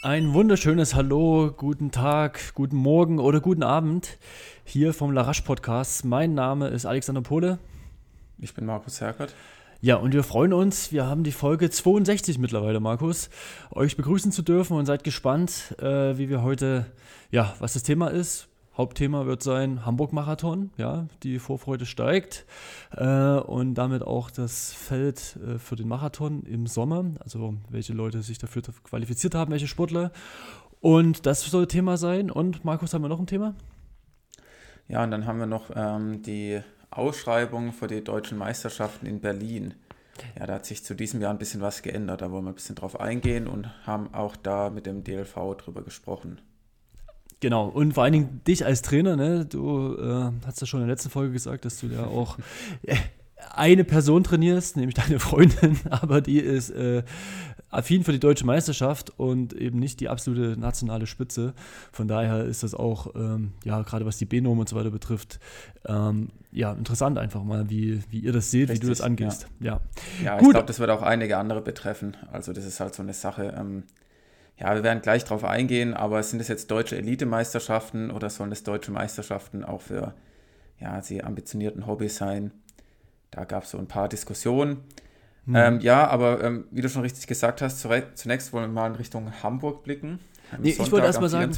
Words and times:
Ein 0.00 0.32
wunderschönes 0.32 0.94
Hallo, 0.94 1.52
guten 1.56 1.90
Tag, 1.90 2.54
guten 2.54 2.76
Morgen 2.76 3.18
oder 3.18 3.40
guten 3.40 3.64
Abend 3.64 4.16
hier 4.62 4.94
vom 4.94 5.10
Larache 5.10 5.42
Podcast. 5.42 6.04
Mein 6.04 6.34
Name 6.34 6.68
ist 6.68 6.86
Alexander 6.86 7.20
Pohle. 7.20 7.58
Ich 8.38 8.54
bin 8.54 8.64
Markus 8.64 9.00
Herkert. 9.00 9.34
Ja, 9.80 9.96
und 9.96 10.14
wir 10.14 10.22
freuen 10.22 10.52
uns. 10.52 10.92
Wir 10.92 11.06
haben 11.06 11.24
die 11.24 11.32
Folge 11.32 11.68
62 11.68 12.38
mittlerweile, 12.38 12.78
Markus, 12.78 13.28
euch 13.72 13.96
begrüßen 13.96 14.30
zu 14.30 14.42
dürfen 14.42 14.76
und 14.76 14.86
seid 14.86 15.02
gespannt, 15.02 15.74
äh, 15.80 16.16
wie 16.16 16.28
wir 16.28 16.44
heute, 16.44 16.86
ja, 17.32 17.56
was 17.58 17.72
das 17.72 17.82
Thema 17.82 18.06
ist. 18.06 18.46
Hauptthema 18.78 19.26
wird 19.26 19.42
sein 19.42 19.84
Hamburg-Marathon, 19.84 20.70
ja, 20.76 21.08
die 21.24 21.40
Vorfreude 21.40 21.84
steigt 21.84 22.46
äh, 22.92 23.04
und 23.04 23.74
damit 23.74 24.02
auch 24.02 24.30
das 24.30 24.72
Feld 24.72 25.36
äh, 25.44 25.58
für 25.58 25.74
den 25.74 25.88
Marathon 25.88 26.44
im 26.44 26.68
Sommer, 26.68 27.04
also 27.18 27.54
welche 27.70 27.92
Leute 27.92 28.22
sich 28.22 28.38
dafür 28.38 28.62
qualifiziert 28.84 29.34
haben, 29.34 29.50
welche 29.50 29.66
Sportler. 29.66 30.12
Und 30.80 31.26
das 31.26 31.42
soll 31.42 31.66
Thema 31.66 31.96
sein. 31.96 32.30
Und 32.30 32.64
Markus, 32.64 32.94
haben 32.94 33.02
wir 33.02 33.08
noch 33.08 33.18
ein 33.18 33.26
Thema? 33.26 33.56
Ja, 34.86 35.02
und 35.02 35.10
dann 35.10 35.26
haben 35.26 35.40
wir 35.40 35.46
noch 35.46 35.70
ähm, 35.74 36.22
die 36.22 36.60
Ausschreibung 36.90 37.72
für 37.72 37.88
die 37.88 38.04
deutschen 38.04 38.38
Meisterschaften 38.38 39.06
in 39.06 39.20
Berlin. 39.20 39.74
Ja, 40.38 40.46
da 40.46 40.54
hat 40.54 40.66
sich 40.66 40.84
zu 40.84 40.94
diesem 40.94 41.20
Jahr 41.20 41.32
ein 41.32 41.38
bisschen 41.38 41.60
was 41.60 41.82
geändert. 41.82 42.22
Da 42.22 42.30
wollen 42.30 42.44
wir 42.44 42.52
ein 42.52 42.54
bisschen 42.54 42.76
drauf 42.76 43.00
eingehen 43.00 43.48
und 43.48 43.68
haben 43.86 44.14
auch 44.14 44.36
da 44.36 44.70
mit 44.70 44.86
dem 44.86 45.02
DLV 45.02 45.56
drüber 45.58 45.82
gesprochen. 45.82 46.40
Genau, 47.40 47.68
und 47.68 47.94
vor 47.94 48.02
allen 48.02 48.12
Dingen 48.12 48.40
dich 48.46 48.64
als 48.64 48.82
Trainer, 48.82 49.14
ne? 49.16 49.44
du 49.44 49.96
äh, 49.96 50.32
hast 50.46 50.60
ja 50.60 50.66
schon 50.66 50.80
in 50.80 50.86
der 50.86 50.94
letzten 50.94 51.10
Folge 51.10 51.32
gesagt, 51.32 51.64
dass 51.64 51.78
du 51.80 51.86
ja 51.86 52.04
auch 52.04 52.36
äh, 52.82 52.96
eine 53.54 53.84
Person 53.84 54.24
trainierst, 54.24 54.76
nämlich 54.76 54.96
deine 54.96 55.20
Freundin, 55.20 55.78
aber 55.90 56.20
die 56.20 56.40
ist 56.40 56.70
äh, 56.70 57.04
affin 57.70 58.02
für 58.02 58.12
die 58.12 58.18
deutsche 58.18 58.44
Meisterschaft 58.44 59.12
und 59.18 59.52
eben 59.52 59.78
nicht 59.78 60.00
die 60.00 60.08
absolute 60.08 60.58
nationale 60.58 61.06
Spitze. 61.06 61.54
Von 61.92 62.08
daher 62.08 62.44
ist 62.44 62.62
das 62.62 62.74
auch, 62.74 63.14
ähm, 63.14 63.52
ja, 63.64 63.82
gerade 63.82 64.06
was 64.06 64.16
die 64.16 64.24
B-Norm 64.24 64.58
und 64.58 64.68
so 64.68 64.74
weiter 64.74 64.90
betrifft, 64.90 65.38
ähm, 65.86 66.30
ja, 66.50 66.72
interessant 66.72 67.18
einfach 67.18 67.44
mal, 67.44 67.68
wie, 67.70 68.02
wie 68.10 68.20
ihr 68.20 68.32
das 68.32 68.50
seht, 68.50 68.70
Richtig, 68.70 68.82
wie 68.82 68.86
du 68.86 68.88
das 68.88 69.00
angehst. 69.00 69.46
Ja, 69.60 69.80
ja. 70.22 70.24
ja 70.24 70.40
ich 70.40 70.48
glaube, 70.48 70.66
das 70.66 70.80
wird 70.80 70.90
auch 70.90 71.02
einige 71.02 71.36
andere 71.36 71.60
betreffen. 71.60 72.16
Also 72.32 72.52
das 72.52 72.64
ist 72.64 72.80
halt 72.80 72.94
so 72.94 73.02
eine 73.02 73.12
Sache. 73.12 73.54
Ähm, 73.56 73.84
ja, 74.58 74.74
wir 74.74 74.82
werden 74.82 75.02
gleich 75.02 75.24
darauf 75.24 75.44
eingehen, 75.44 75.94
aber 75.94 76.22
sind 76.22 76.40
es 76.40 76.48
jetzt 76.48 76.70
deutsche 76.70 76.96
Elitemeisterschaften 76.96 78.10
oder 78.10 78.28
sollen 78.28 78.50
es 78.50 78.64
deutsche 78.64 78.90
Meisterschaften 78.90 79.64
auch 79.64 79.82
für 79.82 80.14
ja, 80.80 81.00
die 81.00 81.22
ambitionierten 81.22 81.86
Hobbys 81.86 82.16
sein? 82.16 82.50
Da 83.30 83.44
gab 83.44 83.64
es 83.64 83.70
so 83.70 83.78
ein 83.78 83.86
paar 83.86 84.08
Diskussionen. 84.08 84.78
Mhm. 85.46 85.56
Ähm, 85.56 85.80
ja, 85.80 86.08
aber 86.08 86.42
ähm, 86.42 86.64
wie 86.70 86.80
du 86.80 86.88
schon 86.88 87.02
richtig 87.02 87.26
gesagt 87.26 87.62
hast, 87.62 87.80
zunächst 88.14 88.52
wollen 88.52 88.64
wir 88.64 88.72
mal 88.72 88.88
in 88.88 88.96
Richtung 88.96 89.32
Hamburg 89.42 89.84
blicken. 89.84 90.18
Nee, 90.60 90.70
ich 90.70 90.90
wollte 90.90 91.06
erstmal 91.06 91.28
sagen, 91.28 91.52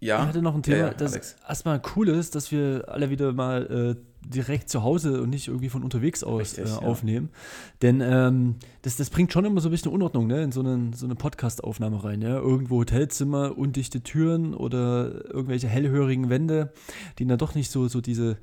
ja. 0.00 0.22
Ich 0.22 0.28
hatte 0.28 0.42
noch 0.42 0.54
ein 0.54 0.62
Thema, 0.62 0.76
ja, 0.76 0.86
ja, 0.88 0.94
das 0.94 1.36
erstmal 1.46 1.80
cool 1.94 2.08
ist, 2.08 2.34
dass 2.34 2.50
wir 2.50 2.86
alle 2.88 3.10
wieder 3.10 3.32
mal 3.32 3.96
äh, 3.96 4.10
direkt 4.26 4.68
zu 4.68 4.82
Hause 4.82 5.22
und 5.22 5.30
nicht 5.30 5.48
irgendwie 5.48 5.68
von 5.68 5.82
unterwegs 5.82 6.22
aus 6.22 6.58
Richtig, 6.58 6.72
äh, 6.72 6.84
aufnehmen. 6.84 7.28
Ja. 7.32 7.38
Denn 7.82 8.00
ähm, 8.00 8.54
das, 8.82 8.96
das 8.96 9.10
bringt 9.10 9.32
schon 9.32 9.44
immer 9.44 9.60
so 9.60 9.68
ein 9.68 9.72
bisschen 9.72 9.92
Unordnung 9.92 10.26
ne, 10.26 10.42
in 10.42 10.52
so 10.52 10.60
eine, 10.60 10.90
so 10.94 11.06
eine 11.06 11.14
Podcast-Aufnahme 11.14 12.02
rein. 12.02 12.22
Ja? 12.22 12.36
Irgendwo 12.36 12.80
Hotelzimmer, 12.80 13.56
undichte 13.56 14.02
Türen 14.02 14.54
oder 14.54 15.24
irgendwelche 15.32 15.68
hellhörigen 15.68 16.30
Wände, 16.30 16.72
die 17.18 17.26
dann 17.26 17.38
doch 17.38 17.54
nicht 17.54 17.70
so, 17.70 17.88
so 17.88 18.00
diese, 18.00 18.38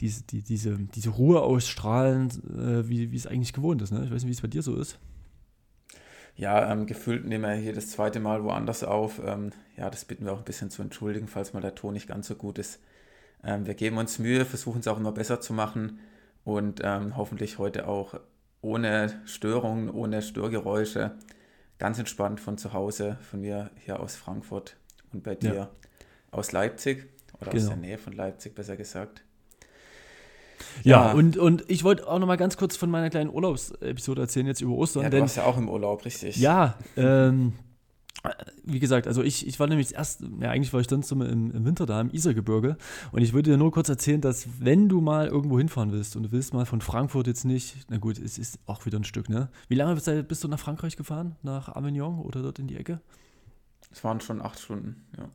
diese, 0.00 0.22
die, 0.24 0.42
diese, 0.42 0.78
diese 0.94 1.10
Ruhe 1.10 1.42
ausstrahlen, 1.42 2.30
äh, 2.58 2.88
wie, 2.88 3.12
wie 3.12 3.16
es 3.16 3.26
eigentlich 3.26 3.52
gewohnt 3.52 3.82
ist. 3.82 3.92
Ne? 3.92 4.04
Ich 4.04 4.10
weiß 4.10 4.22
nicht, 4.22 4.28
wie 4.30 4.36
es 4.36 4.42
bei 4.42 4.48
dir 4.48 4.62
so 4.62 4.76
ist. 4.76 4.98
Ja, 6.36 6.70
ähm, 6.70 6.86
gefühlt 6.86 7.24
nehmen 7.24 7.44
wir 7.44 7.54
hier 7.54 7.74
das 7.74 7.90
zweite 7.90 8.18
Mal 8.18 8.42
woanders 8.42 8.82
auf. 8.82 9.20
Ähm, 9.24 9.52
ja, 9.76 9.88
das 9.88 10.04
bitten 10.04 10.24
wir 10.24 10.32
auch 10.32 10.38
ein 10.38 10.44
bisschen 10.44 10.70
zu 10.70 10.82
entschuldigen, 10.82 11.28
falls 11.28 11.52
mal 11.52 11.60
der 11.60 11.74
Ton 11.74 11.94
nicht 11.94 12.08
ganz 12.08 12.26
so 12.26 12.34
gut 12.34 12.58
ist. 12.58 12.80
Ähm, 13.44 13.66
wir 13.66 13.74
geben 13.74 13.98
uns 13.98 14.18
Mühe, 14.18 14.44
versuchen 14.44 14.80
es 14.80 14.88
auch 14.88 14.98
immer 14.98 15.12
besser 15.12 15.40
zu 15.40 15.52
machen 15.52 16.00
und 16.44 16.80
ähm, 16.82 17.16
hoffentlich 17.16 17.58
heute 17.58 17.86
auch 17.86 18.18
ohne 18.62 19.20
Störungen, 19.26 19.90
ohne 19.90 20.22
Störgeräusche, 20.22 21.12
ganz 21.78 21.98
entspannt 21.98 22.40
von 22.40 22.58
zu 22.58 22.72
Hause, 22.72 23.18
von 23.30 23.40
mir 23.40 23.70
hier 23.76 24.00
aus 24.00 24.16
Frankfurt 24.16 24.76
und 25.12 25.22
bei 25.22 25.34
dir 25.34 25.54
ja. 25.54 25.70
aus 26.30 26.52
Leipzig 26.52 27.06
oder 27.40 27.50
genau. 27.50 27.62
aus 27.62 27.68
der 27.68 27.76
Nähe 27.76 27.98
von 27.98 28.12
Leipzig, 28.12 28.54
besser 28.54 28.76
gesagt. 28.76 29.22
Ja, 30.82 31.08
ja, 31.08 31.12
und, 31.12 31.36
und 31.36 31.64
ich 31.68 31.84
wollte 31.84 32.08
auch 32.08 32.18
noch 32.18 32.26
mal 32.26 32.36
ganz 32.36 32.56
kurz 32.56 32.76
von 32.76 32.90
meiner 32.90 33.10
kleinen 33.10 33.30
Urlaubsepisode 33.30 34.22
erzählen, 34.22 34.46
jetzt 34.46 34.60
über 34.60 34.72
Ostern. 34.72 35.02
Ja, 35.02 35.10
du 35.10 35.16
denn, 35.16 35.22
warst 35.22 35.36
ja 35.36 35.44
auch 35.44 35.56
im 35.56 35.68
Urlaub, 35.68 36.04
richtig. 36.04 36.36
Ja, 36.36 36.76
ähm, 36.96 37.54
wie 38.64 38.78
gesagt, 38.78 39.06
also 39.06 39.22
ich, 39.22 39.46
ich 39.46 39.60
war 39.60 39.66
nämlich 39.66 39.94
erst, 39.94 40.22
ja 40.40 40.50
eigentlich 40.50 40.72
war 40.72 40.80
ich 40.80 40.88
sonst 40.88 41.10
immer 41.12 41.28
im, 41.28 41.50
im 41.50 41.64
Winter 41.64 41.84
da 41.84 42.00
im 42.00 42.10
Isergebirge 42.10 42.76
und 43.12 43.22
ich 43.22 43.34
würde 43.34 43.50
dir 43.50 43.56
nur 43.58 43.70
kurz 43.70 43.88
erzählen, 43.88 44.20
dass 44.20 44.46
wenn 44.60 44.88
du 44.88 45.00
mal 45.00 45.26
irgendwo 45.26 45.58
hinfahren 45.58 45.92
willst 45.92 46.16
und 46.16 46.22
du 46.24 46.32
willst 46.32 46.54
mal 46.54 46.64
von 46.64 46.80
Frankfurt 46.80 47.26
jetzt 47.26 47.44
nicht, 47.44 47.76
na 47.90 47.98
gut, 47.98 48.18
es 48.18 48.38
ist 48.38 48.58
auch 48.66 48.86
wieder 48.86 48.98
ein 48.98 49.04
Stück, 49.04 49.28
ne? 49.28 49.50
Wie 49.68 49.74
lange 49.74 49.94
bist 50.22 50.44
du 50.44 50.48
nach 50.48 50.58
Frankreich 50.58 50.96
gefahren? 50.96 51.36
Nach 51.42 51.68
Avignon 51.68 52.20
oder 52.20 52.42
dort 52.42 52.58
in 52.58 52.66
die 52.66 52.76
Ecke? 52.76 53.00
Es 53.92 54.02
waren 54.02 54.20
schon 54.20 54.40
acht 54.40 54.58
Stunden, 54.58 55.04
ja. 55.18 55.28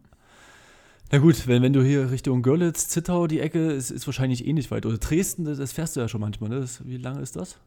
Na 1.12 1.18
gut, 1.18 1.48
wenn, 1.48 1.64
wenn 1.64 1.74
du 1.74 1.82
hier 1.82 2.12
Richtung 2.12 2.44
Görlitz, 2.44 2.88
Zittau, 2.88 3.26
die 3.26 3.40
Ecke, 3.40 3.72
ist, 3.72 3.90
ist 3.90 4.06
wahrscheinlich 4.06 4.46
eh 4.46 4.72
weit. 4.72 4.86
Oder 4.86 4.98
Dresden, 4.98 5.46
das, 5.46 5.58
das 5.58 5.72
fährst 5.72 5.96
du 5.96 6.02
ja 6.02 6.08
schon 6.08 6.22
manchmal. 6.22 6.50
Ne? 6.50 6.60
Das, 6.60 6.86
wie 6.88 6.98
lange 6.98 7.22
ist 7.22 7.36
das? 7.36 7.58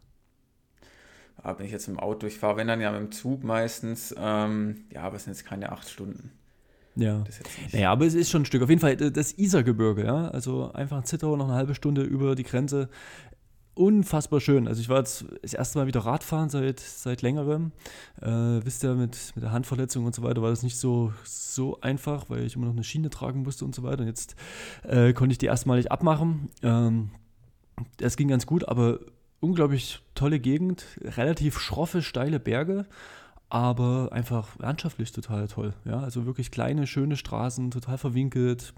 Ja, 1.43 1.59
wenn 1.59 1.67
ich 1.67 1.73
jetzt 1.73 1.89
im 1.89 1.99
Auto, 1.99 2.27
ich 2.27 2.39
fahre, 2.39 2.57
wenn 2.57 2.69
dann 2.69 2.81
ja 2.81 2.93
mit 2.93 3.01
dem 3.01 3.11
Zug 3.11 3.43
meistens, 3.43 4.15
ähm, 4.17 4.85
ja, 4.93 5.03
aber 5.03 5.17
es 5.17 5.25
sind 5.25 5.33
jetzt 5.33 5.45
keine 5.45 5.73
acht 5.73 5.89
Stunden. 5.89 6.31
Ja. 6.95 7.25
Naja, 7.73 7.91
aber 7.91 8.07
es 8.07 8.15
ist 8.15 8.31
schon 8.31 8.43
ein 8.43 8.45
Stück. 8.45 8.63
Auf 8.63 8.69
jeden 8.69 8.81
Fall 8.81 8.97
das 8.97 9.39
Isergebirge, 9.39 10.05
ja. 10.05 10.29
Also 10.29 10.71
einfach 10.73 11.03
Zittau 11.05 11.37
noch 11.37 11.47
eine 11.47 11.55
halbe 11.55 11.75
Stunde 11.75 12.03
über 12.03 12.35
die 12.35 12.43
Grenze 12.43 12.91
unfassbar 13.75 14.41
schön. 14.41 14.69
Also 14.69 14.81
ich 14.81 14.89
war 14.89 14.99
jetzt 14.99 15.25
das 15.41 15.55
erste 15.55 15.79
Mal 15.79 15.87
wieder 15.87 16.01
Radfahren 16.01 16.51
seit, 16.51 16.81
seit 16.81 17.23
längerem. 17.23 17.73
Äh, 18.21 18.27
wisst 18.65 18.85
ihr, 18.85 18.95
mit, 18.95 19.33
mit 19.35 19.43
der 19.43 19.53
Handverletzung 19.53 20.05
und 20.05 20.15
so 20.15 20.23
weiter 20.23 20.43
war 20.43 20.51
das 20.51 20.63
nicht 20.63 20.77
so, 20.77 21.13
so 21.25 21.81
einfach, 21.81 22.29
weil 22.29 22.45
ich 22.45 22.57
immer 22.57 22.67
noch 22.67 22.75
eine 22.75 22.85
Schiene 22.85 23.09
tragen 23.09 23.43
musste 23.43 23.65
und 23.65 23.75
so 23.75 23.83
weiter. 23.83 24.03
Und 24.03 24.09
jetzt 24.09 24.37
äh, 24.83 25.13
konnte 25.13 25.33
ich 25.33 25.39
die 25.39 25.47
erstmalig 25.47 25.91
abmachen. 25.91 26.51
Ähm, 26.63 27.11
das 27.97 28.17
ging 28.17 28.29
ganz 28.29 28.47
gut, 28.47 28.69
aber 28.69 29.01
unglaublich 29.41 30.01
tolle 30.15 30.39
Gegend, 30.39 30.85
relativ 31.01 31.59
schroffe, 31.59 32.03
steile 32.03 32.39
Berge, 32.39 32.87
aber 33.49 34.11
einfach 34.13 34.59
landschaftlich 34.59 35.13
total 35.13 35.49
toll. 35.49 35.73
Ja, 35.85 36.01
also 36.01 36.27
wirklich 36.27 36.51
kleine, 36.51 36.87
schöne 36.87 37.17
Straßen, 37.17 37.71
total 37.71 37.97
verwinkelt. 37.97 38.75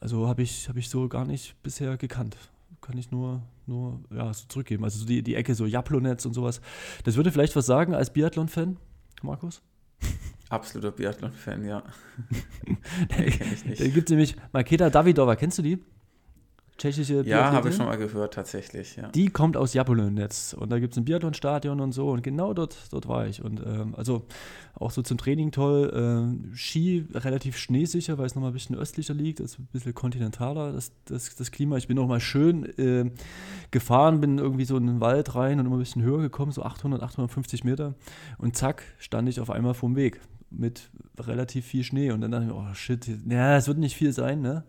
Also 0.00 0.26
habe 0.26 0.42
ich, 0.42 0.68
hab 0.68 0.76
ich 0.76 0.90
so 0.90 1.08
gar 1.08 1.24
nicht 1.24 1.60
bisher 1.62 1.96
gekannt 1.96 2.36
kann 2.86 2.98
ich 2.98 3.10
nur, 3.10 3.42
nur 3.66 4.00
ja, 4.14 4.32
so 4.32 4.46
zurückgeben. 4.46 4.84
Also 4.84 5.00
so 5.00 5.06
die, 5.06 5.22
die 5.22 5.34
Ecke 5.34 5.56
so 5.56 5.66
Jablonetz 5.66 6.24
und 6.24 6.34
sowas. 6.34 6.60
Das 7.02 7.16
würde 7.16 7.32
vielleicht 7.32 7.56
was 7.56 7.66
sagen 7.66 7.94
als 7.94 8.12
Biathlon-Fan, 8.12 8.76
Markus? 9.22 9.60
Absoluter 10.48 10.92
Biathlon-Fan, 10.92 11.64
ja. 11.64 11.82
da 13.08 13.84
gibt 13.88 14.08
es 14.08 14.10
nämlich 14.10 14.36
Maketa 14.52 14.88
Davidova, 14.88 15.34
kennst 15.34 15.58
du 15.58 15.62
die? 15.62 15.84
Tschechische 16.78 17.22
Ja, 17.26 17.52
habe 17.52 17.68
ich 17.68 17.76
schon 17.76 17.86
mal 17.86 17.96
gehört, 17.96 18.34
tatsächlich. 18.34 18.96
Ja. 18.96 19.08
Die 19.08 19.28
kommt 19.28 19.56
aus 19.56 19.74
Jablonetz 19.74 20.54
und 20.58 20.70
da 20.70 20.78
gibt 20.78 20.92
es 20.92 20.98
ein 20.98 21.04
Biathlonstadion 21.04 21.80
und 21.80 21.92
so 21.92 22.10
und 22.10 22.22
genau 22.22 22.54
dort, 22.54 22.76
dort 22.90 23.08
war 23.08 23.26
ich. 23.26 23.42
Und 23.42 23.60
ähm, 23.64 23.94
also 23.96 24.26
auch 24.74 24.90
so 24.90 25.02
zum 25.02 25.16
Training 25.18 25.52
toll. 25.52 25.92
Ähm, 25.94 26.52
Ski 26.54 27.06
relativ 27.14 27.56
schneesicher, 27.56 28.18
weil 28.18 28.26
es 28.26 28.34
nochmal 28.34 28.50
ein 28.50 28.54
bisschen 28.54 28.76
östlicher 28.76 29.14
liegt, 29.14 29.40
ist 29.40 29.58
ein 29.58 29.68
bisschen 29.72 29.94
kontinentaler, 29.94 30.72
das, 30.72 30.92
das, 31.06 31.34
das 31.34 31.50
Klima. 31.50 31.76
Ich 31.76 31.88
bin 31.88 31.98
auch 31.98 32.06
mal 32.06 32.20
schön 32.20 32.64
äh, 32.78 33.10
gefahren, 33.70 34.20
bin 34.20 34.38
irgendwie 34.38 34.64
so 34.64 34.76
in 34.76 34.86
den 34.86 35.00
Wald 35.00 35.34
rein 35.34 35.58
und 35.58 35.66
immer 35.66 35.76
ein 35.76 35.80
bisschen 35.80 36.02
höher 36.02 36.20
gekommen, 36.20 36.52
so 36.52 36.62
800, 36.62 37.02
850 37.02 37.64
Meter 37.64 37.94
und 38.38 38.56
zack, 38.56 38.82
stand 38.98 39.28
ich 39.28 39.40
auf 39.40 39.50
einmal 39.50 39.74
vom 39.74 39.96
Weg 39.96 40.20
mit 40.50 40.90
relativ 41.18 41.66
viel 41.66 41.84
Schnee. 41.84 42.10
Und 42.10 42.20
dann 42.20 42.30
dachte 42.30 42.46
ich 42.46 42.52
mir, 42.52 42.56
oh 42.56 42.74
shit, 42.74 43.08
ja, 43.28 43.56
es 43.56 43.68
wird 43.68 43.78
nicht 43.78 43.96
viel 43.96 44.12
sein, 44.12 44.40
ne? 44.40 44.64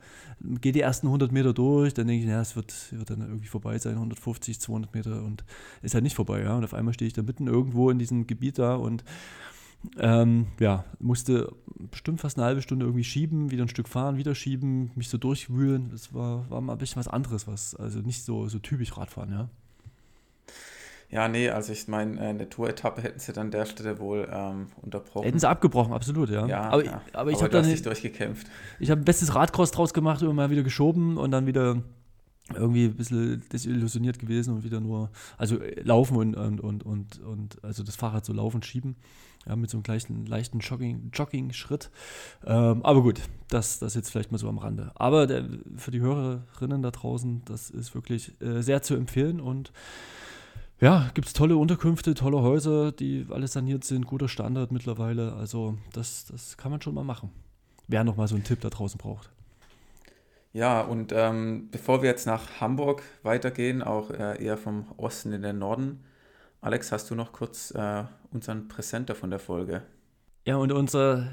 Geht 0.61 0.75
die 0.75 0.81
ersten 0.81 1.07
100 1.07 1.31
Meter 1.31 1.53
durch, 1.53 1.93
dann 1.93 2.07
denke 2.07 2.23
ich, 2.23 2.29
ja, 2.29 2.41
es 2.41 2.55
wird, 2.55 2.73
wird 2.91 3.09
dann 3.09 3.21
irgendwie 3.21 3.47
vorbei 3.47 3.77
sein, 3.77 3.93
150, 3.93 4.59
200 4.59 4.93
Meter 4.93 5.23
und 5.23 5.43
ist 5.81 5.93
halt 5.93 6.03
nicht 6.03 6.15
vorbei, 6.15 6.41
ja. 6.41 6.55
Und 6.55 6.63
auf 6.63 6.73
einmal 6.73 6.93
stehe 6.93 7.07
ich 7.07 7.13
da 7.13 7.23
mitten 7.23 7.47
irgendwo 7.47 7.89
in 7.89 7.99
diesem 7.99 8.27
Gebiet 8.27 8.59
da 8.59 8.75
und 8.75 9.03
ähm, 9.97 10.47
ja, 10.59 10.85
musste 10.99 11.51
bestimmt 11.91 12.21
fast 12.21 12.37
eine 12.37 12.45
halbe 12.45 12.61
Stunde 12.61 12.85
irgendwie 12.85 13.03
schieben, 13.03 13.51
wieder 13.51 13.63
ein 13.63 13.69
Stück 13.69 13.87
fahren, 13.87 14.17
wieder 14.17 14.35
schieben, 14.35 14.91
mich 14.95 15.09
so 15.09 15.17
durchwühlen. 15.17 15.89
Das 15.91 16.13
war, 16.13 16.49
war 16.49 16.61
mal 16.61 16.73
ein 16.73 16.79
bisschen 16.79 16.97
was 16.99 17.07
anderes, 17.07 17.47
was, 17.47 17.75
also 17.75 17.99
nicht 17.99 18.23
so, 18.23 18.47
so 18.47 18.59
typisch 18.59 18.97
Radfahren, 18.97 19.31
ja. 19.31 19.49
Ja, 21.09 21.29
nee, 21.29 21.49
also 21.49 21.71
ich 21.71 21.87
meine, 21.87 22.19
äh, 22.19 22.29
eine 22.29 22.49
Tour-Etappe 22.49 23.01
hätten 23.01 23.19
sie 23.19 23.31
dann 23.31 23.47
an 23.47 23.51
der 23.51 23.65
Stelle 23.65 23.97
wohl 23.99 24.27
ähm, 24.29 24.67
unterbrochen. 24.81 25.23
Hätten 25.23 25.39
sie 25.39 25.47
abgebrochen, 25.47 25.93
absolut, 25.93 26.29
ja. 26.29 26.45
Ja, 26.47 26.69
aber, 26.69 26.85
ja. 26.85 27.01
aber 27.13 27.31
ich 27.31 27.41
habe 27.41 27.49
dann 27.49 27.65
nicht 27.65 27.85
durchgekämpft. 27.85 28.47
Ich 28.79 28.91
habe 28.91 29.01
ein 29.01 29.05
bestes 29.05 29.33
Radcross 29.33 29.71
draus 29.71 29.93
gemacht, 29.93 30.21
immer 30.21 30.33
mal 30.33 30.49
wieder 30.49 30.63
geschoben 30.63 31.17
und 31.17 31.31
dann 31.31 31.45
wieder 31.45 31.81
irgendwie 32.53 32.85
ein 32.85 32.95
bisschen 32.95 33.41
desillusioniert 33.51 34.19
gewesen 34.19 34.55
und 34.55 34.63
wieder 34.63 34.79
nur, 34.79 35.09
also 35.37 35.59
äh, 35.59 35.81
laufen 35.81 36.17
und, 36.17 36.35
und, 36.35 36.59
und, 36.59 36.83
und, 36.85 37.19
und 37.19 37.63
also 37.63 37.83
das 37.83 37.95
Fahrrad 37.95 38.25
so 38.25 38.33
laufen, 38.33 38.61
schieben, 38.61 38.95
ja, 39.47 39.55
mit 39.55 39.69
so 39.69 39.77
einem 39.77 39.83
leichten, 39.87 40.25
leichten 40.25 40.59
Jogging, 40.59 41.11
Jogging-Schritt. 41.13 41.89
Ähm, 42.45 42.83
aber 42.83 43.01
gut, 43.01 43.21
das, 43.49 43.79
das 43.79 43.95
jetzt 43.95 44.11
vielleicht 44.11 44.31
mal 44.31 44.37
so 44.37 44.49
am 44.49 44.57
Rande. 44.57 44.91
Aber 44.95 45.25
der, 45.25 45.45
für 45.77 45.91
die 45.91 46.01
Hörerinnen 46.01 46.81
da 46.81 46.91
draußen, 46.91 47.43
das 47.45 47.69
ist 47.69 47.95
wirklich 47.95 48.39
äh, 48.41 48.61
sehr 48.61 48.81
zu 48.81 48.95
empfehlen 48.95 49.39
und 49.39 49.71
ja, 50.79 51.09
gibt 51.13 51.27
es 51.27 51.33
tolle 51.33 51.57
Unterkünfte, 51.57 52.13
tolle 52.13 52.41
Häuser, 52.41 52.91
die 52.91 53.25
alle 53.29 53.47
saniert 53.47 53.83
sind, 53.83 54.05
guter 54.05 54.27
Standard 54.27 54.71
mittlerweile. 54.71 55.33
Also 55.33 55.77
das, 55.93 56.25
das 56.25 56.57
kann 56.57 56.71
man 56.71 56.81
schon 56.81 56.93
mal 56.93 57.03
machen. 57.03 57.31
Wer 57.87 58.03
noch 58.03 58.17
mal 58.17 58.27
so 58.27 58.35
einen 58.35 58.43
Tipp 58.43 58.61
da 58.61 58.69
draußen 58.69 58.97
braucht. 58.97 59.29
Ja, 60.53 60.81
und 60.81 61.11
ähm, 61.15 61.69
bevor 61.71 62.01
wir 62.01 62.09
jetzt 62.09 62.25
nach 62.25 62.61
Hamburg 62.61 63.03
weitergehen, 63.23 63.81
auch 63.81 64.09
äh, 64.11 64.43
eher 64.43 64.57
vom 64.57 64.87
Osten 64.97 65.33
in 65.33 65.41
den 65.41 65.59
Norden, 65.59 66.03
Alex, 66.61 66.91
hast 66.91 67.09
du 67.11 67.15
noch 67.15 67.31
kurz 67.31 67.71
äh, 67.71 68.03
unseren 68.31 68.67
Präsenter 68.67 69.13
von 69.13 69.29
der 69.29 69.39
Folge? 69.39 69.83
Ja, 70.45 70.57
und 70.57 70.71
unser 70.71 71.27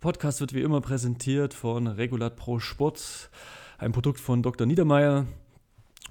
Podcast 0.00 0.40
wird 0.40 0.54
wie 0.54 0.62
immer 0.62 0.80
präsentiert 0.80 1.54
von 1.54 1.86
Regulat 1.86 2.36
Pro 2.36 2.58
Sport, 2.58 3.30
ein 3.78 3.92
Produkt 3.92 4.20
von 4.20 4.42
Dr. 4.42 4.66
Niedermeyer. 4.66 5.26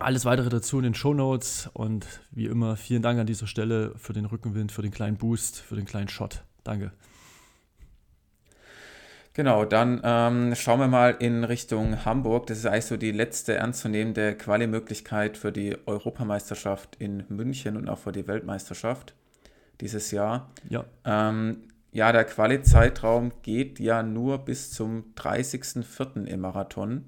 Alles 0.01 0.25
weitere 0.25 0.49
dazu 0.49 0.77
in 0.77 0.83
den 0.83 0.95
Show 0.95 1.13
Notes 1.13 1.69
und 1.73 2.05
wie 2.31 2.45
immer 2.45 2.75
vielen 2.75 3.03
Dank 3.03 3.19
an 3.19 3.27
dieser 3.27 3.45
Stelle 3.45 3.93
für 3.97 4.13
den 4.13 4.25
Rückenwind, 4.25 4.71
für 4.71 4.81
den 4.81 4.91
kleinen 4.91 5.17
Boost, 5.17 5.59
für 5.59 5.75
den 5.75 5.85
kleinen 5.85 6.07
Shot. 6.07 6.43
Danke. 6.63 6.91
Genau, 9.33 9.63
dann 9.63 10.01
ähm, 10.03 10.55
schauen 10.55 10.79
wir 10.79 10.87
mal 10.87 11.15
in 11.19 11.43
Richtung 11.43 12.03
Hamburg. 12.03 12.47
Das 12.47 12.57
ist 12.57 12.65
eigentlich 12.65 12.85
so 12.85 12.97
die 12.97 13.11
letzte 13.11 13.53
ernstzunehmende 13.53 14.35
Quali-Möglichkeit 14.35 15.37
für 15.37 15.51
die 15.51 15.77
Europameisterschaft 15.85 16.97
in 16.97 17.23
München 17.29 17.77
und 17.77 17.87
auch 17.87 17.99
für 17.99 18.11
die 18.11 18.27
Weltmeisterschaft 18.27 19.13
dieses 19.79 20.11
Jahr. 20.11 20.51
Ja. 20.67 20.83
Ähm, 21.05 21.63
ja, 21.93 22.11
der 22.11 22.25
Quali-Zeitraum 22.25 23.31
geht 23.41 23.79
ja 23.79 24.03
nur 24.03 24.39
bis 24.39 24.71
zum 24.71 25.13
30.04. 25.15 26.25
im 26.25 26.41
Marathon. 26.41 27.05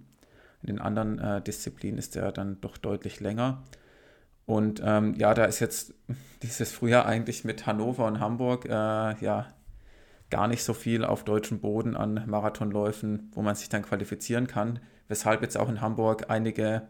In 0.64 0.68
den 0.68 0.80
anderen 0.80 1.20
äh, 1.20 1.42
Disziplinen 1.42 2.00
ist 2.00 2.16
der 2.16 2.32
dann 2.32 2.60
doch 2.62 2.78
deutlich 2.78 3.20
länger. 3.20 3.64
Und 4.46 4.82
ähm, 4.84 5.16
ja, 5.16 5.34
da 5.34 5.46
ist 5.46 5.60
jetzt 5.60 5.94
dieses 6.42 6.72
Frühjahr 6.72 7.06
eigentlich 7.06 7.44
mit 7.44 7.66
Hannover 7.66 8.06
und 8.06 8.20
Hamburg 8.20 8.66
äh, 8.66 8.70
ja 8.72 9.48
gar 10.30 10.48
nicht 10.48 10.64
so 10.64 10.74
viel 10.74 11.06
auf 11.06 11.24
deutschem 11.24 11.60
Boden 11.60 11.96
an 11.96 12.24
Marathonläufen, 12.26 13.32
wo 13.34 13.42
man 13.42 13.56
sich 13.56 13.70
dann 13.70 13.84
qualifizieren 13.84 14.48
kann, 14.48 14.80
weshalb 15.08 15.44
jetzt 15.44 15.58
auch 15.58 15.70
in 15.70 15.80
Hamburg 15.80 16.30
einige 16.30 16.84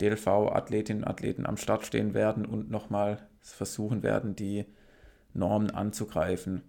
DLV-Athletinnen 0.00 1.02
und 1.02 1.08
Athleten 1.08 1.44
am 1.44 1.58
Start 1.58 1.84
stehen 1.84 2.14
werden 2.14 2.46
und 2.46 2.70
nochmal 2.70 3.18
versuchen 3.40 4.02
werden, 4.02 4.36
die 4.36 4.64
Normen 5.34 5.70
anzugreifen. 5.70 6.62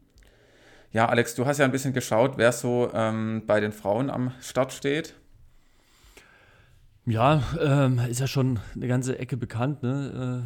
Ja, 0.92 1.08
Alex, 1.08 1.36
du 1.36 1.46
hast 1.46 1.58
ja 1.58 1.66
ein 1.66 1.72
bisschen 1.72 1.94
geschaut, 1.94 2.34
wer 2.38 2.52
so 2.52 2.92
ähm, 2.94 3.44
bei 3.48 3.60
den 3.60 3.72
Frauen 3.72 4.10
am 4.10 4.32
Start 4.42 4.74
steht. 4.74 5.16
Ja, 7.06 7.44
ähm, 7.60 8.00
ist 8.10 8.20
ja 8.22 8.28
schon 8.28 8.60
eine 8.76 8.88
ganze 8.88 9.20
Ecke 9.20 9.36
bekannt. 9.36 9.84
Ne? 9.84 10.46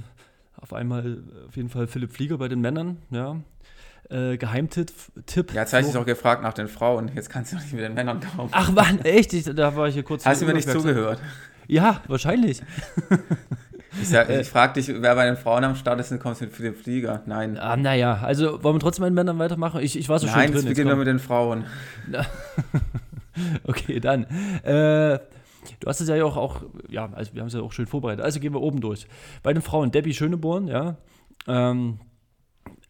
Äh, 0.58 0.62
auf 0.62 0.74
einmal 0.74 1.20
auf 1.48 1.56
jeden 1.56 1.70
Fall 1.70 1.88
Philipp 1.88 2.12
Flieger 2.12 2.38
bei 2.38 2.48
den 2.48 2.62
Männern, 2.62 2.98
ja. 3.12 3.38
Äh, 4.10 4.38
Geheimtipp. 4.38 4.92
Tipp, 5.26 5.54
ja, 5.54 5.62
jetzt 5.62 5.74
habe 5.74 5.82
ich 5.82 5.90
dich 5.90 5.98
auch 5.98 6.06
gefragt 6.06 6.42
nach 6.42 6.54
den 6.54 6.68
Frauen. 6.68 7.12
Jetzt 7.14 7.30
kannst 7.30 7.52
du 7.52 7.58
nicht 7.58 7.74
mit 7.74 7.84
den 7.84 7.94
Männern 7.94 8.22
kommen. 8.36 8.50
Ach 8.54 8.72
Mann, 8.72 9.00
echt? 9.00 9.34
Ich, 9.34 9.44
da 9.44 9.76
war 9.76 9.88
ich 9.88 9.96
hier 9.96 10.04
kurz. 10.04 10.26
Hast 10.26 10.42
du 10.42 10.46
mir 10.46 10.54
nicht 10.54 10.70
zugehört? 10.70 11.20
Ja, 11.68 12.02
wahrscheinlich. 12.08 12.62
Ich, 14.00 14.14
äh, 14.14 14.42
ich 14.42 14.50
frage 14.50 14.74
dich, 14.74 14.90
wer 14.90 15.16
bei 15.16 15.26
den 15.26 15.38
Frauen 15.38 15.64
am 15.64 15.76
Start 15.76 16.00
ist, 16.00 16.12
dann 16.12 16.20
kommst 16.20 16.42
du 16.42 16.46
mit 16.46 16.54
Philipp 16.54 16.78
Flieger. 16.78 17.24
Nein. 17.26 17.58
Ah, 17.58 17.76
naja, 17.76 18.20
also 18.22 18.64
wollen 18.64 18.76
wir 18.76 18.80
trotzdem 18.80 19.04
mit 19.04 19.12
den 19.12 19.16
Männern 19.16 19.40
weitermachen? 19.40 19.82
Ich, 19.82 19.98
ich 19.98 20.08
war 20.08 20.20
so 20.20 20.28
Nein, 20.28 20.34
schön 20.36 20.52
drin. 20.52 20.66
Nein, 20.66 20.70
beginnen 20.70 20.90
wir 20.90 20.96
mit 20.98 21.08
den 21.08 21.18
Frauen. 21.18 21.66
okay, 23.64 24.00
dann. 24.00 24.26
Äh, 24.64 25.18
du 25.80 25.88
hast 25.88 26.02
es 26.02 26.10
ja 26.10 26.24
auch, 26.24 26.38
auch, 26.38 26.62
ja, 26.90 27.12
also 27.14 27.34
wir 27.34 27.42
haben 27.42 27.48
es 27.48 27.54
ja 27.54 27.62
auch 27.62 27.72
schön 27.72 27.88
vorbereitet. 27.88 28.24
Also 28.24 28.40
gehen 28.40 28.54
wir 28.54 28.62
oben 28.62 28.82
durch. 28.82 29.08
Bei 29.44 29.54
den 29.54 29.62
Frauen, 29.62 29.92
Debbie 29.92 30.14
Schöneborn, 30.14 30.68
ja. 30.68 30.98
Ähm, 31.48 32.00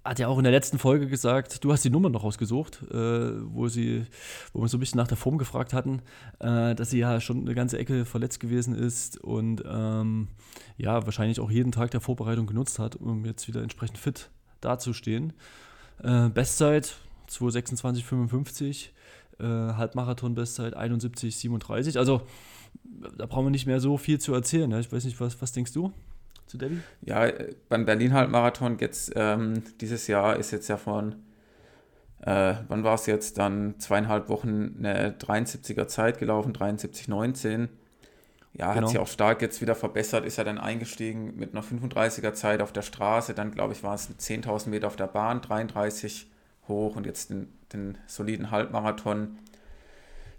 hat 0.08 0.20
ja 0.20 0.28
auch 0.28 0.38
in 0.38 0.44
der 0.44 0.54
letzten 0.54 0.80
Folge 0.80 1.08
gesagt, 1.08 1.64
du 1.64 1.72
hast 1.72 1.84
die 1.84 1.90
Nummer 1.90 2.10
noch 2.10 2.24
rausgesucht, 2.24 2.82
äh, 2.92 2.96
wo 2.96 3.68
sie, 3.68 4.06
wo 4.54 4.62
wir 4.62 4.68
so 4.68 4.78
ein 4.78 4.80
bisschen 4.80 4.98
nach 4.98 5.08
der 5.08 5.18
Form 5.18 5.38
gefragt 5.38 5.74
hatten, 5.74 6.02
äh, 6.40 6.76
dass 6.76 6.92
sie 6.92 7.00
ja 7.00 7.20
schon 7.20 7.42
eine 7.42 7.56
ganze 7.56 7.78
Ecke 7.78 8.06
verletzt 8.06 8.40
gewesen 8.40 8.74
ist 8.74 9.18
und 9.18 9.64
ähm, 9.68 10.30
ja, 10.78 11.06
wahrscheinlich 11.06 11.40
auch 11.40 11.52
jeden 11.52 11.72
Tag 11.72 11.92
der 11.92 12.02
Vorbereitung 12.02 12.48
genutzt 12.48 12.80
hat, 12.80 12.96
um 12.96 13.26
jetzt 13.26 13.48
wieder 13.48 13.62
entsprechend 13.62 13.98
fit 13.98 14.30
dazustehen. 14.62 15.34
Äh, 16.04 16.30
Bestzeit 16.30 16.96
2,26,55, 17.30 18.90
äh, 19.40 19.44
Halbmarathon-Bestzeit 19.44 20.78
71,37. 20.78 21.98
Also 21.98 22.22
da 23.18 23.26
brauchen 23.26 23.46
wir 23.46 23.52
nicht 23.52 23.68
mehr 23.68 23.80
so 23.80 23.98
viel 23.98 24.20
zu 24.20 24.34
erzählen. 24.34 24.70
Ne? 24.70 24.80
Ich 24.80 24.92
weiß 24.92 25.06
nicht, 25.06 25.20
was, 25.20 25.42
was 25.42 25.52
denkst 25.52 25.74
du? 25.74 25.92
zu 26.48 26.58
Debbie? 26.58 26.80
Ja, 27.02 27.32
beim 27.70 27.86
Berlin-Halbmarathon 27.86 28.78
jetzt 28.80 29.12
ähm, 29.16 29.64
dieses 29.80 30.08
Jahr 30.08 30.38
ist 30.38 30.52
jetzt 30.52 30.68
ja 30.68 30.78
von, 30.78 31.16
äh, 32.22 32.56
wann 32.68 32.84
war 32.84 32.96
es 32.96 33.06
jetzt, 33.06 33.38
dann 33.38 33.76
zweieinhalb 33.80 34.30
Wochen 34.30 34.76
eine 34.80 35.12
73er 35.12 35.88
Zeit 35.88 36.18
gelaufen, 36.18 36.54
73,19. 36.54 37.68
Ja, 38.54 38.74
genau. 38.74 38.88
hat 38.88 38.90
sich 38.90 39.00
auch 39.00 39.08
stark 39.08 39.42
jetzt 39.42 39.62
wieder 39.62 39.76
verbessert, 39.76 40.26
ist 40.26 40.38
ja 40.38 40.44
dann 40.44 40.58
eingestiegen 40.58 41.36
mit 41.36 41.54
einer 41.54 41.64
35er 41.64 42.34
Zeit 42.34 42.62
auf 42.62 42.72
der 42.72 42.82
Straße, 42.82 43.36
dann 43.36 43.52
glaube 43.52 43.74
ich 43.74 43.84
war 43.84 43.94
es 43.94 44.10
10.000 44.10 44.70
Meter 44.70 44.88
auf 44.88 44.96
der 44.96 45.08
Bahn, 45.08 45.42
33 45.42 46.28
hoch 46.68 46.96
und 46.96 47.06
jetzt 47.06 47.30
den, 47.30 47.50
den 47.72 47.98
soliden 48.08 48.50
Halbmarathon. 48.50 49.38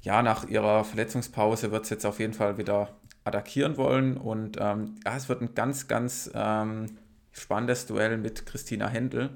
Ja, 0.02 0.22
nach 0.22 0.48
ihrer 0.48 0.84
Verletzungspause 0.84 1.70
wird 1.70 1.84
es 1.84 1.90
jetzt 1.90 2.06
auf 2.06 2.20
jeden 2.20 2.32
Fall 2.32 2.58
wieder 2.58 2.96
attackieren 3.24 3.76
wollen. 3.76 4.16
Und 4.16 4.56
ähm, 4.60 4.96
ja, 5.04 5.16
es 5.16 5.28
wird 5.28 5.42
ein 5.42 5.54
ganz, 5.54 5.88
ganz 5.88 6.30
ähm, 6.34 6.86
spannendes 7.32 7.86
Duell 7.86 8.18
mit 8.18 8.46
Christina 8.46 8.88
Händel, 8.88 9.30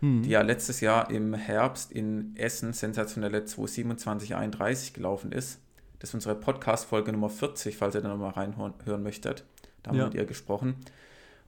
hm. 0.00 0.22
die 0.22 0.30
ja 0.30 0.42
letztes 0.42 0.80
Jahr 0.80 1.10
im 1.10 1.34
Herbst 1.34 1.92
in 1.92 2.34
Essen 2.36 2.72
sensationelle 2.72 3.40
227,31 3.40 4.94
gelaufen 4.94 5.32
ist. 5.32 5.60
Das 5.98 6.10
ist 6.10 6.14
unsere 6.14 6.34
Podcast-Folge 6.34 7.12
Nummer 7.12 7.30
40, 7.30 7.76
falls 7.76 7.94
ihr 7.94 8.00
da 8.00 8.08
nochmal 8.08 8.32
reinhören 8.32 9.02
möchtet. 9.02 9.44
Da 9.82 9.90
haben 9.90 9.96
ja. 9.96 10.02
wir 10.02 10.08
mit 10.08 10.14
ihr 10.14 10.26
gesprochen. 10.26 10.76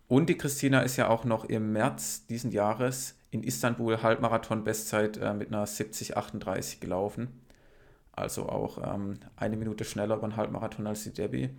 Und 0.06 0.28
die 0.28 0.37
Christina 0.37 0.82
ist 0.82 0.96
ja 0.96 1.08
auch 1.08 1.25
noch 1.25 1.44
im 1.46 1.72
März 1.72 2.26
diesen 2.26 2.50
Jahres 2.50 3.17
in 3.31 3.43
Istanbul 3.43 4.02
Halbmarathon-Bestzeit 4.02 5.17
äh, 5.17 5.34
mit 5.34 5.48
einer 5.48 5.67
70,38 5.67 6.79
gelaufen. 6.79 7.41
Also 8.16 8.48
auch 8.48 8.78
ähm, 8.94 9.18
eine 9.36 9.56
Minute 9.56 9.84
schneller 9.84 10.16
beim 10.16 10.36
Halbmarathon 10.36 10.86
als 10.86 11.02
die 11.04 11.12
Debbie. 11.12 11.50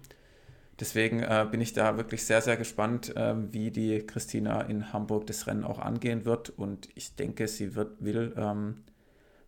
Deswegen 0.80 1.22
äh, 1.22 1.48
bin 1.50 1.62
ich 1.62 1.74
da 1.74 1.98
wirklich 1.98 2.26
sehr, 2.26 2.42
sehr 2.42 2.58
gespannt, 2.58 3.16
äh, 3.16 3.36
wie 3.54 3.72
die 3.72 4.06
Christina 4.06 4.62
in 4.62 4.92
Hamburg 4.92 5.28
das 5.28 5.48
Rennen 5.48 5.64
auch 5.64 5.80
angehen 5.80 6.26
wird. 6.26 6.50
Und 6.50 6.90
ich 6.96 7.16
denke, 7.16 7.48
sie 7.48 7.76
wird, 7.76 8.04
will 8.04 8.34
ähm, 8.38 8.84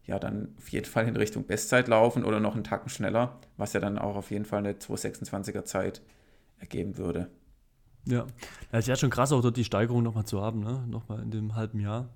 ja 0.05 0.19
dann 0.19 0.53
auf 0.57 0.69
jeden 0.69 0.85
Fall 0.85 1.07
in 1.07 1.15
Richtung 1.17 1.45
Bestzeit 1.45 1.87
laufen 1.89 2.23
oder 2.23 2.39
noch 2.39 2.55
einen 2.55 2.63
Tacken 2.63 2.89
schneller, 2.89 3.39
was 3.57 3.73
ja 3.73 3.81
dann 3.81 3.97
auch 3.97 4.15
auf 4.15 4.31
jeden 4.31 4.45
Fall 4.45 4.59
eine 4.59 4.73
226er 4.73 5.65
Zeit 5.65 6.01
ergeben 6.59 6.97
würde. 6.97 7.29
Ja, 8.05 8.25
ja 8.71 8.79
ist 8.79 8.87
ja 8.87 8.95
schon 8.95 9.09
krass, 9.09 9.33
auch 9.33 9.41
dort 9.41 9.57
die 9.57 9.65
Steigerung 9.65 10.03
nochmal 10.03 10.25
zu 10.25 10.41
haben, 10.41 10.61
ne? 10.61 10.85
nochmal 10.87 11.21
in 11.21 11.31
dem 11.31 11.55
halben 11.55 11.81
Jahr. 11.81 12.09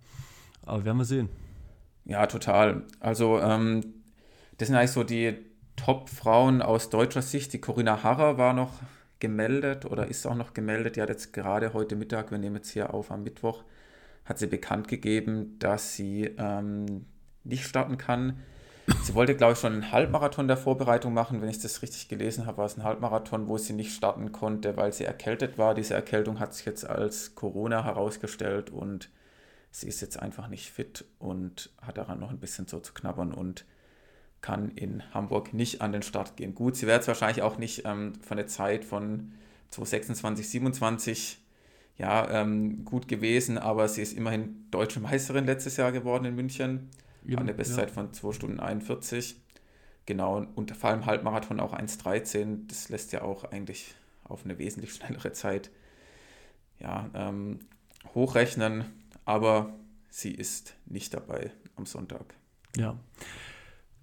Aber 0.65 0.86
werden 0.86 0.98
wir 0.98 1.05
sehen. 1.05 1.27
Ja, 2.05 2.25
total. 2.27 2.83
Also, 3.01 3.39
ähm, 3.39 4.00
das 4.62 4.68
sind 4.68 4.77
eigentlich 4.77 4.91
so 4.91 5.03
die 5.03 5.34
Top-Frauen 5.75 6.62
aus 6.62 6.91
deutscher 6.91 7.24
Sicht. 7.24 7.51
Die 7.51 7.60
Corinna 7.60 8.03
Harrer 8.03 8.38
war 8.38 8.53
noch 8.53 8.74
gemeldet 9.20 9.86
oder 9.86 10.06
ist 10.06 10.27
auch 10.27 10.36
noch 10.36 10.53
gemeldet. 10.53 10.96
Die 10.96 11.01
hat 11.01 11.10
jetzt 11.10 11.34
gerade 11.34 11.74
heute 11.74 11.96
Mittag, 11.96 12.30
wir 12.30 12.38
nehmen 12.38 12.58
jetzt 12.58 12.70
hier 12.70 12.94
auf 12.94 13.10
am 13.10 13.24
Mittwoch, 13.24 13.63
hat 14.24 14.38
sie 14.38 14.46
bekannt 14.46 14.88
gegeben, 14.88 15.58
dass 15.58 15.96
sie 15.96 16.36
ähm, 16.38 17.08
nicht 17.44 17.65
starten 17.65 17.98
kann. 17.98 18.38
Sie 19.01 19.15
wollte, 19.15 19.36
glaube 19.36 19.53
ich, 19.53 19.60
schon 19.60 19.74
einen 19.74 19.91
Halbmarathon 19.91 20.48
der 20.48 20.58
Vorbereitung 20.58 21.12
machen. 21.12 21.41
Wenn 21.41 21.50
ich 21.50 21.60
das 21.60 21.82
richtig 21.82 22.08
gelesen 22.08 22.46
habe, 22.46 22.60
war 22.60 22.65
es 22.68 22.77
ein 22.77 22.84
Halbmarathon, 22.84 23.48
wo 23.48 23.58
sie 23.58 23.74
nicht 23.74 23.96
starten 23.96 24.32
konnte, 24.32 24.77
weil 24.77 24.94
sie 24.94 25.06
erkältet 25.06 25.58
war. 25.58 25.74
Diese 25.74 25.96
Erkältung 25.96 26.39
hat 26.39 26.53
sich 26.53 26.68
jetzt 26.68 26.86
als 26.86 27.34
Corona 27.34 27.84
herausgestellt 27.84 28.70
und 28.70 29.10
sie 29.72 29.88
ist 29.88 30.01
jetzt 30.01 30.20
einfach 30.20 30.50
nicht 30.50 30.70
fit 30.70 31.06
und 31.18 31.72
hat 31.82 31.98
daran 31.98 32.20
noch 32.20 32.30
ein 32.30 32.39
bisschen 32.39 32.68
so 32.68 32.80
zu 32.80 32.94
knabbern 32.94 33.34
und 33.34 33.65
kann 34.41 34.71
in 34.71 35.03
Hamburg 35.13 35.53
nicht 35.53 35.81
an 35.81 35.91
den 35.91 36.01
Start 36.01 36.36
gehen. 36.36 36.55
Gut, 36.55 36.75
sie 36.75 36.88
wäre 36.88 36.98
jetzt 36.98 37.07
wahrscheinlich 37.07 37.43
auch 37.43 37.57
nicht 37.57 37.83
ähm, 37.86 38.13
von 38.21 38.38
der 38.38 38.48
Zeit 38.48 38.86
von 38.86 39.33
2026, 39.69 40.50
27 40.50 41.38
ja, 41.98 42.41
ähm, 42.41 42.83
gut 42.83 43.07
gewesen, 43.07 43.57
aber 43.57 43.88
sie 43.88 44.01
ist 44.01 44.13
immerhin 44.13 44.65
deutsche 44.71 45.00
Meisterin 45.00 45.45
letztes 45.45 45.77
Jahr 45.77 45.91
geworden 45.91 46.25
in 46.25 46.36
München. 46.36 46.89
Ja, 47.24 47.38
an 47.38 47.45
der 47.45 47.53
Bestzeit 47.53 47.89
ja. 47.89 47.93
von 47.93 48.13
2 48.13 48.31
Stunden 48.31 48.60
41. 48.60 49.36
Genau, 50.07 50.43
und 50.55 50.75
vor 50.75 50.89
allem 50.89 51.05
Halbmarathon 51.05 51.60
auch 51.60 51.74
1,13. 51.74 52.67
Das 52.67 52.89
lässt 52.89 53.12
ja 53.12 53.21
auch 53.21 53.43
eigentlich 53.43 53.93
auf 54.24 54.43
eine 54.43 54.57
wesentlich 54.57 54.93
schnellere 54.95 55.31
Zeit 55.33 55.69
ja, 56.79 57.10
ähm, 57.13 57.60
hochrechnen. 58.15 58.86
Aber 59.25 59.74
sie 60.10 60.31
ist 60.31 60.74
nicht 60.88 61.13
dabei 61.13 61.51
am 61.75 61.86
Sonntag. 61.86 62.33
Ja. 62.75 62.98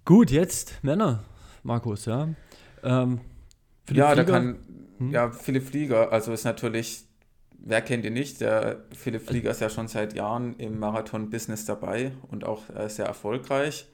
Gut, 0.09 0.31
jetzt 0.31 0.83
Männer, 0.83 1.23
Markus, 1.61 2.05
ja. 2.05 2.29
Ähm, 2.81 3.21
ja, 3.91 4.09
Flieger. 4.09 4.15
da 4.15 4.23
kann, 4.23 4.57
hm? 4.97 5.11
ja, 5.11 5.29
Philipp 5.29 5.67
Flieger, 5.67 6.11
also 6.11 6.33
ist 6.33 6.45
natürlich, 6.45 7.05
wer 7.59 7.83
kennt 7.83 8.03
ihn 8.05 8.13
nicht? 8.13 8.41
Der 8.41 8.85
Philipp 8.91 9.27
Flieger 9.27 9.51
ist 9.51 9.61
ja 9.61 9.69
schon 9.69 9.87
seit 9.87 10.15
Jahren 10.15 10.55
im 10.55 10.79
Marathon-Business 10.79 11.65
dabei 11.65 12.13
und 12.31 12.43
auch 12.43 12.71
äh, 12.75 12.89
sehr 12.89 13.05
erfolgreich. 13.05 13.87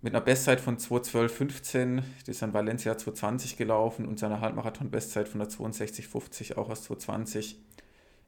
Mit 0.00 0.14
einer 0.14 0.22
Bestzeit 0.22 0.60
von 0.60 0.76
2.12.15, 0.76 2.04
die 2.24 2.30
ist 2.30 2.44
an 2.44 2.54
Valencia 2.54 2.92
2.20 2.92 3.56
gelaufen 3.56 4.06
und 4.06 4.20
seiner 4.20 4.40
Halbmarathon-Bestzeit 4.40 5.28
von 5.28 5.40
der 5.40 5.48
62.50 5.48 6.56
auch 6.56 6.70
aus 6.70 6.88
2.20 6.88 7.56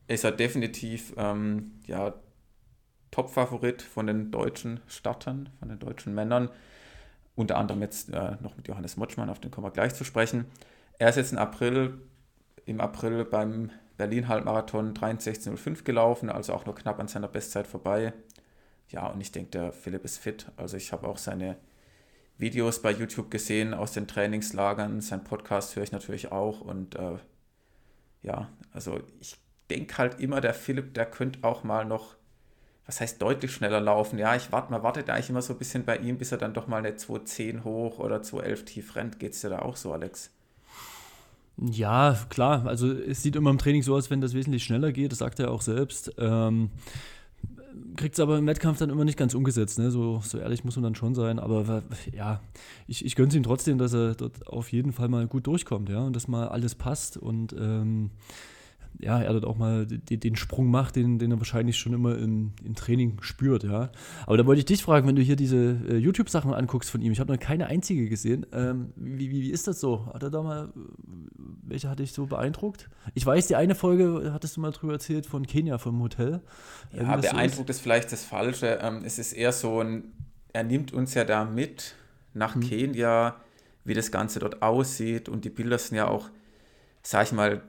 ist 0.08 0.24
er 0.24 0.32
definitiv 0.32 1.14
ähm, 1.16 1.80
ja, 1.86 2.12
Top-Favorit 3.12 3.82
von 3.82 4.08
den 4.08 4.32
deutschen 4.32 4.80
Startern, 4.88 5.50
von 5.60 5.68
den 5.68 5.78
deutschen 5.78 6.12
Männern. 6.12 6.50
Unter 7.34 7.56
anderem 7.56 7.80
jetzt 7.82 8.12
äh, 8.12 8.36
noch 8.40 8.56
mit 8.56 8.68
Johannes 8.68 8.96
Motschmann, 8.96 9.30
auf 9.30 9.40
den 9.40 9.50
kommen 9.50 9.66
wir 9.66 9.70
gleich 9.70 9.94
zu 9.94 10.04
sprechen. 10.04 10.46
Er 10.98 11.08
ist 11.08 11.16
jetzt 11.16 11.32
im 11.32 11.38
April, 11.38 11.98
im 12.66 12.80
April 12.80 13.24
beim 13.24 13.70
Berlin-Halbmarathon 13.96 14.94
63.05 14.94 15.84
gelaufen, 15.84 16.28
also 16.28 16.52
auch 16.52 16.66
nur 16.66 16.74
knapp 16.74 16.98
an 16.98 17.08
seiner 17.08 17.28
Bestzeit 17.28 17.66
vorbei. 17.66 18.12
Ja, 18.88 19.06
und 19.06 19.20
ich 19.20 19.32
denke, 19.32 19.50
der 19.50 19.72
Philipp 19.72 20.04
ist 20.04 20.18
fit. 20.18 20.46
Also 20.56 20.76
ich 20.76 20.92
habe 20.92 21.06
auch 21.08 21.18
seine 21.18 21.56
Videos 22.36 22.82
bei 22.82 22.90
YouTube 22.90 23.30
gesehen 23.30 23.72
aus 23.72 23.92
den 23.92 24.06
Trainingslagern. 24.06 25.00
Sein 25.00 25.24
Podcast 25.24 25.76
höre 25.76 25.84
ich 25.84 25.92
natürlich 25.92 26.32
auch. 26.32 26.60
Und 26.60 26.96
äh, 26.96 27.18
ja, 28.22 28.50
also 28.72 29.00
ich 29.20 29.38
denke 29.70 29.96
halt 29.98 30.20
immer, 30.20 30.40
der 30.40 30.54
Philipp, 30.54 30.94
der 30.94 31.06
könnte 31.06 31.38
auch 31.42 31.64
mal 31.64 31.84
noch, 31.84 32.16
was 32.86 33.00
heißt 33.00 33.22
deutlich 33.22 33.52
schneller 33.52 33.80
laufen. 33.80 34.18
Ja, 34.18 34.34
ich 34.34 34.50
warte, 34.50 34.72
man 34.72 34.82
wartet 34.82 35.08
eigentlich 35.08 35.30
immer 35.30 35.42
so 35.42 35.52
ein 35.52 35.58
bisschen 35.58 35.84
bei 35.84 35.98
ihm, 35.98 36.18
bis 36.18 36.32
er 36.32 36.38
dann 36.38 36.54
doch 36.54 36.66
mal 36.66 36.78
eine 36.78 36.90
2.10 36.90 37.64
hoch 37.64 37.98
oder 37.98 38.18
2.11 38.18 38.64
tief 38.64 38.96
rennt. 38.96 39.18
Geht 39.18 39.34
es 39.34 39.40
dir 39.40 39.50
da 39.50 39.60
auch 39.60 39.76
so, 39.76 39.92
Alex? 39.92 40.30
Ja, 41.58 42.18
klar. 42.28 42.66
Also 42.66 42.90
es 42.90 43.22
sieht 43.22 43.36
immer 43.36 43.50
im 43.50 43.58
Training 43.58 43.82
so 43.82 43.94
aus, 43.94 44.10
wenn 44.10 44.20
das 44.20 44.34
wesentlich 44.34 44.64
schneller 44.64 44.90
geht. 44.90 45.12
Das 45.12 45.18
sagt 45.18 45.38
er 45.38 45.50
auch 45.50 45.62
selbst. 45.62 46.12
Ähm, 46.18 46.70
Kriegt 47.96 48.14
es 48.14 48.20
aber 48.20 48.38
im 48.38 48.46
Wettkampf 48.46 48.78
dann 48.78 48.90
immer 48.90 49.04
nicht 49.04 49.18
ganz 49.18 49.34
umgesetzt. 49.34 49.78
Ne? 49.78 49.90
So, 49.90 50.20
so 50.24 50.38
ehrlich 50.38 50.64
muss 50.64 50.76
man 50.76 50.82
dann 50.82 50.94
schon 50.94 51.14
sein. 51.14 51.38
Aber 51.38 51.82
ja, 52.12 52.40
ich, 52.86 53.04
ich 53.04 53.14
gönne 53.14 53.28
es 53.28 53.34
ihm 53.34 53.42
trotzdem, 53.42 53.78
dass 53.78 53.92
er 53.92 54.14
dort 54.14 54.46
auf 54.46 54.72
jeden 54.72 54.92
Fall 54.92 55.08
mal 55.08 55.26
gut 55.26 55.46
durchkommt. 55.46 55.88
Ja? 55.88 56.00
Und 56.00 56.16
dass 56.16 56.26
mal 56.26 56.48
alles 56.48 56.74
passt. 56.74 57.16
Und 57.16 57.52
ähm, 57.52 58.10
ja, 58.98 59.20
er 59.20 59.32
dort 59.32 59.44
auch 59.44 59.56
mal 59.56 59.86
den, 59.86 60.20
den 60.20 60.36
Sprung 60.36 60.70
macht, 60.70 60.96
den, 60.96 61.18
den 61.18 61.32
er 61.32 61.38
wahrscheinlich 61.38 61.76
schon 61.76 61.92
immer 61.92 62.16
im, 62.16 62.52
im 62.64 62.74
Training 62.74 63.20
spürt, 63.20 63.64
ja. 63.64 63.90
Aber 64.26 64.36
da 64.36 64.46
wollte 64.46 64.60
ich 64.60 64.64
dich 64.64 64.82
fragen, 64.82 65.08
wenn 65.08 65.16
du 65.16 65.22
hier 65.22 65.36
diese 65.36 65.76
äh, 65.88 65.96
YouTube-Sachen 65.96 66.54
anguckst 66.54 66.90
von 66.90 67.02
ihm, 67.02 67.12
ich 67.12 67.20
habe 67.20 67.32
noch 67.32 67.40
keine 67.40 67.66
einzige 67.66 68.08
gesehen. 68.08 68.46
Ähm, 68.52 68.92
wie, 68.96 69.30
wie, 69.30 69.42
wie 69.42 69.50
ist 69.50 69.66
das 69.66 69.80
so? 69.80 70.06
Hat 70.12 70.22
er 70.22 70.30
da 70.30 70.42
mal, 70.42 70.72
welche 71.62 71.88
hat 71.88 71.98
dich 71.98 72.12
so 72.12 72.26
beeindruckt? 72.26 72.88
Ich 73.14 73.26
weiß, 73.26 73.48
die 73.48 73.56
eine 73.56 73.74
Folge 73.74 74.30
hattest 74.32 74.56
du 74.56 74.60
mal 74.60 74.70
drüber 74.70 74.94
erzählt 74.94 75.26
von 75.26 75.46
Kenia 75.46 75.78
vom 75.78 76.00
Hotel. 76.00 76.40
Äh, 76.92 77.02
ja, 77.02 77.16
beeindruckt 77.16 77.70
ist. 77.70 77.76
ist. 77.76 77.82
vielleicht 77.82 78.12
das 78.12 78.24
Falsche. 78.24 78.78
Ähm, 78.82 79.02
es 79.04 79.18
ist 79.18 79.32
eher 79.32 79.52
so 79.52 79.80
ein, 79.80 80.12
er 80.52 80.64
nimmt 80.64 80.92
uns 80.92 81.14
ja 81.14 81.24
da 81.24 81.44
mit 81.44 81.94
nach 82.34 82.54
hm. 82.54 82.62
Kenia, 82.62 83.36
wie 83.84 83.94
das 83.94 84.12
Ganze 84.12 84.38
dort 84.38 84.62
aussieht 84.62 85.28
und 85.28 85.44
die 85.44 85.50
Bilder 85.50 85.78
sind 85.78 85.96
ja 85.96 86.08
auch, 86.08 86.28
sag 87.02 87.26
ich 87.26 87.32
mal, 87.32 87.62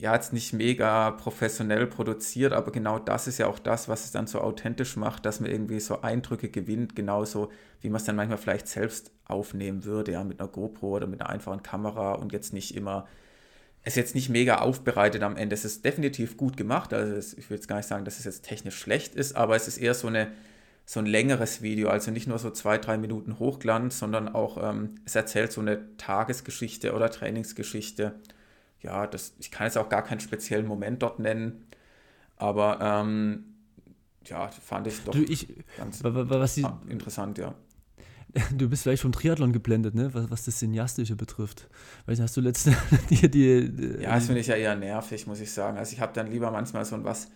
ja, 0.00 0.14
jetzt 0.14 0.32
nicht 0.32 0.54
mega 0.54 1.10
professionell 1.10 1.86
produziert, 1.86 2.54
aber 2.54 2.72
genau 2.72 2.98
das 2.98 3.26
ist 3.26 3.36
ja 3.36 3.46
auch 3.46 3.58
das, 3.58 3.86
was 3.86 4.06
es 4.06 4.12
dann 4.12 4.26
so 4.26 4.40
authentisch 4.40 4.96
macht, 4.96 5.26
dass 5.26 5.40
man 5.40 5.50
irgendwie 5.50 5.78
so 5.78 6.00
Eindrücke 6.00 6.48
gewinnt, 6.48 6.96
genauso 6.96 7.50
wie 7.82 7.90
man 7.90 7.98
es 7.98 8.04
dann 8.04 8.16
manchmal 8.16 8.38
vielleicht 8.38 8.66
selbst 8.66 9.10
aufnehmen 9.26 9.84
würde, 9.84 10.12
ja, 10.12 10.24
mit 10.24 10.40
einer 10.40 10.48
GoPro 10.48 10.96
oder 10.96 11.06
mit 11.06 11.20
einer 11.20 11.28
einfachen 11.28 11.62
Kamera 11.62 12.14
und 12.14 12.32
jetzt 12.32 12.54
nicht 12.54 12.74
immer, 12.74 13.06
es 13.82 13.92
ist 13.92 13.96
jetzt 13.96 14.14
nicht 14.14 14.30
mega 14.30 14.60
aufbereitet 14.60 15.22
am 15.22 15.36
Ende. 15.36 15.52
Es 15.52 15.66
ist 15.66 15.84
definitiv 15.84 16.38
gut 16.38 16.56
gemacht, 16.56 16.94
also 16.94 17.12
es, 17.14 17.34
ich 17.34 17.50
will 17.50 17.58
jetzt 17.58 17.68
gar 17.68 17.76
nicht 17.76 17.88
sagen, 17.88 18.06
dass 18.06 18.18
es 18.18 18.24
jetzt 18.24 18.42
technisch 18.46 18.78
schlecht 18.78 19.14
ist, 19.14 19.36
aber 19.36 19.54
es 19.54 19.68
ist 19.68 19.76
eher 19.76 19.94
so 19.94 20.08
eine 20.08 20.32
so 20.86 20.98
ein 20.98 21.06
längeres 21.06 21.62
Video, 21.62 21.88
also 21.88 22.10
nicht 22.10 22.26
nur 22.26 22.38
so 22.38 22.50
zwei, 22.50 22.76
drei 22.76 22.98
Minuten 22.98 23.38
Hochglanz, 23.38 24.00
sondern 24.00 24.28
auch, 24.28 24.58
ähm, 24.60 24.96
es 25.04 25.14
erzählt 25.14 25.52
so 25.52 25.60
eine 25.60 25.96
Tagesgeschichte 25.98 26.94
oder 26.94 27.10
Trainingsgeschichte 27.10 28.14
ja, 28.82 29.06
das, 29.06 29.34
ich 29.38 29.50
kann 29.50 29.66
jetzt 29.66 29.78
auch 29.78 29.88
gar 29.88 30.02
keinen 30.02 30.20
speziellen 30.20 30.66
Moment 30.66 31.02
dort 31.02 31.18
nennen, 31.18 31.66
aber 32.36 32.78
ähm, 32.80 33.44
ja, 34.26 34.48
fand 34.48 34.86
ich 34.86 35.02
doch 35.04 35.12
du, 35.12 35.22
ich, 35.22 35.48
ganz 35.76 36.02
was 36.02 36.54
die, 36.54 36.66
interessant, 36.88 37.38
ja. 37.38 37.54
Du 38.56 38.68
bist 38.68 38.84
vielleicht 38.84 39.02
vom 39.02 39.12
Triathlon 39.12 39.52
geblendet, 39.52 39.94
ne? 39.94 40.14
was, 40.14 40.30
was 40.30 40.44
das 40.44 40.58
Cineastische 40.58 41.16
betrifft. 41.16 41.68
Du, 42.06 42.16
hast 42.16 42.36
du 42.36 42.40
letzte 42.40 42.76
die, 43.10 43.30
die, 43.30 44.02
Ja, 44.02 44.14
das 44.14 44.26
finde 44.26 44.40
ich 44.40 44.46
ja 44.46 44.54
eher 44.54 44.76
nervig, 44.76 45.26
muss 45.26 45.40
ich 45.40 45.50
sagen. 45.50 45.78
Also 45.78 45.92
ich 45.92 46.00
habe 46.00 46.12
dann 46.12 46.30
lieber 46.30 46.50
manchmal 46.50 46.84
so 46.84 46.94
ein 46.94 47.04
was, 47.04 47.28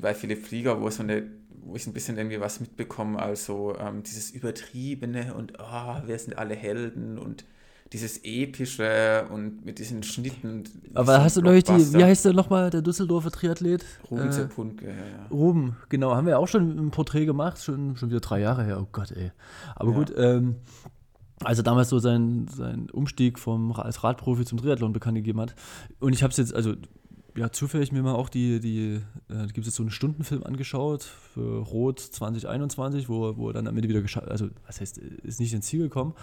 bei 0.00 0.14
Philipp 0.14 0.46
Flieger, 0.46 0.80
wo, 0.80 0.88
so 0.90 1.02
eine, 1.02 1.24
wo 1.64 1.76
ich 1.76 1.86
ein 1.86 1.92
bisschen 1.92 2.16
irgendwie 2.16 2.40
was 2.40 2.60
mitbekomme, 2.60 3.18
also 3.18 3.76
ähm, 3.78 4.02
dieses 4.02 4.30
Übertriebene 4.30 5.34
und 5.34 5.54
oh, 5.58 5.96
wer 6.04 6.18
sind 6.18 6.38
alle 6.38 6.54
Helden 6.54 7.18
und 7.18 7.44
dieses 7.92 8.20
epische 8.24 9.26
und 9.30 9.64
mit 9.64 9.78
diesen 9.78 10.02
Schnitten. 10.02 10.64
Aber 10.94 11.22
hast 11.22 11.36
du 11.36 11.42
neulich 11.42 11.64
die, 11.64 11.94
wie 11.94 12.02
heißt 12.02 12.24
der 12.24 12.32
nochmal, 12.32 12.70
der 12.70 12.80
Düsseldorfer 12.80 13.30
Triathlet? 13.30 13.84
Ruben 14.10 14.28
äh, 14.28 14.30
Zepunke, 14.30 14.86
ja, 14.86 14.92
ja. 14.92 15.26
Ruben, 15.30 15.76
genau, 15.88 16.14
haben 16.14 16.26
wir 16.26 16.38
auch 16.38 16.48
schon 16.48 16.78
ein 16.78 16.90
Porträt 16.90 17.26
gemacht, 17.26 17.62
schon, 17.62 17.96
schon 17.96 18.08
wieder 18.10 18.20
drei 18.20 18.40
Jahre 18.40 18.64
her, 18.64 18.80
oh 18.80 18.88
Gott, 18.90 19.10
ey. 19.12 19.32
Aber 19.76 19.90
ja. 19.90 19.96
gut, 19.96 20.12
ähm, 20.16 20.56
als 21.44 21.58
er 21.58 21.64
damals 21.64 21.88
so 21.90 21.98
seinen, 21.98 22.48
seinen 22.48 22.88
Umstieg 22.90 23.38
vom, 23.38 23.72
als 23.72 24.02
Radprofi 24.02 24.44
zum 24.44 24.58
Triathlon 24.58 24.92
bekannt 24.92 25.16
gegeben 25.16 25.40
hat. 25.40 25.54
Und 25.98 26.12
ich 26.14 26.22
habe 26.22 26.30
es 26.30 26.36
jetzt, 26.36 26.54
also 26.54 26.74
ja, 27.34 27.50
zufällig 27.50 27.92
mir 27.92 28.02
mal 28.02 28.14
auch 28.14 28.28
die, 28.28 28.60
die 28.60 29.00
äh, 29.28 29.46
gibt 29.46 29.60
es 29.60 29.66
jetzt 29.66 29.76
so 29.76 29.82
einen 29.82 29.90
Stundenfilm 29.90 30.42
angeschaut 30.42 31.02
für 31.02 31.60
Rot 31.60 32.00
2021, 32.00 33.08
wo, 33.08 33.36
wo 33.36 33.48
er 33.48 33.54
dann 33.54 33.66
am 33.66 33.76
Ende 33.76 33.88
wieder 33.88 34.02
geschafft, 34.02 34.28
also 34.28 34.48
was 34.66 34.80
heißt, 34.80 34.98
ist 34.98 35.40
nicht 35.40 35.52
ins 35.54 35.66
Ziel 35.66 35.80
gekommen, 35.80 36.14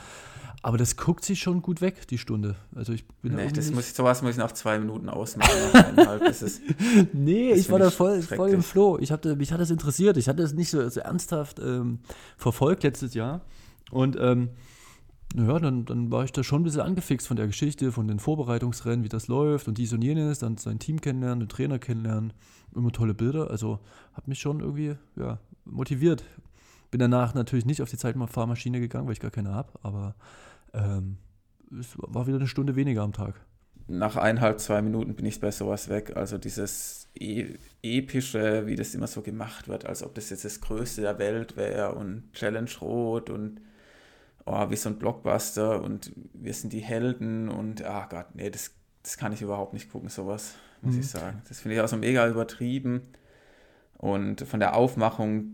aber 0.62 0.78
das 0.78 0.98
guckt 0.98 1.26
sich 1.26 1.40
schon 1.40 1.62
gut 1.62 1.82
weg, 1.82 2.08
die 2.08 2.18
Stunde. 2.18 2.56
Also 2.76 2.94
ich 2.94 3.08
bin 3.08 3.36
nee, 3.36 3.52
das 3.52 3.72
muss 3.72 3.88
ich, 3.88 3.96
sowas 3.96 4.22
muss 4.22 4.32
ich 4.32 4.38
nach 4.38 4.52
zwei 4.52 4.78
Minuten 4.78 5.10
ausmachen. 5.10 5.52
ist, 6.22 6.62
nee, 7.14 7.54
ich 7.54 7.72
war 7.72 7.80
da 7.80 7.90
voll, 7.90 8.22
voll 8.22 8.50
im 8.50 8.62
Flow. 8.62 9.00
Ich 9.00 9.12
hatte, 9.12 9.36
mich 9.36 9.52
hat 9.52 9.62
das 9.62 9.72
interessiert. 9.72 10.18
Ich 10.18 10.28
hatte 10.28 10.44
es 10.44 10.54
nicht 10.54 10.70
so, 10.70 10.88
so 10.90 11.00
ernsthaft 11.00 11.60
ähm, 11.60 12.00
verfolgt 12.38 12.84
letztes 12.84 13.14
Jahr. 13.14 13.42
Und 13.90 14.18
ähm, 14.20 14.50
naja, 15.36 15.60
dann, 15.60 15.86
dann 15.86 16.12
war 16.12 16.24
ich 16.24 16.32
da 16.32 16.44
schon 16.44 16.62
ein 16.62 16.64
bisschen 16.64 16.82
angefixt 16.82 17.28
von 17.28 17.38
der 17.38 17.48
Geschichte, 17.48 17.92
von 17.92 18.08
den 18.08 18.20
Vorbereitungsrennen, 18.20 19.04
wie 19.04 19.10
das 19.10 19.28
läuft 19.28 19.68
und 19.68 19.78
dies 19.78 19.94
und 19.94 20.02
jenes, 20.02 20.40
dann 20.40 20.58
sein 20.58 20.80
Team 20.80 21.02
kennenlernen, 21.02 21.42
den 21.42 21.50
Trainer 21.50 21.78
kennenlernen, 21.78 22.34
immer 22.76 22.92
tolle 22.92 23.14
Bilder. 23.14 23.52
Also 23.52 23.80
hat 24.14 24.28
mich 24.28 24.40
schon 24.40 24.60
irgendwie 24.60 24.96
ja, 25.16 25.40
motiviert. 25.66 26.24
Bin 26.90 27.00
danach 27.00 27.36
natürlich 27.36 27.66
nicht 27.66 27.84
auf 27.84 27.90
die 27.90 27.98
Zeitfahrmaschine 27.98 28.80
gegangen, 28.80 29.06
weil 29.06 29.14
ich 29.14 29.20
gar 29.20 29.30
keine 29.30 29.52
habe, 29.54 29.72
aber 29.84 30.16
ähm, 30.74 31.18
es 31.80 31.96
war 31.98 32.26
wieder 32.26 32.38
eine 32.38 32.48
Stunde 32.48 32.76
weniger 32.76 33.04
am 33.04 33.14
Tag. 33.14 33.36
Nach 33.88 34.16
eineinhalb, 34.16 34.60
zwei 34.60 34.82
Minuten 34.82 35.16
bin 35.16 35.26
ich 35.26 35.40
bei 35.40 35.52
sowas 35.52 35.90
weg. 35.90 36.16
Also 36.16 36.38
dieses 36.38 37.08
e 37.16 37.56
epische, 37.82 38.66
wie 38.66 38.76
das 38.76 38.94
immer 38.94 39.08
so 39.08 39.22
gemacht 39.22 39.68
wird, 39.68 39.86
als 39.86 40.04
ob 40.04 40.16
das 40.16 40.30
jetzt 40.30 40.46
das 40.46 40.62
Größte 40.62 41.02
der 41.02 41.18
Welt 41.20 41.56
wäre 41.56 41.94
und 41.94 42.32
Challenge 42.34 42.70
Rot 42.82 43.30
und 43.30 43.62
oh, 44.50 44.70
wie 44.70 44.76
so 44.76 44.90
ein 44.90 44.98
Blockbuster 44.98 45.82
und 45.82 46.12
wir 46.34 46.54
sind 46.54 46.74
die 46.74 46.80
Helden 46.80 47.50
und 47.50 47.84
ah 47.84 48.08
Gott, 48.10 48.28
nee, 48.34 48.50
das, 48.50 48.72
das 49.04 49.18
kann 49.18 49.32
ich 49.32 49.42
überhaupt 49.42 49.74
nicht 49.74 49.92
gucken, 49.92 50.10
sowas, 50.10 50.56
muss 50.82 50.96
mhm. 50.96 51.00
ich 51.02 51.08
sagen. 51.08 51.42
Das 51.48 51.60
finde 51.60 51.76
ich 51.76 51.82
auch 51.82 51.88
so 51.88 51.98
mega 51.98 52.28
übertrieben. 52.28 53.02
Und 53.98 54.42
von 54.42 54.60
der 54.60 54.76
Aufmachung, 54.76 55.52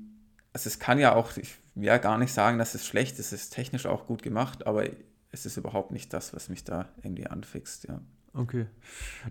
also 0.54 0.68
es 0.68 0.80
kann 0.80 1.00
ja 1.00 1.16
auch, 1.16 1.36
ich 1.38 1.56
will 1.74 1.88
ja 1.88 1.98
gar 1.98 2.18
nicht 2.18 2.32
sagen, 2.32 2.58
dass 2.58 2.76
es 2.76 2.86
schlecht 2.86 3.20
ist, 3.20 3.34
es 3.34 3.44
ist 3.44 3.50
technisch 3.50 3.86
auch 3.86 4.08
gut 4.08 4.24
gemacht, 4.24 4.66
aber 4.66 4.86
es 5.32 5.46
ist 5.46 5.58
überhaupt 5.58 5.92
nicht 5.92 6.14
das, 6.14 6.34
was 6.34 6.48
mich 6.48 6.64
da 6.64 6.88
irgendwie 7.04 7.28
anfixt, 7.28 7.88
ja. 7.88 8.00
Okay. 8.34 8.66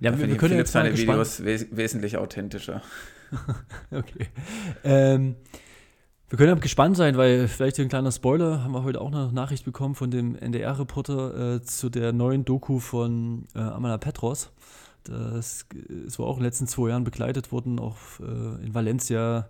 Ja, 0.00 0.18
wir, 0.18 0.28
wir 0.28 0.37
können 0.38 0.56
jetzt 0.56 0.73
seine 0.73 0.97
Videos 0.97 1.44
wes 1.44 1.66
wesentlich 1.71 2.16
authentischer. 2.16 2.83
okay. 3.90 4.28
Ähm, 4.83 5.37
wir 6.35 6.38
können 6.38 6.57
ja 6.57 6.61
gespannt 6.61 6.97
sein, 6.97 7.17
weil 7.17 7.47
vielleicht 7.47 7.79
ein 7.79 7.88
kleiner 7.88 8.11
Spoiler, 8.11 8.64
haben 8.64 8.73
wir 8.73 8.83
heute 8.83 9.00
auch 9.00 9.12
eine 9.12 9.31
Nachricht 9.33 9.64
bekommen 9.64 9.95
von 9.95 10.11
dem 10.11 10.35
NDR-Reporter 10.35 11.55
äh, 11.55 11.62
zu 11.62 11.91
der 11.91 12.12
neuen 12.12 12.45
Doku 12.45 12.81
von 12.81 13.47
äh, 13.55 13.61
Amala 13.61 13.99
Petros. 13.99 14.50
Das 15.05 15.64
ist 16.07 16.19
wohl 16.19 16.26
auch 16.26 16.38
in 16.38 16.41
den 16.41 16.47
letzten 16.47 16.67
zwei 16.67 16.88
Jahren 16.88 17.05
begleitet 17.05 17.53
worden, 17.53 17.79
auch 17.79 17.95
äh, 18.19 18.67
in 18.67 18.75
Valencia 18.75 19.49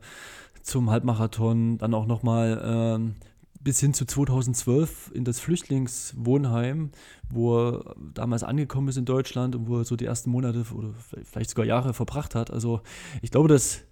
zum 0.63 0.91
Halbmarathon, 0.91 1.79
dann 1.79 1.95
auch 1.95 2.05
nochmal 2.05 2.61
ähm, 2.63 3.15
bis 3.63 3.81
hin 3.81 3.95
zu 3.95 4.05
2012 4.05 5.13
in 5.15 5.25
das 5.25 5.41
Flüchtlingswohnheim, 5.41 6.91
wo 7.31 7.61
er 7.61 7.95
damals 8.13 8.43
angekommen 8.43 8.89
ist 8.89 8.99
in 8.99 9.07
Deutschland 9.07 9.57
und 9.57 9.69
wo 9.69 9.79
er 9.79 9.85
so 9.87 9.97
die 9.97 10.05
ersten 10.05 10.29
Monate 10.29 10.67
oder 10.75 10.91
vielleicht 11.25 11.49
sogar 11.49 11.65
Jahre 11.65 11.95
verbracht 11.95 12.35
hat. 12.35 12.51
Also 12.51 12.83
ich 13.23 13.31
glaube, 13.31 13.49
dass 13.49 13.85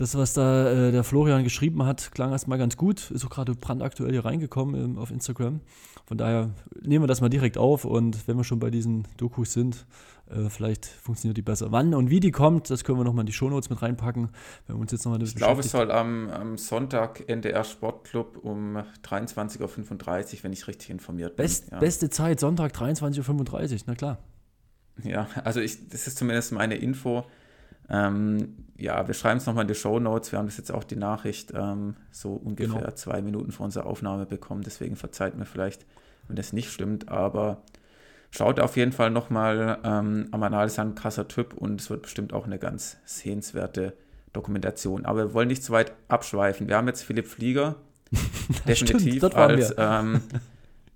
das, 0.00 0.16
was 0.16 0.32
da 0.32 0.70
äh, 0.70 0.92
der 0.92 1.04
Florian 1.04 1.44
geschrieben 1.44 1.84
hat, 1.84 2.12
klang 2.12 2.32
erstmal 2.32 2.58
ganz 2.58 2.76
gut. 2.76 3.10
Ist 3.10 3.24
auch 3.24 3.30
gerade 3.30 3.54
brandaktuell 3.54 4.12
hier 4.12 4.24
reingekommen 4.24 4.74
ähm, 4.74 4.98
auf 4.98 5.10
Instagram. 5.10 5.60
Von 6.06 6.16
daher 6.16 6.50
nehmen 6.80 7.04
wir 7.04 7.06
das 7.06 7.20
mal 7.20 7.28
direkt 7.28 7.58
auf 7.58 7.84
und 7.84 8.26
wenn 8.26 8.36
wir 8.36 8.44
schon 8.44 8.58
bei 8.58 8.70
diesen 8.70 9.06
Dokus 9.18 9.52
sind, 9.52 9.84
äh, 10.30 10.48
vielleicht 10.48 10.86
funktioniert 10.86 11.36
die 11.36 11.42
besser. 11.42 11.70
Wann 11.70 11.94
und 11.94 12.08
wie 12.08 12.20
die 12.20 12.30
kommt, 12.30 12.70
das 12.70 12.82
können 12.82 12.98
wir 12.98 13.04
nochmal 13.04 13.22
in 13.22 13.26
die 13.26 13.32
Shownotes 13.32 13.68
mit 13.68 13.82
reinpacken. 13.82 14.30
Wenn 14.66 14.76
wir 14.76 14.80
uns 14.80 14.92
jetzt 14.92 15.04
noch 15.04 15.18
ich 15.20 15.34
glaube, 15.34 15.60
es 15.60 15.70
soll 15.70 15.90
am, 15.90 16.30
am, 16.30 16.56
Sonntag 16.56 17.28
NDR 17.28 17.64
Sportclub 17.64 18.38
um 18.42 18.78
23.35 19.04 19.60
Uhr, 19.60 20.44
wenn 20.44 20.52
ich 20.52 20.66
richtig 20.66 20.90
informiert 20.90 21.36
bin. 21.36 21.44
Best, 21.44 21.70
ja. 21.70 21.78
Beste 21.78 22.08
Zeit, 22.08 22.40
Sonntag 22.40 22.72
23.35 22.72 23.72
Uhr, 23.72 23.78
na 23.86 23.94
klar. 23.94 24.18
Ja, 25.04 25.28
also 25.44 25.60
ich, 25.60 25.88
das 25.88 26.06
ist 26.06 26.18
zumindest 26.18 26.52
meine 26.52 26.76
Info. 26.76 27.24
Ähm, 27.90 28.56
ja, 28.76 29.06
wir 29.06 29.14
schreiben 29.14 29.38
es 29.38 29.46
nochmal 29.46 29.62
in 29.62 29.68
die 29.68 29.74
Show 29.74 29.98
Notes. 29.98 30.32
Wir 30.32 30.38
haben 30.38 30.46
das 30.46 30.56
jetzt 30.56 30.72
auch 30.72 30.84
die 30.84 30.96
Nachricht 30.96 31.52
ähm, 31.54 31.96
so 32.10 32.32
ungefähr 32.32 32.80
genau. 32.80 32.90
zwei 32.92 33.20
Minuten 33.20 33.52
vor 33.52 33.66
unserer 33.66 33.86
Aufnahme 33.86 34.26
bekommen. 34.26 34.62
Deswegen 34.62 34.96
verzeiht 34.96 35.36
mir 35.36 35.44
vielleicht, 35.44 35.84
wenn 36.28 36.36
das 36.36 36.52
nicht 36.52 36.70
stimmt. 36.72 37.08
Aber 37.08 37.62
schaut 38.30 38.58
auf 38.58 38.76
jeden 38.76 38.92
Fall 38.92 39.10
nochmal. 39.10 39.78
Ähm, 39.84 40.28
Amanal 40.30 40.66
ist 40.66 40.78
ein 40.78 40.94
krasser 40.94 41.28
Typ 41.28 41.54
und 41.54 41.80
es 41.80 41.90
wird 41.90 42.02
bestimmt 42.02 42.32
auch 42.32 42.46
eine 42.46 42.58
ganz 42.58 42.96
sehenswerte 43.04 43.94
Dokumentation. 44.32 45.04
Aber 45.04 45.26
wir 45.26 45.34
wollen 45.34 45.48
nicht 45.48 45.62
zu 45.62 45.72
weit 45.72 45.92
abschweifen. 46.08 46.68
Wir 46.68 46.76
haben 46.76 46.86
jetzt 46.86 47.02
Philipp 47.02 47.26
Flieger. 47.26 47.76
definitiv 48.66 49.16
Stimmt, 49.16 49.34
als. 49.34 49.74
Ähm, 49.76 50.22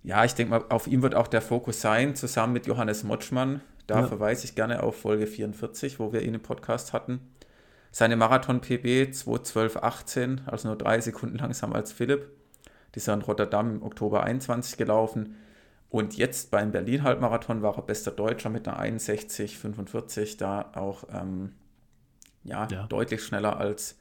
ja, 0.03 0.25
ich 0.25 0.35
denke 0.35 0.51
mal, 0.51 0.65
auf 0.69 0.87
ihm 0.87 1.03
wird 1.03 1.15
auch 1.15 1.29
der 1.29 1.43
Fokus 1.43 1.81
sein, 1.81 2.15
zusammen 2.17 2.53
mit 2.53 2.67
Johannes 2.67 3.05
Motschmann. 3.05 3.61
Da 3.87 4.01
ja. 4.01 4.07
verweise 4.07 4.45
ich 4.45 4.55
gerne 4.55 4.83
auf 4.83 5.01
Folge 5.01 5.27
44, 5.27 5.99
wo 5.99 6.13
wir 6.13 6.23
ihn 6.23 6.35
im 6.35 6.43
Podcast 6.43 6.93
hatten. 6.93 7.21
Seine 7.91 8.17
Marathon-PB 8.17 9.13
2.12.18, 9.13 10.47
also 10.47 10.69
nur 10.69 10.77
drei 10.77 11.01
Sekunden 11.01 11.39
langsamer 11.39 11.77
als 11.77 11.93
Philipp. 11.93 12.31
Die 12.95 12.99
ist 12.99 13.09
in 13.09 13.23
Rotterdam 13.23 13.77
im 13.77 13.83
Oktober 13.83 14.25
21 14.25 14.77
gelaufen. 14.77 15.37
Und 15.91 16.17
jetzt 16.17 16.51
beim 16.51 16.73
Berlin-Halbmarathon 16.73 17.63
war 17.63 17.77
er 17.77 17.83
bester 17.83 18.11
Deutscher 18.11 18.51
mit 18.51 18.67
einer 18.67 18.81
61,45, 18.81 20.39
da 20.39 20.73
auch 20.75 21.05
ähm, 21.13 21.53
ja, 22.43 22.67
ja, 22.69 22.87
deutlich 22.87 23.23
schneller 23.23 23.59
als 23.59 23.97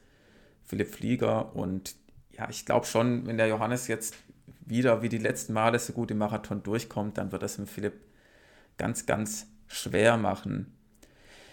Philipp 0.64 0.92
Flieger. 0.92 1.54
Und 1.54 1.94
ja, 2.32 2.48
ich 2.50 2.66
glaube 2.66 2.86
schon, 2.86 3.26
wenn 3.26 3.36
der 3.36 3.46
Johannes 3.46 3.86
jetzt 3.86 4.16
wieder 4.66 5.02
wie 5.02 5.08
die 5.08 5.18
letzten 5.18 5.52
Male 5.52 5.78
so 5.78 5.92
gut 5.92 6.10
im 6.10 6.18
Marathon 6.18 6.62
durchkommt, 6.62 7.18
dann 7.18 7.30
wird 7.30 7.42
das 7.42 7.58
mit 7.58 7.68
Philipp 7.68 7.94
ganz, 8.76 9.06
ganz 9.06 9.46
schwer 9.66 10.16
machen. 10.16 10.72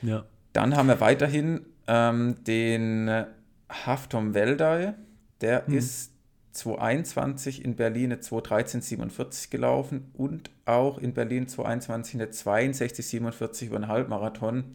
Ja. 0.02 0.26
Dann 0.54 0.76
haben 0.76 0.88
wir 0.88 1.00
weiterhin 1.00 1.66
ähm, 1.88 2.44
den 2.44 3.26
Haftom 3.70 4.34
Weldai. 4.34 4.94
Der 5.42 5.64
mhm. 5.68 5.78
ist 5.78 6.12
2021 6.52 7.64
in 7.64 7.76
Berlin 7.76 8.12
eine 8.12 8.22
213,47 8.22 9.50
gelaufen 9.50 10.12
und 10.14 10.52
auch 10.66 10.98
in 10.98 11.14
Berlin 11.14 11.48
2021 11.48 12.16
eine 12.16 12.26
62,47 12.26 13.68
über 13.68 13.78
einen 13.78 13.88
Halbmarathon. 13.88 14.66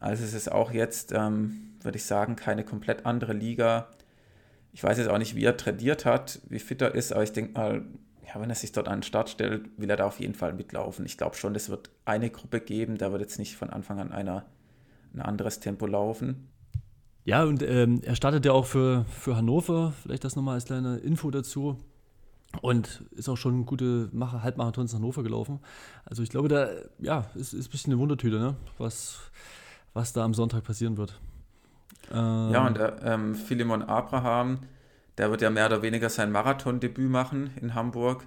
Also 0.00 0.24
es 0.24 0.34
ist 0.34 0.50
auch 0.50 0.70
jetzt, 0.70 1.12
ähm, 1.12 1.74
würde 1.82 1.98
ich 1.98 2.04
sagen, 2.04 2.36
keine 2.36 2.64
komplett 2.64 3.06
andere 3.06 3.32
Liga. 3.32 3.88
Ich 4.72 4.82
weiß 4.82 4.98
jetzt 4.98 5.08
auch 5.08 5.18
nicht, 5.18 5.36
wie 5.36 5.44
er 5.44 5.56
trainiert 5.56 6.04
hat, 6.04 6.40
wie 6.48 6.58
fit 6.58 6.82
er 6.82 6.94
ist, 6.94 7.12
aber 7.12 7.22
ich 7.22 7.32
denke 7.32 7.52
mal, 7.52 7.82
ja, 8.26 8.40
wenn 8.40 8.50
er 8.50 8.56
sich 8.56 8.72
dort 8.72 8.88
an 8.88 8.98
den 8.98 9.02
Start 9.02 9.28
stellt, 9.28 9.68
will 9.76 9.90
er 9.90 9.96
da 9.96 10.06
auf 10.06 10.20
jeden 10.20 10.34
Fall 10.34 10.52
mitlaufen. 10.52 11.04
Ich 11.06 11.18
glaube 11.18 11.36
schon, 11.36 11.54
es 11.54 11.68
wird 11.68 11.90
eine 12.04 12.30
Gruppe 12.30 12.60
geben, 12.60 12.98
da 12.98 13.12
wird 13.12 13.20
jetzt 13.20 13.38
nicht 13.38 13.56
von 13.56 13.70
Anfang 13.70 14.00
an 14.00 14.12
einer 14.12 14.44
ein 15.14 15.20
anderes 15.20 15.60
Tempo 15.60 15.86
laufen. 15.86 16.48
Ja, 17.24 17.44
und 17.44 17.62
ähm, 17.62 18.00
er 18.04 18.16
startet 18.16 18.44
ja 18.44 18.52
auch 18.52 18.66
für, 18.66 19.06
für 19.08 19.36
Hannover, 19.36 19.92
vielleicht 20.02 20.24
das 20.24 20.36
nochmal 20.36 20.54
als 20.54 20.66
kleine 20.66 20.98
Info 20.98 21.30
dazu. 21.30 21.78
Und 22.60 23.02
ist 23.10 23.28
auch 23.28 23.36
schon 23.36 23.66
gute 23.66 24.08
Macher, 24.12 24.42
Halbmarathons 24.42 24.92
in 24.92 24.98
Hannover 25.00 25.22
gelaufen. 25.22 25.58
Also 26.04 26.22
ich 26.22 26.28
glaube, 26.28 26.48
da 26.48 26.68
ja, 27.00 27.26
ist, 27.34 27.52
ist 27.52 27.68
ein 27.68 27.70
bisschen 27.70 27.92
eine 27.92 28.00
Wundertüte, 28.00 28.38
ne? 28.38 28.54
was, 28.78 29.18
was 29.92 30.12
da 30.12 30.24
am 30.24 30.34
Sonntag 30.34 30.62
passieren 30.62 30.96
wird. 30.96 31.18
Ähm, 32.12 32.50
ja, 32.52 32.66
und 32.66 32.76
der, 32.76 33.02
ähm, 33.02 33.34
Philemon 33.34 33.82
Abraham, 33.82 34.58
der 35.18 35.30
wird 35.30 35.42
ja 35.42 35.50
mehr 35.50 35.66
oder 35.66 35.82
weniger 35.82 36.10
sein 36.10 36.32
Marathondebüt 36.32 37.10
machen 37.10 37.50
in 37.60 37.74
Hamburg. 37.74 38.26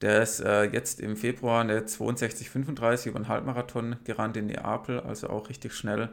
Der 0.00 0.22
ist 0.22 0.40
äh, 0.40 0.64
jetzt 0.64 1.00
im 1.00 1.16
Februar 1.16 1.62
eine 1.62 1.80
62,35 1.80 3.08
über 3.08 3.16
einen 3.16 3.28
Halbmarathon 3.28 3.96
gerannt 4.04 4.36
in 4.36 4.46
Neapel, 4.46 5.00
also 5.00 5.28
auch 5.28 5.48
richtig 5.48 5.74
schnell. 5.74 6.10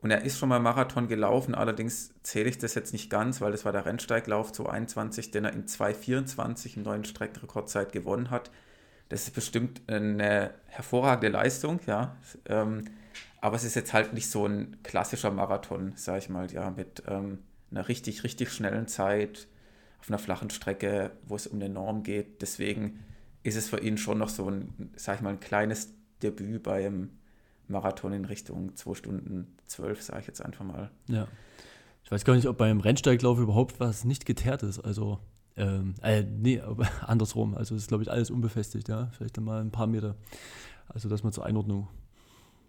Und 0.00 0.10
er 0.10 0.22
ist 0.22 0.38
schon 0.38 0.48
mal 0.48 0.60
Marathon 0.60 1.08
gelaufen, 1.08 1.54
allerdings 1.54 2.14
zähle 2.22 2.48
ich 2.48 2.58
das 2.58 2.74
jetzt 2.74 2.92
nicht 2.92 3.10
ganz, 3.10 3.40
weil 3.40 3.52
das 3.52 3.64
war 3.64 3.72
der 3.72 3.84
Rennsteiglauf 3.84 4.52
221, 4.52 5.32
den 5.32 5.44
er 5.44 5.52
in 5.52 5.66
224 5.66 6.76
im 6.76 6.84
neuen 6.84 7.04
Streckenrekordzeit 7.04 7.92
gewonnen 7.92 8.30
hat. 8.30 8.50
Das 9.08 9.24
ist 9.24 9.34
bestimmt 9.34 9.82
eine 9.88 10.54
hervorragende 10.66 11.28
Leistung, 11.28 11.80
ja. 11.86 12.16
Ähm, 12.46 12.84
aber 13.40 13.56
es 13.56 13.64
ist 13.64 13.74
jetzt 13.74 13.92
halt 13.92 14.12
nicht 14.12 14.30
so 14.30 14.46
ein 14.46 14.76
klassischer 14.82 15.30
Marathon, 15.30 15.92
sag 15.96 16.18
ich 16.18 16.28
mal, 16.28 16.50
ja, 16.52 16.70
mit 16.70 17.02
ähm, 17.08 17.38
einer 17.70 17.88
richtig, 17.88 18.24
richtig 18.24 18.50
schnellen 18.50 18.88
Zeit 18.88 19.48
auf 20.00 20.08
einer 20.08 20.18
flachen 20.18 20.50
Strecke, 20.50 21.12
wo 21.26 21.36
es 21.36 21.46
um 21.46 21.58
eine 21.58 21.68
Norm 21.68 22.02
geht. 22.02 22.40
Deswegen 22.42 23.00
ist 23.42 23.56
es 23.56 23.68
für 23.68 23.80
ihn 23.80 23.98
schon 23.98 24.18
noch 24.18 24.28
so 24.28 24.50
ein, 24.50 24.90
sag 24.96 25.16
ich 25.16 25.22
mal, 25.22 25.30
ein 25.30 25.40
kleines 25.40 25.92
Debüt 26.22 26.62
beim 26.62 27.10
Marathon 27.68 28.12
in 28.12 28.24
Richtung 28.24 28.74
2 28.74 28.94
Stunden 28.94 29.56
12, 29.66 30.02
sage 30.02 30.20
ich 30.20 30.26
jetzt 30.26 30.44
einfach 30.44 30.64
mal. 30.64 30.90
Ja. 31.06 31.28
Ich 32.04 32.10
weiß 32.10 32.24
gar 32.24 32.34
nicht, 32.34 32.46
ob 32.46 32.56
beim 32.56 32.80
Rennsteiglauf 32.80 33.38
überhaupt 33.38 33.80
was 33.80 34.04
nicht 34.04 34.24
geteert 34.24 34.62
ist. 34.62 34.78
Also, 34.78 35.18
ähm, 35.56 35.94
äh, 36.02 36.22
nee, 36.22 36.62
andersrum. 37.06 37.54
Also, 37.54 37.74
es 37.74 37.82
ist, 37.82 37.88
glaube 37.88 38.02
ich, 38.02 38.10
alles 38.10 38.30
unbefestigt, 38.30 38.88
ja. 38.88 39.10
Vielleicht 39.16 39.36
dann 39.36 39.44
mal 39.44 39.60
ein 39.60 39.70
paar 39.70 39.86
Meter. 39.86 40.16
Also, 40.88 41.08
das 41.08 41.22
mal 41.22 41.32
zur 41.32 41.44
Einordnung. 41.44 41.88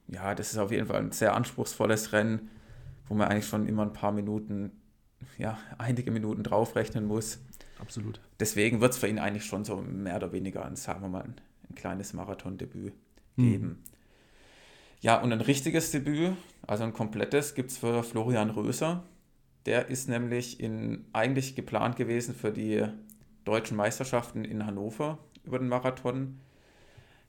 Ja, 0.08 0.36
das 0.36 0.52
ist 0.52 0.58
auf 0.58 0.72
jeden 0.72 0.88
Fall 0.88 0.98
ein 0.98 1.12
sehr 1.12 1.36
anspruchsvolles 1.36 2.12
Rennen, 2.12 2.50
wo 3.08 3.14
man 3.14 3.30
eigentlich 3.30 3.48
schon 3.48 3.68
immer 3.68 3.84
ein 3.84 3.94
paar 3.94 4.12
Minuten, 4.12 4.72
ja, 5.38 5.58
einige 5.78 6.12
Minuten 6.12 6.44
draufrechnen 6.44 7.06
muss. 7.06 7.40
Absolut. 7.80 8.20
Deswegen 8.40 8.82
wird 8.82 8.94
es 8.94 8.98
für 8.98 9.08
ihn 9.08 9.20
eigentlich 9.20 9.46
schon 9.46 9.64
so 9.64 9.78
mehr 9.78 10.18
oder 10.18 10.32
weniger 10.32 10.66
ein, 10.66 10.76
sagen 10.76 11.02
wir 11.02 11.10
mal, 11.10 11.24
ein, 11.24 11.36
ein 11.70 11.76
kleines 11.76 12.14
Marathondebüt 12.14 12.94
hm. 13.38 13.44
geben. 13.44 13.68
Hm. 13.68 13.78
Ja, 15.02 15.22
und 15.22 15.32
ein 15.32 15.42
richtiges 15.42 15.92
Debüt, 15.92 16.34
also 16.68 16.84
ein 16.84 16.94
komplettes, 16.94 17.56
gibt 17.56 17.72
es 17.72 17.78
für 17.78 18.04
Florian 18.04 18.50
Röser. 18.50 19.04
Der 19.66 19.88
ist 19.88 20.10
nämlich 20.10 20.60
in, 20.60 21.06
eigentlich 21.14 21.56
geplant 21.56 21.96
gewesen 21.96 22.36
für 22.36 22.52
die 22.52 22.86
deutschen 23.46 23.78
Meisterschaften 23.78 24.44
in 24.44 24.66
Hannover 24.66 25.20
über 25.46 25.58
den 25.58 25.70
Marathon. 25.70 26.40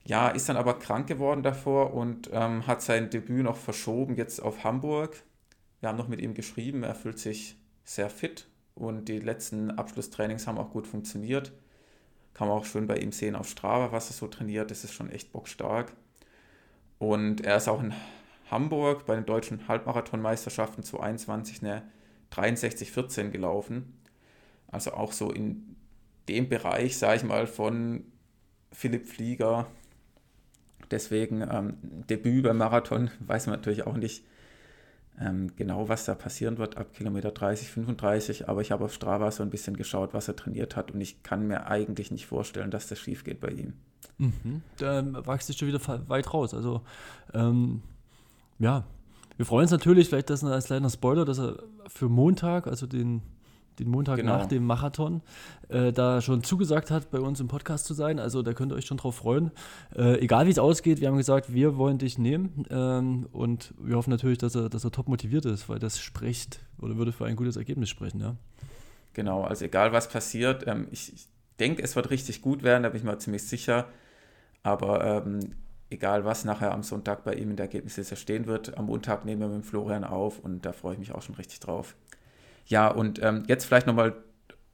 Ja, 0.03 0.29
ist 0.29 0.49
dann 0.49 0.57
aber 0.57 0.79
krank 0.79 1.07
geworden 1.07 1.43
davor 1.43 1.93
und 1.93 2.29
ähm, 2.33 2.67
hat 2.67 2.81
sein 2.81 3.09
Debüt 3.09 3.43
noch 3.43 3.57
verschoben 3.57 4.15
jetzt 4.15 4.41
auf 4.41 4.63
Hamburg. 4.63 5.23
Wir 5.79 5.89
haben 5.89 5.97
noch 5.97 6.07
mit 6.07 6.21
ihm 6.21 6.33
geschrieben, 6.33 6.83
er 6.83 6.95
fühlt 6.95 7.19
sich 7.19 7.57
sehr 7.83 8.09
fit 8.09 8.47
und 8.75 9.05
die 9.05 9.19
letzten 9.19 9.71
Abschlusstrainings 9.71 10.47
haben 10.47 10.57
auch 10.57 10.71
gut 10.71 10.87
funktioniert. 10.87 11.51
Kann 12.33 12.47
man 12.47 12.57
auch 12.57 12.65
schön 12.65 12.87
bei 12.87 12.97
ihm 12.97 13.11
sehen 13.11 13.35
auf 13.35 13.49
Strava, 13.49 13.91
was 13.91 14.09
er 14.09 14.13
so 14.13 14.27
trainiert. 14.27 14.71
Das 14.71 14.83
ist 14.83 14.93
schon 14.93 15.09
echt 15.09 15.31
bockstark. 15.31 15.93
Und 16.97 17.41
er 17.41 17.57
ist 17.57 17.67
auch 17.67 17.81
in 17.81 17.93
Hamburg 18.49 19.05
bei 19.05 19.15
den 19.15 19.25
deutschen 19.25 19.67
Halbmarathonmeisterschaften 19.67 20.83
zu 20.83 20.99
21 20.99 21.61
eine 21.61 21.83
63,14 22.31 23.29
gelaufen. 23.29 23.97
Also 24.67 24.93
auch 24.93 25.11
so 25.11 25.31
in 25.31 25.75
dem 26.29 26.47
Bereich, 26.47 26.97
sage 26.97 27.17
ich 27.17 27.23
mal, 27.23 27.47
von 27.47 28.05
Philipp 28.71 29.05
Flieger. 29.07 29.67
Deswegen 30.91 31.41
ähm, 31.41 31.77
Debüt 31.81 32.43
beim 32.43 32.57
Marathon, 32.57 33.11
weiß 33.19 33.47
man 33.47 33.57
natürlich 33.57 33.85
auch 33.85 33.97
nicht 33.97 34.25
ähm, 35.21 35.51
genau, 35.55 35.87
was 35.87 36.05
da 36.05 36.15
passieren 36.15 36.57
wird 36.57 36.77
ab 36.77 36.93
Kilometer 36.93 37.31
30, 37.31 37.69
35. 37.69 38.49
Aber 38.49 38.61
ich 38.61 38.71
habe 38.71 38.85
auf 38.85 38.93
Strava 38.93 39.29
so 39.31 39.43
ein 39.43 39.49
bisschen 39.49 39.77
geschaut, 39.77 40.13
was 40.13 40.27
er 40.27 40.35
trainiert 40.35 40.75
hat 40.75 40.91
und 40.91 41.01
ich 41.01 41.21
kann 41.23 41.47
mir 41.47 41.67
eigentlich 41.67 42.11
nicht 42.11 42.25
vorstellen, 42.25 42.71
dass 42.71 42.87
das 42.87 42.99
schief 42.99 43.23
geht 43.23 43.39
bei 43.39 43.49
ihm. 43.49 43.73
Mhm. 44.17 44.61
Da 44.77 45.03
wachst 45.25 45.49
du 45.49 45.53
schon 45.53 45.67
wieder 45.67 45.79
weit 46.07 46.33
raus. 46.33 46.53
Also, 46.53 46.81
ähm, 47.33 47.81
ja, 48.59 48.83
wir 49.37 49.45
freuen 49.45 49.63
uns 49.63 49.71
natürlich, 49.71 50.09
vielleicht 50.09 50.29
das 50.29 50.43
als 50.43 50.65
kleiner 50.65 50.89
Spoiler, 50.89 51.25
dass 51.25 51.39
er 51.39 51.63
für 51.87 52.09
Montag, 52.09 52.67
also 52.67 52.87
den, 52.87 53.21
den 53.81 53.89
Montag 53.89 54.17
genau. 54.17 54.37
nach 54.37 54.45
dem 54.45 54.65
Marathon, 54.65 55.21
äh, 55.69 55.91
da 55.91 56.21
schon 56.21 56.43
zugesagt 56.43 56.91
hat, 56.91 57.11
bei 57.11 57.19
uns 57.19 57.39
im 57.39 57.47
Podcast 57.47 57.85
zu 57.85 57.93
sein. 57.93 58.19
Also 58.19 58.41
da 58.41 58.53
könnt 58.53 58.71
ihr 58.71 58.75
euch 58.75 58.85
schon 58.85 58.97
drauf 58.97 59.15
freuen. 59.15 59.51
Äh, 59.95 60.19
egal 60.19 60.45
wie 60.45 60.51
es 60.51 60.59
ausgeht, 60.59 61.01
wir 61.01 61.07
haben 61.07 61.17
gesagt, 61.17 61.53
wir 61.53 61.77
wollen 61.77 61.97
dich 61.97 62.17
nehmen. 62.17 62.65
Ähm, 62.69 63.27
und 63.31 63.73
wir 63.79 63.95
hoffen 63.95 64.11
natürlich, 64.11 64.37
dass 64.37 64.55
er, 64.55 64.69
dass 64.69 64.83
er 64.83 64.91
top 64.91 65.07
motiviert 65.07 65.45
ist, 65.45 65.67
weil 65.69 65.79
das 65.79 65.99
spricht 65.99 66.59
oder 66.79 66.97
würde 66.97 67.11
für 67.11 67.25
ein 67.25 67.35
gutes 67.35 67.57
Ergebnis 67.57 67.89
sprechen, 67.89 68.21
ja. 68.21 68.35
Genau, 69.13 69.43
also 69.43 69.65
egal 69.65 69.91
was 69.91 70.07
passiert, 70.07 70.65
ähm, 70.67 70.87
ich, 70.91 71.13
ich 71.13 71.27
denke, 71.59 71.83
es 71.83 71.95
wird 71.95 72.09
richtig 72.09 72.41
gut 72.41 72.63
werden, 72.63 72.83
da 72.83 72.89
bin 72.89 72.99
ich 72.99 73.03
mir 73.03 73.17
ziemlich 73.17 73.43
sicher. 73.43 73.87
Aber 74.63 75.03
ähm, 75.03 75.39
egal 75.89 76.23
was 76.25 76.45
nachher 76.45 76.71
am 76.71 76.83
Sonntag 76.83 77.23
bei 77.23 77.33
ihm 77.33 77.51
in 77.51 77.55
der 77.55 77.65
Ergebnisliste 77.65 78.15
stehen 78.15 78.45
wird, 78.47 78.77
am 78.77 78.85
Montag 78.85 79.25
nehmen 79.25 79.41
wir 79.41 79.47
mit 79.49 79.65
Florian 79.65 80.03
auf 80.03 80.39
und 80.39 80.65
da 80.65 80.71
freue 80.71 80.93
ich 80.93 80.99
mich 80.99 81.11
auch 81.13 81.21
schon 81.21 81.35
richtig 81.35 81.59
drauf. 81.59 81.95
Ja, 82.71 82.87
und 82.87 83.21
ähm, 83.21 83.43
jetzt 83.47 83.65
vielleicht 83.65 83.85
nochmal, 83.85 84.15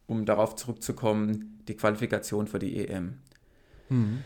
um 0.05 0.25
darauf 0.25 0.55
zurückzukommen, 0.55 1.59
die 1.67 1.75
Qualifikation 1.75 2.45
für 2.45 2.59
die 2.59 2.87
EM. 2.87 3.17
Mhm. 3.89 4.23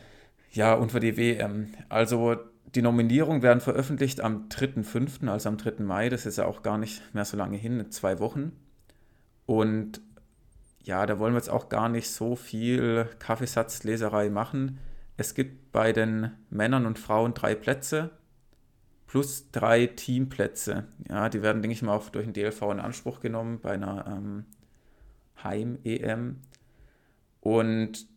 Ja, 0.51 0.73
und 0.73 0.91
für 0.91 0.99
die 0.99 1.15
WM. 1.15 1.73
Also 1.87 2.35
die 2.75 2.81
Nominierungen 2.81 3.41
werden 3.41 3.61
veröffentlicht 3.61 4.19
am 4.19 4.49
3.5., 4.49 5.25
also 5.29 5.47
am 5.47 5.55
3. 5.55 5.83
Mai. 5.85 6.09
Das 6.09 6.25
ist 6.25 6.37
ja 6.37 6.47
auch 6.47 6.63
gar 6.63 6.77
nicht 6.77 7.01
mehr 7.15 7.23
so 7.23 7.37
lange 7.37 7.55
hin, 7.55 7.89
zwei 7.91 8.19
Wochen. 8.19 8.51
Und 9.45 10.01
ja, 10.83 11.05
da 11.05 11.17
wollen 11.17 11.33
wir 11.33 11.37
jetzt 11.39 11.49
auch 11.49 11.69
gar 11.69 11.87
nicht 11.87 12.11
so 12.11 12.35
viel 12.35 13.07
Kaffeesatzleserei 13.19 14.29
machen. 14.29 14.79
Es 15.15 15.33
gibt 15.33 15.71
bei 15.71 15.93
den 15.93 16.31
Männern 16.49 16.85
und 16.85 16.99
Frauen 16.99 17.33
drei 17.33 17.55
Plätze 17.55 18.09
plus 19.11 19.51
drei 19.51 19.87
Teamplätze. 19.87 20.85
Ja, 21.09 21.27
die 21.27 21.41
werden, 21.41 21.61
denke 21.61 21.73
ich 21.73 21.81
mal, 21.81 21.93
auch 21.93 22.07
durch 22.07 22.23
den 22.23 22.31
DLV 22.33 22.61
in 22.71 22.79
Anspruch 22.79 23.19
genommen 23.19 23.59
bei 23.61 23.71
einer 23.71 24.05
ähm, 24.07 24.45
Heim-EM. 25.43 26.37
Und 27.41 28.07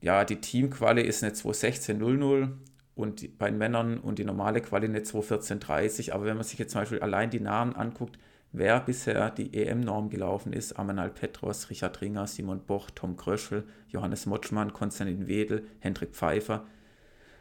ja, 0.00 0.24
die 0.24 0.40
Teamquali 0.40 1.02
ist 1.02 1.22
eine 1.22 1.34
2.16.00 1.34 2.50
und 2.96 3.20
die, 3.20 3.28
bei 3.28 3.48
den 3.48 3.58
Männern 3.58 3.98
und 3.98 4.18
die 4.18 4.24
normale 4.24 4.60
Quali 4.60 4.88
eine 4.88 4.98
2.14.30. 5.02 6.10
Aber 6.10 6.24
wenn 6.24 6.36
man 6.36 6.44
sich 6.44 6.58
jetzt 6.58 6.72
zum 6.72 6.80
Beispiel 6.80 6.98
allein 6.98 7.30
die 7.30 7.38
Namen 7.38 7.76
anguckt, 7.76 8.18
wer 8.50 8.80
bisher 8.80 9.30
die 9.30 9.54
EM-Norm 9.54 10.10
gelaufen 10.10 10.52
ist, 10.52 10.80
Amanal 10.80 11.10
Petros, 11.10 11.70
Richard 11.70 12.00
Ringer, 12.00 12.26
Simon 12.26 12.66
Boch, 12.66 12.90
Tom 12.92 13.16
Kröschel, 13.16 13.68
Johannes 13.86 14.26
Motschmann, 14.26 14.72
Konstantin 14.72 15.28
Wedel, 15.28 15.64
Hendrik 15.78 16.10
Pfeiffer, 16.16 16.66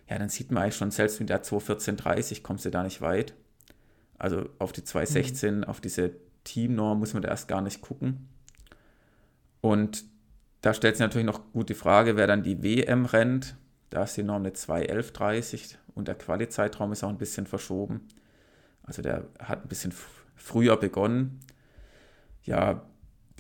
ja, 0.10 0.18
dann 0.18 0.30
sieht 0.30 0.52
man 0.52 0.64
eigentlich 0.64 0.76
schon, 0.76 0.92
selbst 0.92 1.20
mit 1.20 1.30
der 1.30 1.44
2.14.30 1.44 2.42
kommst 2.42 2.66
du 2.66 2.70
da 2.70 2.84
nicht 2.84 3.02
weit. 3.02 3.34
Also 4.18 4.50
auf 4.60 4.72
die 4.72 4.82
2.16, 4.82 5.52
mhm. 5.52 5.64
auf 5.66 5.82
diese 5.82 6.12
Teamnorm 6.44 7.00
muss 7.00 7.14
man 7.14 7.22
da 7.22 7.30
erst 7.30 7.48
gar 7.48 7.62
nicht 7.62 7.82
gucken. 7.82 8.30
Und 9.62 10.06
da 10.62 10.74
stellt 10.74 10.96
sich 10.96 11.02
natürlich 11.02 11.28
noch 11.28 11.52
gut 11.52 11.70
die 11.70 11.76
Frage, 11.76 12.16
wer 12.16 12.28
dann 12.28 12.44
die 12.44 12.64
WM 12.64 13.06
rennt. 13.06 13.58
Da 13.90 14.04
ist 14.04 14.18
die 14.18 14.24
Norm 14.24 14.44
eine 14.44 14.52
2.11.30 14.52 15.76
und 15.94 16.08
der 16.08 16.16
Quali-Zeitraum 16.16 16.92
ist 16.92 17.04
auch 17.04 17.10
ein 17.10 17.18
bisschen 17.18 17.46
verschoben. 17.46 18.08
Also 18.84 19.02
der 19.02 19.26
hat 19.40 19.64
ein 19.64 19.68
bisschen 19.68 19.94
früher 20.36 20.78
begonnen. 20.78 21.42
Ja, 22.44 22.84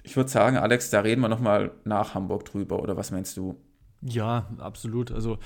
ich 0.03 0.15
würde 0.15 0.29
sagen, 0.29 0.57
Alex, 0.57 0.89
da 0.89 1.01
reden 1.01 1.21
wir 1.21 1.29
nochmal 1.29 1.71
nach 1.83 2.13
Hamburg 2.13 2.45
drüber, 2.45 2.81
oder 2.81 2.97
was 2.97 3.11
meinst 3.11 3.35
du? 3.37 3.57
Ja, 4.01 4.47
absolut. 4.57 5.11
Also, 5.11 5.39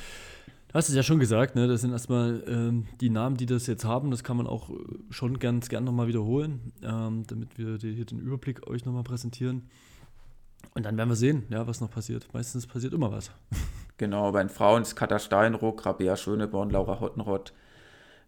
du 0.71 0.77
hast 0.77 0.87
es 0.87 0.95
ja 0.95 1.03
schon 1.03 1.19
gesagt, 1.19 1.55
ne? 1.55 1.67
das 1.67 1.81
sind 1.81 1.91
erstmal 1.91 2.43
ähm, 2.47 2.87
die 3.01 3.09
Namen, 3.09 3.35
die 3.35 3.45
das 3.45 3.67
jetzt 3.67 3.83
haben. 3.83 4.09
Das 4.09 4.23
kann 4.23 4.37
man 4.37 4.47
auch 4.47 4.69
schon 5.09 5.37
ganz 5.39 5.67
gern 5.67 5.83
nochmal 5.83 6.07
wiederholen, 6.07 6.71
ähm, 6.81 7.23
damit 7.27 7.57
wir 7.57 7.77
hier 7.77 8.05
den 8.05 8.19
Überblick 8.19 8.67
euch 8.67 8.85
nochmal 8.85 9.03
präsentieren. 9.03 9.69
Und 10.73 10.85
dann 10.85 10.97
werden 10.97 11.09
wir 11.09 11.15
sehen, 11.15 11.43
ja, 11.49 11.67
was 11.67 11.81
noch 11.81 11.91
passiert. 11.91 12.27
Meistens 12.33 12.67
passiert 12.67 12.93
immer 12.93 13.11
was. 13.11 13.31
Genau, 13.97 14.31
bei 14.31 14.41
den 14.41 14.49
Frauen 14.49 14.81
ist 14.81 14.95
Katha 14.95 15.19
Steinruck, 15.19 15.85
Rabea 15.85 16.17
Schöneborn, 16.17 16.71
Laura 16.71 16.99
Hottenrott, 16.99 17.53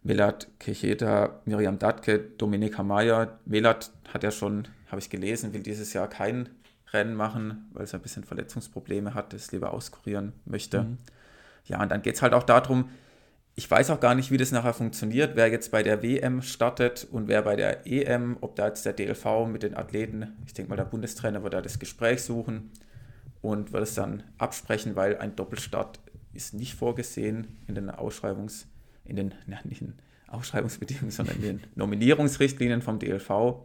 Melat 0.04 0.46
Kecheta, 0.60 1.40
Miriam 1.46 1.80
Datke, 1.80 2.20
Dominika 2.20 2.84
Mayer. 2.84 3.40
Melat 3.44 3.90
hat 4.12 4.22
ja 4.22 4.30
schon, 4.30 4.68
habe 4.86 5.00
ich 5.00 5.10
gelesen, 5.10 5.52
will 5.52 5.64
dieses 5.64 5.92
Jahr 5.92 6.06
kein 6.06 6.48
Rennen 6.92 7.16
machen, 7.16 7.68
weil 7.72 7.82
es 7.82 7.94
ein 7.94 8.02
bisschen 8.02 8.22
Verletzungsprobleme 8.22 9.14
hat, 9.14 9.34
es 9.34 9.50
lieber 9.50 9.74
auskurieren 9.74 10.32
möchte. 10.44 10.84
Mhm. 10.84 10.98
Ja, 11.64 11.82
und 11.82 11.90
dann 11.90 12.02
geht 12.02 12.16
es 12.16 12.22
halt 12.22 12.34
auch 12.34 12.42
darum, 12.42 12.90
ich 13.56 13.70
weiß 13.70 13.90
auch 13.90 14.00
gar 14.00 14.14
nicht, 14.14 14.30
wie 14.30 14.36
das 14.36 14.50
nachher 14.50 14.74
funktioniert, 14.74 15.36
wer 15.36 15.48
jetzt 15.48 15.70
bei 15.70 15.82
der 15.82 16.02
WM 16.02 16.42
startet 16.42 17.06
und 17.10 17.28
wer 17.28 17.42
bei 17.42 17.54
der 17.54 17.86
EM, 17.86 18.36
ob 18.40 18.56
da 18.56 18.66
jetzt 18.66 18.84
der 18.84 18.92
DLV 18.92 19.46
mit 19.46 19.62
den 19.62 19.76
Athleten, 19.76 20.32
ich 20.46 20.54
denke 20.54 20.70
mal, 20.70 20.76
der 20.76 20.84
Bundestrainer 20.84 21.42
wird 21.44 21.54
da 21.54 21.62
das 21.62 21.78
Gespräch 21.78 22.22
suchen 22.22 22.72
und 23.42 23.72
wird 23.72 23.84
es 23.84 23.94
dann 23.94 24.24
absprechen, 24.38 24.96
weil 24.96 25.18
ein 25.18 25.36
Doppelstart 25.36 26.00
ist 26.32 26.54
nicht 26.54 26.74
vorgesehen 26.74 27.46
in 27.68 27.76
den 27.76 27.90
Ausschreibungs- 27.90 28.66
in 29.04 29.16
den, 29.16 29.34
na, 29.46 29.58
nicht 29.64 29.82
in 29.82 29.94
Ausschreibungsbedingungen, 30.28 31.10
sondern 31.10 31.36
in 31.36 31.42
den 31.42 31.60
Nominierungsrichtlinien 31.74 32.82
vom 32.82 32.98
DLV. 32.98 33.62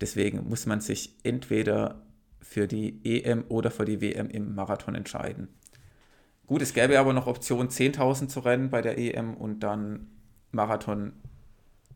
Deswegen 0.00 0.48
muss 0.48 0.66
man 0.66 0.80
sich 0.80 1.14
entweder 1.22 2.02
für 2.40 2.66
die 2.66 3.00
EM 3.04 3.44
oder 3.48 3.70
für 3.70 3.84
die 3.84 4.00
WM 4.00 4.28
im 4.28 4.54
Marathon 4.54 4.94
entscheiden. 4.94 5.48
Gut, 6.46 6.62
es 6.62 6.74
gäbe 6.74 6.98
aber 6.98 7.12
noch 7.12 7.26
Option 7.26 7.68
10.000 7.68 8.28
zu 8.28 8.40
rennen 8.40 8.70
bei 8.70 8.82
der 8.82 8.98
EM 8.98 9.34
und 9.34 9.60
dann 9.60 10.08
Marathon 10.52 11.12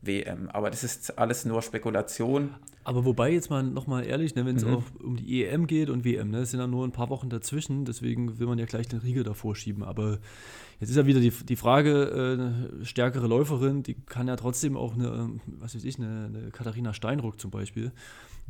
WM. 0.01 0.49
Aber 0.49 0.69
das 0.69 0.83
ist 0.83 1.17
alles 1.17 1.45
nur 1.45 1.61
Spekulation. 1.61 2.55
Aber 2.83 3.05
wobei 3.05 3.31
jetzt 3.31 3.49
mal 3.49 3.61
nochmal 3.61 4.05
ehrlich, 4.05 4.35
ne, 4.35 4.45
wenn 4.45 4.55
es 4.55 4.65
mhm. 4.65 4.75
auch 4.75 4.83
um 5.03 5.17
die 5.17 5.45
EM 5.45 5.67
geht 5.67 5.89
und 5.89 6.05
WM, 6.05 6.31
ne, 6.31 6.39
es 6.39 6.51
sind 6.51 6.59
ja 6.59 6.67
nur 6.67 6.87
ein 6.87 6.91
paar 6.91 7.09
Wochen 7.09 7.29
dazwischen, 7.29 7.85
deswegen 7.85 8.39
will 8.39 8.47
man 8.47 8.57
ja 8.57 8.65
gleich 8.65 8.87
den 8.87 8.99
Riegel 8.99 9.23
davor 9.23 9.55
schieben. 9.55 9.83
Aber 9.83 10.19
jetzt 10.79 10.89
ist 10.89 10.95
ja 10.95 11.05
wieder 11.05 11.19
die, 11.19 11.31
die 11.31 11.55
Frage, 11.55 12.05
äh, 12.05 12.33
eine 12.33 12.85
stärkere 12.85 13.27
Läuferin, 13.27 13.83
die 13.83 13.95
kann 13.95 14.27
ja 14.27 14.35
trotzdem 14.37 14.77
auch 14.77 14.95
eine, 14.95 15.29
was 15.45 15.75
weiß 15.75 15.83
ich, 15.83 15.99
eine, 15.99 16.31
eine 16.33 16.51
Katharina 16.51 16.93
Steinruck 16.93 17.39
zum 17.39 17.51
Beispiel, 17.51 17.91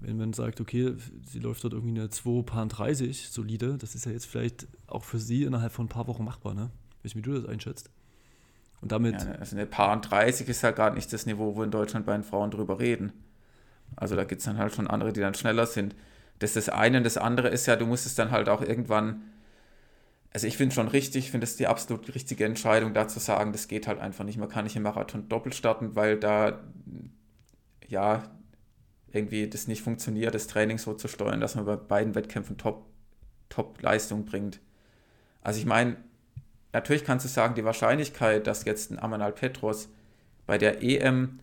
wenn 0.02 0.18
man 0.18 0.34
sagt, 0.34 0.62
okay, 0.62 0.94
sie 1.26 1.40
läuft 1.40 1.64
dort 1.64 1.74
irgendwie 1.74 2.00
eine 2.00 2.08
2,30 2.10 3.32
solide, 3.32 3.78
das 3.78 3.96
ist 3.96 4.06
ja 4.06 4.12
jetzt 4.12 4.26
vielleicht 4.26 4.68
auch 4.88 5.04
für 5.04 5.20
sie 5.20 5.44
innerhalb 5.44 5.74
von 5.74 5.86
ein 5.86 5.90
paar 5.90 6.08
Wochen 6.08 6.24
machbar, 6.24 6.54
ne? 6.54 6.70
Weißt 7.04 7.16
du, 7.16 7.20
wie 7.20 7.22
du 7.22 7.34
das 7.34 7.46
einschätzt? 7.46 7.90
Und 8.82 8.92
damit. 8.92 9.22
Ja, 9.22 9.32
also 9.34 9.56
eine 9.56 9.66
Paar 9.66 10.00
30 10.00 10.48
ist 10.48 10.62
ja 10.62 10.72
gerade 10.72 10.96
nicht 10.96 11.12
das 11.12 11.26
Niveau, 11.26 11.56
wo 11.56 11.64
in 11.64 11.72
Deutschland 11.72 12.06
bei 12.06 12.14
den 12.14 12.24
Frauen 12.24 12.52
drüber 12.52 12.80
reden. 12.80 13.12
Also 13.96 14.16
da 14.16 14.24
gibt 14.24 14.40
es 14.40 14.46
dann 14.46 14.58
halt 14.58 14.74
schon 14.74 14.88
andere, 14.88 15.12
die 15.14 15.20
dann 15.20 15.34
schneller 15.34 15.66
sind. 15.66 15.96
Das 16.40 16.56
ist 16.56 16.68
das 16.68 16.74
eine. 16.74 16.98
Und 16.98 17.04
das 17.04 17.18
andere 17.18 17.50
ist 17.50 17.66
ja, 17.66 17.76
du 17.76 17.86
musst 17.86 18.06
es 18.06 18.16
dann 18.16 18.32
halt 18.32 18.48
auch 18.48 18.62
irgendwann. 18.62 19.22
Also 20.32 20.48
ich 20.48 20.58
finde 20.58 20.76
schon 20.76 20.88
richtig, 20.88 21.26
ich 21.26 21.32
finde 21.32 21.46
es 21.46 21.56
die 21.58 21.68
absolut 21.68 22.14
richtige 22.14 22.46
Entscheidung, 22.46 22.94
da 22.94 23.08
zu 23.08 23.20
sagen, 23.20 23.52
das 23.52 23.68
geht 23.68 23.88
halt 23.88 24.00
einfach 24.00 24.24
nicht. 24.24 24.38
Man 24.38 24.48
kann 24.48 24.64
nicht 24.64 24.76
im 24.76 24.84
Marathon 24.84 25.28
doppelt 25.28 25.56
starten, 25.56 25.96
weil 25.96 26.18
da 26.18 26.60
ja 27.88 28.24
irgendwie 29.14 29.50
das 29.50 29.68
nicht 29.68 29.82
funktioniert, 29.82 30.34
das 30.36 30.48
Training 30.48 30.78
so 30.78 30.94
zu 30.94 31.08
steuern, 31.08 31.42
dass 31.42 31.56
man 31.56 31.66
bei 31.66 31.76
beiden 31.76 32.16
Wettkämpfen 32.16 32.58
Top, 32.58 32.86
Top-Leistung 33.50 34.26
bringt. 34.26 34.60
Also 35.42 35.60
ich 35.60 35.66
meine, 35.66 35.98
natürlich 36.74 37.04
kannst 37.04 37.26
du 37.26 37.30
sagen, 37.30 37.56
die 37.56 37.66
Wahrscheinlichkeit, 37.66 38.48
dass 38.48 38.66
jetzt 38.66 38.92
ein 38.92 39.00
Amanal 39.00 39.32
Petros 39.32 39.90
bei 40.46 40.58
der 40.58 40.84
EM 40.84 41.40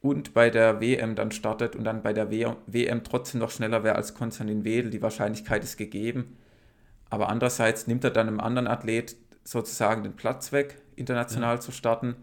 und 0.00 0.34
bei 0.34 0.50
der 0.50 0.80
WM 0.80 1.14
dann 1.14 1.32
startet 1.32 1.74
und 1.76 1.84
dann 1.84 2.02
bei 2.02 2.12
der 2.12 2.30
WM 2.30 3.04
trotzdem 3.04 3.40
noch 3.40 3.50
schneller 3.50 3.84
wäre 3.84 3.96
als 3.96 4.14
Konstantin 4.14 4.64
Wedel, 4.64 4.90
die 4.90 5.00
Wahrscheinlichkeit 5.00 5.64
ist 5.64 5.78
gegeben. 5.78 6.36
Aber 7.08 7.28
andererseits 7.28 7.86
nimmt 7.86 8.04
er 8.04 8.10
dann 8.10 8.28
einem 8.28 8.40
anderen 8.40 8.66
Athlet 8.66 9.16
sozusagen 9.44 10.02
den 10.02 10.14
Platz 10.14 10.52
weg, 10.52 10.76
international 10.96 11.56
ja. 11.56 11.60
zu 11.60 11.72
starten. 11.72 12.16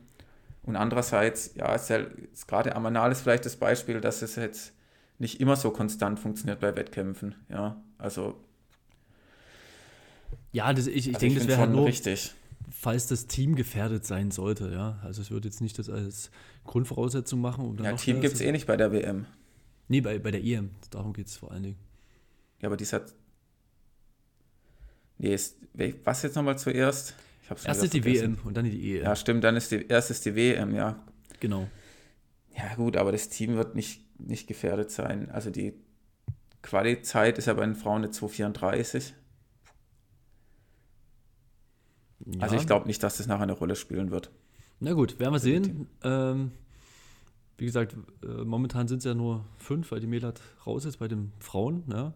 Und 0.63 0.75
andererseits, 0.75 1.55
ja, 1.55 1.73
ist, 1.73 1.89
ja, 1.89 1.97
ist 1.97 2.47
gerade 2.47 2.75
Amanal 2.75 3.11
ist 3.11 3.21
vielleicht 3.21 3.45
das 3.45 3.55
Beispiel, 3.55 3.99
dass 3.99 4.21
es 4.21 4.35
jetzt 4.35 4.73
nicht 5.17 5.39
immer 5.39 5.55
so 5.55 5.71
konstant 5.71 6.19
funktioniert 6.19 6.59
bei 6.59 6.75
Wettkämpfen. 6.75 7.35
Ja, 7.49 7.81
also 7.97 8.43
ja, 10.51 10.73
das, 10.73 10.87
ich, 10.87 11.07
ich 11.07 11.15
also 11.15 11.19
denke, 11.19 11.39
das 11.39 11.47
wäre 11.47 11.59
halt 11.59 11.71
nur, 11.71 11.85
richtig. 11.85 12.33
falls 12.69 13.07
das 13.07 13.27
Team 13.27 13.55
gefährdet 13.55 14.05
sein 14.05 14.31
sollte, 14.31 14.71
ja. 14.71 14.99
Also 15.03 15.21
es 15.21 15.31
würde 15.31 15.47
jetzt 15.47 15.61
nicht 15.61 15.79
das 15.79 15.89
als 15.89 16.29
Grundvoraussetzung 16.65 17.39
machen. 17.39 17.65
Um 17.65 17.77
dann 17.77 17.85
ja, 17.85 17.93
Team 17.93 18.21
gibt 18.21 18.35
es 18.35 18.41
eh 18.41 18.51
nicht 18.51 18.67
bei 18.67 18.77
der 18.77 18.91
WM. 18.91 19.25
Nee, 19.87 20.01
bei, 20.01 20.19
bei 20.19 20.31
der 20.31 20.43
EM. 20.43 20.71
Darum 20.89 21.13
geht 21.13 21.27
es 21.27 21.37
vor 21.37 21.51
allen 21.51 21.63
Dingen. 21.63 21.77
Ja, 22.61 22.67
aber 22.67 22.77
die 22.77 22.85
hat. 22.85 23.13
Nee, 25.17 25.33
ist, 25.33 25.57
was 26.03 26.23
jetzt 26.23 26.35
nochmal 26.35 26.57
zuerst? 26.57 27.15
Erst 27.63 27.83
ist 27.83 27.93
die 27.93 28.03
WM 28.03 28.37
und 28.43 28.55
dann 28.55 28.65
die 28.65 28.97
EM. 28.97 29.03
Ja, 29.03 29.15
stimmt, 29.15 29.43
dann 29.43 29.55
ist 29.55 29.71
die, 29.71 29.85
erst 29.87 30.11
ist 30.11 30.25
die 30.25 30.35
WM, 30.35 30.73
ja. 30.75 31.03
Genau. 31.39 31.67
Ja, 32.55 32.75
gut, 32.75 32.97
aber 32.97 33.11
das 33.11 33.29
Team 33.29 33.55
wird 33.55 33.75
nicht, 33.75 34.19
nicht 34.19 34.47
gefährdet 34.47 34.91
sein. 34.91 35.29
Also 35.31 35.49
die 35.49 35.73
Quali-Zeit 36.61 37.37
ist 37.37 37.45
ja 37.45 37.53
bei 37.53 37.65
den 37.65 37.75
Frauen 37.75 38.03
eine 38.03 38.11
2,34. 38.11 39.13
Ja. 42.25 42.41
Also 42.41 42.55
ich 42.55 42.67
glaube 42.67 42.87
nicht, 42.87 43.01
dass 43.01 43.17
das 43.17 43.27
nachher 43.27 43.43
eine 43.43 43.53
Rolle 43.53 43.75
spielen 43.75 44.11
wird. 44.11 44.31
Na 44.79 44.93
gut, 44.93 45.19
werden 45.19 45.33
wir 45.33 45.39
sehen. 45.39 45.87
Ähm, 46.03 46.51
wie 47.57 47.65
gesagt, 47.65 47.95
äh, 48.23 48.43
momentan 48.43 48.87
sind 48.87 48.99
es 48.99 49.05
ja 49.05 49.13
nur 49.13 49.45
fünf, 49.57 49.91
weil 49.91 49.99
die 49.99 50.07
Melat 50.07 50.41
raus 50.65 50.85
ist 50.85 50.97
bei 50.97 51.07
den 51.07 51.31
Frauen. 51.39 51.83
Ja. 51.87 52.13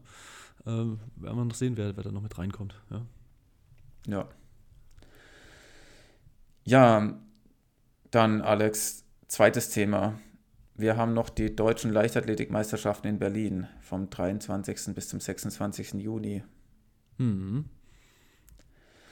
Ähm, 0.65 0.99
werden 1.15 1.37
wir 1.37 1.45
noch 1.45 1.55
sehen, 1.55 1.77
wer, 1.77 1.95
wer 1.95 2.03
da 2.03 2.11
noch 2.11 2.21
mit 2.21 2.37
reinkommt. 2.37 2.75
Ja. 2.89 3.05
Ja. 4.07 4.27
Ja, 6.65 7.13
dann 8.11 8.41
Alex, 8.41 9.03
zweites 9.27 9.69
Thema. 9.69 10.19
wir 10.77 10.97
haben 10.97 11.13
noch 11.13 11.29
die 11.29 11.55
deutschen 11.55 11.91
Leichtathletikmeisterschaften 11.93 13.09
in 13.09 13.19
Berlin 13.19 13.67
vom 13.79 14.09
23. 14.09 14.93
bis 14.93 15.07
zum 15.09 15.19
26. 15.21 15.93
Juni. 15.93 16.43
Mhm. 17.17 17.65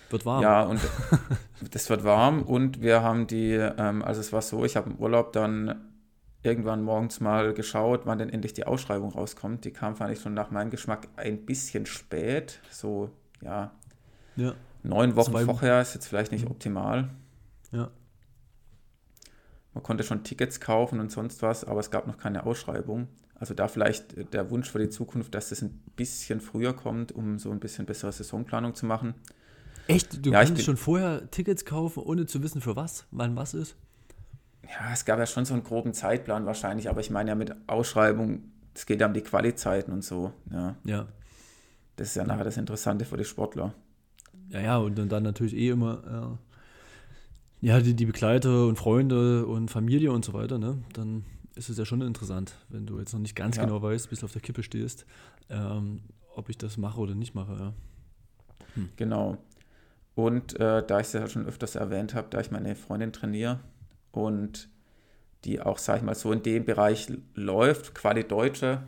Wird 0.09 0.25
warm. 0.25 0.41
Ja, 0.43 0.63
und 0.63 0.81
das 1.71 1.89
wird 1.89 2.03
warm 2.03 2.41
und 2.43 2.81
wir 2.81 3.01
haben 3.01 3.27
die, 3.27 3.53
ähm, 3.53 4.01
also 4.03 4.19
es 4.19 4.33
war 4.33 4.41
so, 4.41 4.65
ich 4.65 4.75
habe 4.75 4.89
im 4.89 4.97
Urlaub 4.97 5.31
dann 5.33 5.89
irgendwann 6.43 6.83
morgens 6.83 7.21
mal 7.21 7.53
geschaut, 7.53 8.01
wann 8.05 8.17
denn 8.19 8.29
endlich 8.29 8.51
die 8.53 8.65
Ausschreibung 8.65 9.11
rauskommt. 9.13 9.63
Die 9.63 9.71
kam, 9.71 9.95
fand 9.95 10.11
ich 10.11 10.19
schon 10.21 10.33
nach 10.33 10.51
meinem 10.51 10.69
Geschmack 10.69 11.07
ein 11.15 11.45
bisschen 11.45 11.85
spät. 11.85 12.59
So, 12.69 13.09
ja, 13.41 13.71
ja. 14.35 14.53
neun 14.83 15.15
Wochen 15.15 15.31
Zwei- 15.31 15.45
vorher 15.45 15.81
ist 15.81 15.93
jetzt 15.93 16.07
vielleicht 16.07 16.31
nicht 16.33 16.43
Mhm. 16.45 16.51
optimal. 16.51 17.09
Ja. 17.73 17.91
Man 19.73 19.83
konnte 19.83 20.03
schon 20.03 20.23
Tickets 20.23 20.59
kaufen 20.59 20.99
und 20.99 21.11
sonst 21.11 21.41
was, 21.41 21.63
aber 21.65 21.79
es 21.79 21.89
gab 21.89 22.05
noch 22.07 22.17
keine 22.17 22.45
Ausschreibung. 22.45 23.07
Also 23.35 23.53
da 23.53 23.67
vielleicht 23.67 24.33
der 24.33 24.49
Wunsch 24.51 24.69
für 24.71 24.79
die 24.79 24.89
Zukunft, 24.89 25.33
dass 25.33 25.49
das 25.49 25.61
ein 25.63 25.81
bisschen 25.95 26.39
früher 26.39 26.73
kommt, 26.73 27.11
um 27.11 27.39
so 27.39 27.51
ein 27.51 27.59
bisschen 27.59 27.85
bessere 27.85 28.11
Saisonplanung 28.11 28.75
zu 28.75 28.85
machen. 28.85 29.15
Echt? 29.87 30.25
Du 30.25 30.31
Ja, 30.31 30.43
kannst 30.43 30.61
schon 30.63 30.77
vorher 30.77 31.29
Tickets 31.31 31.65
kaufen, 31.65 32.03
ohne 32.03 32.25
zu 32.25 32.41
wissen, 32.43 32.61
für 32.61 32.75
was, 32.75 33.05
wann 33.11 33.35
was 33.35 33.53
ist? 33.53 33.75
Ja, 34.63 34.93
es 34.93 35.03
gab 35.03 35.19
ja 35.19 35.25
schon 35.25 35.43
so 35.43 35.53
einen 35.53 35.63
groben 35.63 35.93
Zeitplan 35.93 36.45
wahrscheinlich, 36.45 36.87
aber 36.89 37.01
ich 37.01 37.09
meine 37.09 37.31
ja 37.31 37.35
mit 37.35 37.53
Ausschreibung, 37.67 38.43
es 38.73 38.85
geht 38.85 39.01
ja 39.01 39.07
um 39.07 39.13
die 39.13 39.21
Qualizeiten 39.21 39.91
und 39.91 40.03
so. 40.03 40.31
Ja, 40.51 40.75
Ja. 40.85 41.07
das 41.97 42.09
ist 42.09 42.15
ja 42.15 42.23
nachher 42.23 42.45
das 42.45 42.55
Interessante 42.57 43.03
für 43.03 43.17
die 43.17 43.25
Sportler. 43.25 43.73
Ja, 44.49 44.61
ja, 44.61 44.77
und 44.77 44.95
dann, 45.11 45.23
natürlich 45.23 45.55
eh 45.55 45.69
immer, 45.69 46.37
äh, 46.39 46.52
ja, 47.63 47.79
die, 47.79 47.93
die 47.95 48.05
Begleiter 48.05 48.67
und 48.67 48.75
Freunde 48.77 49.45
und 49.45 49.69
Familie 49.71 50.11
und 50.11 50.25
so 50.25 50.33
weiter, 50.33 50.59
ne? 50.59 50.83
Dann 50.93 51.23
ist 51.55 51.69
es 51.69 51.77
ja 51.77 51.85
schon 51.85 52.01
interessant, 52.01 52.53
wenn 52.69 52.85
du 52.85 52.99
jetzt 52.99 53.13
noch 53.13 53.19
nicht 53.21 53.35
ganz 53.35 53.55
Ja. 53.55 53.63
genau 53.65 53.81
weißt, 53.81 54.09
bis 54.09 54.19
du 54.19 54.25
auf 54.25 54.33
der 54.33 54.41
Kippe 54.41 54.63
stehst, 54.63 55.05
ähm, 55.49 56.01
ob 56.35 56.49
ich 56.49 56.57
das 56.57 56.77
mache 56.77 56.99
oder 56.99 57.15
nicht 57.15 57.35
mache, 57.35 57.53
ja. 57.53 57.73
Genau. 58.97 59.37
Und 60.15 60.59
äh, 60.59 60.83
da 60.85 60.99
ich 60.99 61.07
es 61.07 61.13
ja 61.13 61.27
schon 61.27 61.45
öfters 61.45 61.75
erwähnt 61.75 62.13
habe, 62.15 62.27
da 62.29 62.39
ich 62.41 62.51
meine 62.51 62.75
Freundin 62.75 63.13
trainiere 63.13 63.59
und 64.11 64.67
die 65.45 65.61
auch, 65.61 65.77
sag 65.77 65.97
ich 65.97 66.03
mal, 66.03 66.15
so 66.15 66.31
in 66.31 66.41
dem 66.43 66.65
Bereich 66.65 67.07
läuft, 67.35 67.93
Quali 67.95 68.23
Deutsche, 68.23 68.83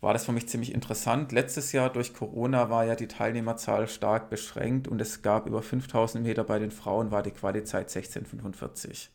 war 0.00 0.12
das 0.14 0.24
für 0.24 0.32
mich 0.32 0.48
ziemlich 0.48 0.72
interessant. 0.74 1.32
Letztes 1.32 1.72
Jahr 1.72 1.92
durch 1.92 2.14
Corona 2.14 2.70
war 2.70 2.84
ja 2.84 2.94
die 2.94 3.08
Teilnehmerzahl 3.08 3.86
stark 3.88 4.30
beschränkt 4.30 4.88
und 4.88 5.00
es 5.00 5.22
gab 5.22 5.46
über 5.46 5.62
5000 5.62 6.24
Meter 6.24 6.44
bei 6.44 6.58
den 6.58 6.70
Frauen, 6.70 7.10
war 7.10 7.22
die 7.22 7.32
Quali-Zeit 7.32 7.90
16,45. 7.90 9.08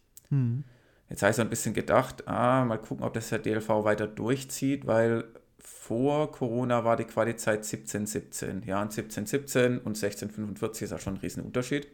Jetzt 1.09 1.21
habe 1.21 1.31
ich 1.31 1.35
so 1.35 1.41
ein 1.41 1.49
bisschen 1.49 1.73
gedacht, 1.73 2.27
ah, 2.27 2.65
mal 2.65 2.77
gucken, 2.77 3.03
ob 3.03 3.13
das 3.13 3.29
der 3.29 3.39
DLV 3.39 3.69
weiter 3.83 4.07
durchzieht, 4.07 4.85
weil 4.85 5.25
vor 5.59 6.31
Corona 6.31 6.83
war 6.83 6.95
die 6.95 7.05
Quali-Zeit 7.05 7.63
17,17. 7.63 8.65
Ja, 8.65 8.81
und 8.81 8.91
17,17 8.91 9.79
und 9.79 9.97
16,45 9.97 10.83
ist 10.83 10.91
ja 10.91 10.99
schon 10.99 11.15
ein 11.15 11.19
Riesenunterschied. 11.19 11.87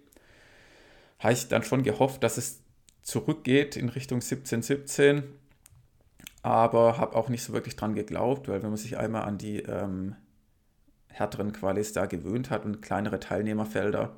Habe 1.20 1.34
ich 1.34 1.48
dann 1.48 1.64
schon 1.64 1.84
gehofft, 1.84 2.24
dass 2.24 2.38
es 2.38 2.62
zurückgeht 3.02 3.78
in 3.78 3.90
Richtung 3.90 4.20
17,17, 4.20 5.24
aber 6.44 6.98
habe 6.98 7.16
auch 7.16 7.30
nicht 7.30 7.44
so 7.44 7.54
wirklich 7.54 7.76
dran 7.76 7.96
geglaubt, 7.96 8.48
weil 8.48 8.62
wenn 8.64 8.70
man 8.70 8.78
sich 8.78 8.98
einmal 8.98 9.24
an 9.24 9.38
die 9.38 9.60
ähm, 9.60 10.16
härteren 11.08 11.52
Qualis 11.52 11.94
da 11.94 12.06
gewöhnt 12.06 12.50
hat 12.50 12.66
und 12.66 12.82
kleinere 12.82 13.20
Teilnehmerfelder, 13.20 14.16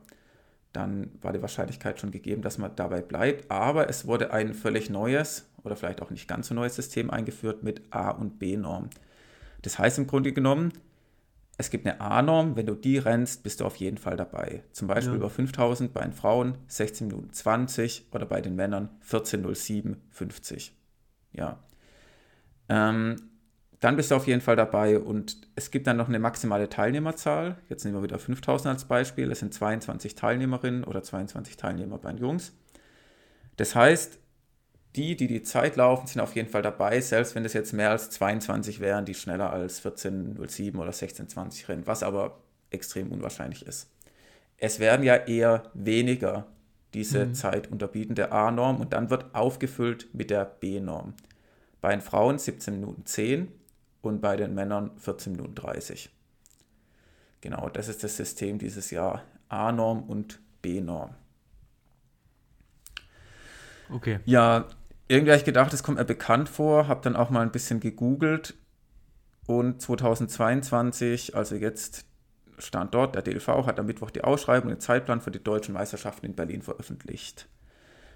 dann 0.72 1.12
war 1.22 1.34
die 1.34 1.42
Wahrscheinlichkeit 1.42 2.00
schon 2.00 2.12
gegeben, 2.12 2.42
dass 2.42 2.58
man 2.58 2.76
dabei 2.76 3.02
bleibt. 3.02 3.52
Aber 3.52 3.90
es 3.90 4.08
wurde 4.08 4.32
ein 4.32 4.54
völlig 4.54 4.90
neues 4.90 5.48
oder 5.64 5.76
vielleicht 5.76 6.02
auch 6.02 6.10
nicht 6.10 6.28
ganz 6.28 6.48
so 6.48 6.56
neues 6.56 6.76
System 6.76 7.10
eingeführt 7.10 7.64
mit 7.64 7.82
A- 7.92 8.10
und 8.12 8.40
B-Norm. 8.40 8.90
Das 9.62 9.78
heißt 9.78 9.98
im 10.00 10.08
Grunde 10.08 10.34
genommen, 10.34 10.74
es 11.58 11.70
gibt 11.70 11.86
eine 11.86 12.02
A-Norm, 12.02 12.56
wenn 12.56 12.66
du 12.66 12.74
die 12.74 12.98
rennst, 12.98 13.44
bist 13.44 13.60
du 13.60 13.66
auf 13.66 13.76
jeden 13.76 14.00
Fall 14.00 14.18
dabei. 14.18 14.64
Zum 14.72 14.88
Beispiel 14.88 15.14
Ja. 15.14 15.18
über 15.18 15.30
5000 15.30 15.94
bei 15.94 16.02
den 16.02 16.14
Frauen 16.14 16.58
16 16.68 17.08
Minuten 17.08 17.32
20 17.32 18.08
oder 18.12 18.26
bei 18.26 18.42
den 18.42 18.56
Männern 18.56 18.90
14.07 19.08 19.98
50. 20.10 20.74
Ja. 21.34 21.60
Ähm, 22.70 23.30
dann 23.80 23.98
bist 23.98 24.12
du 24.12 24.16
auf 24.16 24.28
jeden 24.28 24.42
Fall 24.42 24.56
dabei 24.56 24.98
und 25.00 25.38
es 25.56 25.70
gibt 25.70 25.88
dann 25.88 25.98
noch 25.98 26.08
eine 26.08 26.20
maximale 26.20 26.70
Teilnehmerzahl. 26.70 27.58
Jetzt 27.68 27.84
nehmen 27.84 27.98
wir 27.98 28.04
wieder 28.04 28.18
5000 28.20 28.74
als 28.74 28.86
Beispiel. 28.86 29.30
Es 29.32 29.40
sind 29.40 29.54
22 29.54 30.16
Teilnehmerinnen 30.16 30.84
oder 30.86 31.04
22 31.04 31.58
Teilnehmer 31.58 31.98
bei 31.98 32.12
den 32.12 32.20
Jungs. 32.20 32.54
Das 33.58 33.76
heißt, 33.76 34.20
die, 34.96 35.16
die 35.16 35.28
die 35.28 35.42
Zeit 35.44 35.76
laufen, 35.76 36.08
sind 36.08 36.22
auf 36.22 36.36
jeden 36.36 36.50
Fall 36.50 36.62
dabei, 36.62 37.02
selbst 37.02 37.36
wenn 37.36 37.46
es 37.46 37.54
jetzt 37.54 37.74
mehr 37.74 37.90
als 37.92 38.10
22 38.12 38.80
wären, 38.80 39.06
die 39.06 39.16
schneller 39.16 39.52
als 39.52 39.84
14.07 39.84 40.78
oder 40.78 40.92
16.20 40.92 41.68
rennen, 41.70 41.88
was 41.88 42.04
aber 42.04 42.40
extrem 42.70 43.12
unwahrscheinlich 43.12 43.66
ist. 43.66 43.90
Es 44.58 44.80
werden 44.80 45.04
ja 45.04 45.16
eher 45.16 45.64
weniger 45.74 46.48
diese 46.94 47.26
Mhm. 47.28 47.34
Zeit 47.34 47.72
unterbieten 47.72 48.16
der 48.16 48.32
A-Norm 48.34 48.80
und 48.80 48.94
dann 48.94 49.10
wird 49.10 49.34
aufgefüllt 49.36 50.14
mit 50.14 50.30
der 50.30 50.46
B-Norm. 50.46 51.16
Bei 51.84 51.90
den 51.90 52.00
Frauen 52.00 52.40
17 52.40 52.76
Minuten 52.76 53.06
10 53.06 53.52
und 54.02 54.22
bei 54.22 54.38
den 54.38 54.56
Männern 54.56 54.92
14 55.00 55.34
Minuten 55.34 55.54
30. 55.54 56.10
Genau, 57.42 57.68
das 57.68 57.90
ist 57.90 58.06
das 58.06 58.16
System 58.16 58.58
dieses 58.58 58.90
Jahr. 58.90 59.26
A-Norm 59.50 60.04
und 60.04 60.40
B-Norm. 60.62 61.14
Okay. 63.90 64.22
Ja, 64.24 64.70
irgendwie 65.10 65.32
habe 65.32 65.40
ich 65.40 65.44
gedacht, 65.44 65.74
es 65.74 65.84
kommt 65.84 65.98
mir 65.98 66.06
bekannt 66.06 66.48
vor, 66.48 66.88
habe 66.88 67.02
dann 67.02 67.18
auch 67.18 67.30
mal 67.30 67.42
ein 67.42 67.52
bisschen 67.52 67.82
gegoogelt 67.82 68.54
und 69.46 69.82
2022, 69.82 71.36
also 71.36 71.56
jetzt 71.56 72.06
stand 72.60 72.94
dort, 72.94 73.16
der 73.16 73.24
DLV 73.24 73.66
hat 73.66 73.78
am 73.78 73.88
Mittwoch 73.88 74.10
die 74.10 74.24
Ausschreibung 74.24 74.70
und 74.70 74.78
den 74.78 74.80
Zeitplan 74.80 75.20
für 75.20 75.32
die 75.32 75.44
deutschen 75.44 75.74
Meisterschaften 75.74 76.28
in 76.28 76.34
Berlin 76.34 76.62
veröffentlicht. 76.62 77.50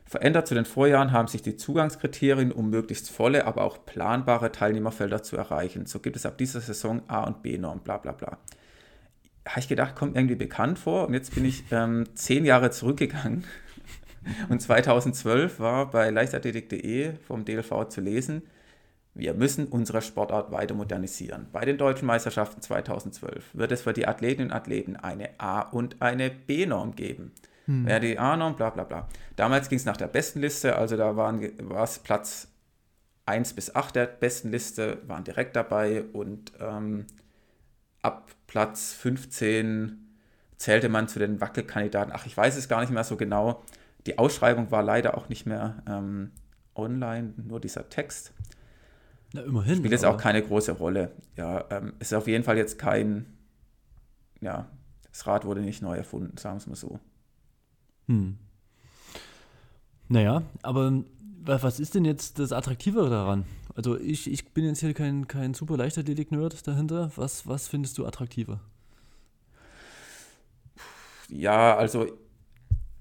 Verändert 0.08 0.48
zu 0.48 0.56
den 0.56 0.65
Vorjahren 0.65 1.12
haben 1.12 1.28
sich 1.28 1.41
die 1.41 1.58
Zugangskriterien, 1.58 2.54
um 2.54 2.70
möglichst 2.70 3.10
volle, 3.10 3.46
aber 3.46 3.63
auch 3.63 3.86
planbare 3.86 4.54
Teilnehmerfelder 4.54 5.22
zu 5.22 5.36
erreichen. 5.36 5.86
So 5.86 6.00
gibt 6.00 6.15
es 6.15 6.26
ab 6.26 6.38
dieser 6.38 6.62
Saison 6.62 7.02
A- 7.08 7.26
und 7.26 7.43
B-Norm, 7.43 7.82
bla 7.82 7.98
bla 7.98 8.13
bla. 8.13 8.38
Habe 9.46 9.60
ich 9.60 9.67
gedacht, 9.67 9.96
kommt 9.96 10.15
irgendwie 10.15 10.36
bekannt 10.36 10.80
vor 10.80 11.08
und 11.08 11.13
jetzt 11.13 11.36
bin 11.36 11.43
ich 11.43 11.65
ähm, 11.72 12.06
zehn 12.15 12.46
Jahre 12.46 12.72
zurückgegangen 12.72 13.43
und 14.50 14.62
2012 14.62 15.60
war 15.60 15.91
bei 15.91 16.10
leichtathletik.de 16.10 17.15
vom 17.28 17.43
DLV 17.43 17.89
zu 17.89 18.00
lesen, 18.00 18.43
wir 19.13 19.34
müssen 19.34 19.67
unsere 19.67 20.02
Sportart 20.02 20.52
weiter 20.52 20.76
modernisieren. 20.76 21.48
Bei 21.52 21.65
den 21.65 21.78
deutschen 21.78 22.06
Meisterschaften 22.06 22.62
2012 22.62 23.50
wird 23.54 23.72
es 23.72 23.82
für 23.82 23.93
die 23.93 24.08
Athletinnen 24.08 24.52
und 24.52 24.56
Athleten 24.56 24.96
eine 24.96 25.32
A- 25.39 25.62
und 25.62 26.02
eine 26.02 26.30
B-Norm 26.30 26.96
geben. 26.96 27.32
Ja, 27.67 27.99
die 27.99 28.17
A-Norm, 28.17 28.56
bla 28.56 28.69
bla 28.69 28.84
bla. 28.84 29.08
Damals 29.36 29.69
ging 29.69 29.77
es 29.77 29.86
nach 29.86 29.97
der 29.97 30.08
besten 30.08 30.39
Liste, 30.39 30.75
also 30.77 30.95
da 30.95 31.15
waren 31.15 31.41
war 31.69 31.84
es 31.84 31.99
Platz 31.99 32.47
1 33.25 33.53
bis 33.53 33.75
8 33.75 33.95
der 33.95 34.06
besten 34.06 34.51
Liste, 34.51 34.99
waren 35.06 35.23
direkt 35.25 35.56
dabei 35.56 36.03
und 36.13 36.53
ähm, 36.60 37.06
ab 38.01 38.32
Platz 38.47 38.93
15 38.93 40.08
zählte 40.56 40.89
man 40.89 41.08
zu 41.08 41.19
den 41.19 41.41
Wackelkandidaten. 41.41 42.13
Ach, 42.15 42.25
ich 42.25 42.36
weiß 42.36 42.56
es 42.56 42.69
gar 42.69 42.82
nicht 42.82 42.91
mehr 42.91 43.03
so 43.03 43.17
genau. 43.17 43.63
Die 44.06 44.17
Ausschreibung 44.17 44.71
war 44.71 44.82
leider 44.82 45.17
auch 45.17 45.27
nicht 45.27 45.45
mehr 45.45 45.84
ähm, 45.88 46.32
online, 46.73 47.34
nur 47.36 47.60
dieser 47.60 47.89
Text. 47.89 48.34
Na, 49.34 49.41
immerhin. 49.41 49.75
Spielt 49.75 49.91
jetzt 49.91 50.06
auch 50.06 50.17
keine 50.17 50.41
große 50.41 50.71
Rolle. 50.71 51.12
Ja, 51.36 51.65
ähm, 51.69 51.93
ist 51.99 52.13
auf 52.13 52.27
jeden 52.27 52.45
Fall 52.45 52.58
jetzt 52.58 52.80
kein, 52.80 53.38
ja, 54.39 54.67
das 55.12 55.27
Rad 55.27 55.45
wurde 55.45 55.62
nicht 55.62 55.82
neu 55.82 55.97
erfunden, 55.97 56.38
sagen 56.38 56.56
wir 56.56 56.60
es 56.60 56.67
mal 56.67 56.75
so. 56.75 56.99
Hm. 58.08 58.38
Naja, 60.10 60.43
aber 60.62 60.91
wa- 61.43 61.60
was 61.62 61.80
ist 61.80 61.96
denn 61.96 62.06
jetzt 62.06 62.39
das 62.39 62.52
Attraktivere 62.52 63.10
daran? 63.10 63.46
Also 63.76 64.00
ich, 64.00 64.32
ich 64.32 64.54
bin 64.54 64.65
jetzt 64.65 64.80
hier 64.80 64.93
kein, 64.93 65.28
kein 65.28 65.54
super 65.54 65.78
Leichtathletik-Nerd 65.78 66.65
dahinter. 66.67 67.12
Was, 67.15 67.46
was 67.48 67.67
findest 67.67 67.98
du 67.98 68.06
attraktiver? 68.06 68.60
Ja, 71.30 71.76
also 71.76 72.08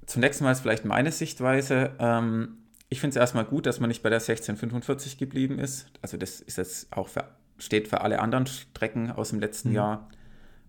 zunächst 0.07 0.41
mal 0.41 0.53
ist 0.53 0.61
vielleicht 0.61 0.85
meine 0.85 1.13
Sichtweise. 1.13 1.93
Ähm, 1.99 2.59
ich 2.89 3.01
finde 3.01 3.11
es 3.11 3.17
erstmal 3.17 3.45
gut, 3.45 3.67
dass 3.67 3.81
man 3.81 3.89
nicht 3.89 4.03
bei 4.03 4.11
der 4.11 4.19
1645 4.21 5.19
geblieben 5.19 5.59
ist. 5.59 5.87
Also 6.03 6.17
das 6.17 6.41
ist 6.41 6.59
jetzt 6.59 6.93
auch 6.93 7.09
für, 7.09 7.25
steht 7.59 7.89
für 7.89 8.01
alle 8.01 8.21
anderen 8.21 8.47
Strecken 8.47 9.11
aus 9.11 9.31
dem 9.31 9.41
letzten 9.41 9.71
Mhm. 9.71 9.75
Jahr 9.77 10.09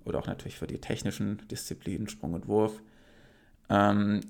oder 0.05 0.19
auch 0.19 0.27
natürlich 0.27 0.57
für 0.57 0.67
die 0.67 0.79
technischen 0.79 1.41
Disziplinen, 1.49 2.07
Sprung 2.07 2.33
und 2.33 2.47
Wurf. 2.47 2.81
Ähm, 3.69 4.21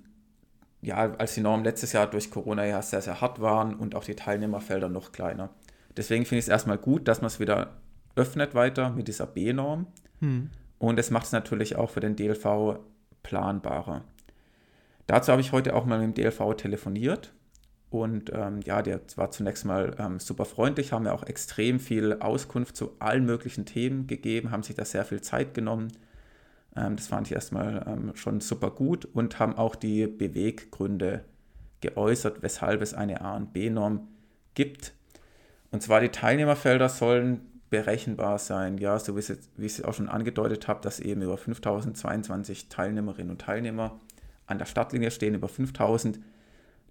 ja, 0.81 1.11
als 1.17 1.33
die 1.33 1.41
Normen 1.41 1.63
letztes 1.65 1.93
Jahr 1.93 2.07
durch 2.07 2.29
Corona 2.31 2.65
ja 2.65 2.81
sehr, 2.81 3.01
sehr 3.01 3.19
hart 3.21 3.41
waren 3.41 3.75
und 3.75 3.95
auch 3.95 4.03
die 4.03 4.15
Teilnehmerfelder 4.15 4.89
noch 4.89 5.11
kleiner. 5.11 5.49
Deswegen 5.97 6.25
finde 6.25 6.39
ich 6.39 6.45
es 6.45 6.49
erstmal 6.49 6.77
gut, 6.77 7.07
dass 7.07 7.21
man 7.21 7.27
es 7.27 7.39
wieder 7.39 7.77
öffnet 8.15 8.53
weiter 8.55 8.91
mit 8.91 9.07
dieser 9.07 9.25
B-Norm. 9.27 9.87
Und 10.79 10.99
es 10.99 11.09
macht 11.11 11.25
es 11.25 11.31
natürlich 11.31 11.75
auch 11.75 11.89
für 11.89 11.99
den 11.99 12.15
DLV 12.15 12.79
planbarer. 13.23 14.03
Dazu 15.07 15.31
habe 15.31 15.41
ich 15.41 15.51
heute 15.51 15.75
auch 15.75 15.85
mal 15.85 15.99
mit 15.99 16.17
dem 16.17 16.23
DLV 16.23 16.55
telefoniert 16.55 17.33
Und 17.89 18.31
ähm, 18.33 18.59
ja, 18.65 18.81
der 18.81 18.99
war 19.15 19.31
zunächst 19.31 19.65
mal 19.65 19.95
ähm, 19.97 20.19
super 20.19 20.45
freundlich, 20.45 20.91
haben 20.91 21.03
mir 21.03 21.13
auch 21.13 21.23
extrem 21.23 21.79
viel 21.79 22.17
Auskunft 22.19 22.75
zu 22.75 22.91
allen 22.99 23.25
möglichen 23.25 23.65
Themen 23.65 24.07
gegeben, 24.07 24.51
haben 24.51 24.63
sich 24.63 24.75
da 24.75 24.83
sehr 24.83 25.05
viel 25.05 25.21
Zeit 25.21 25.53
genommen. 25.53 25.87
Ähm, 26.77 26.95
das 26.95 27.07
fand 27.07 27.27
ich 27.27 27.33
erstmal 27.33 27.85
ähm, 27.87 28.11
schon 28.15 28.39
super 28.39 28.71
gut 28.71 29.05
und 29.05 29.39
haben 29.39 29.55
auch 29.55 29.75
die 29.75 30.07
Beweggründe 30.07 31.25
geäußert, 31.81 32.41
weshalb 32.41 32.81
es 32.81 32.93
eine 32.93 33.21
A- 33.21 33.35
und 33.35 33.53
B-Norm 33.53 34.07
gibt. 34.53 34.93
Und 35.71 35.81
zwar 35.81 35.99
die 35.99 36.09
Teilnehmerfelder 36.09 36.89
sollen 36.89 37.41
berechenbar 37.69 38.39
sein, 38.39 38.77
ja, 38.77 38.97
so 38.97 39.17
wie 39.17 39.19
ich 39.19 39.79
es 39.79 39.83
auch 39.83 39.93
schon 39.93 40.07
angedeutet 40.07 40.67
habe, 40.69 40.79
dass 40.81 41.01
eben 41.01 41.21
über 41.21 41.37
5022 41.37 42.69
Teilnehmerinnen 42.69 43.31
und 43.31 43.41
Teilnehmer 43.41 43.99
an 44.45 44.57
der 44.57 44.65
Startlinie 44.65 45.11
stehen, 45.11 45.35
über 45.35 45.49
5000 45.49 46.19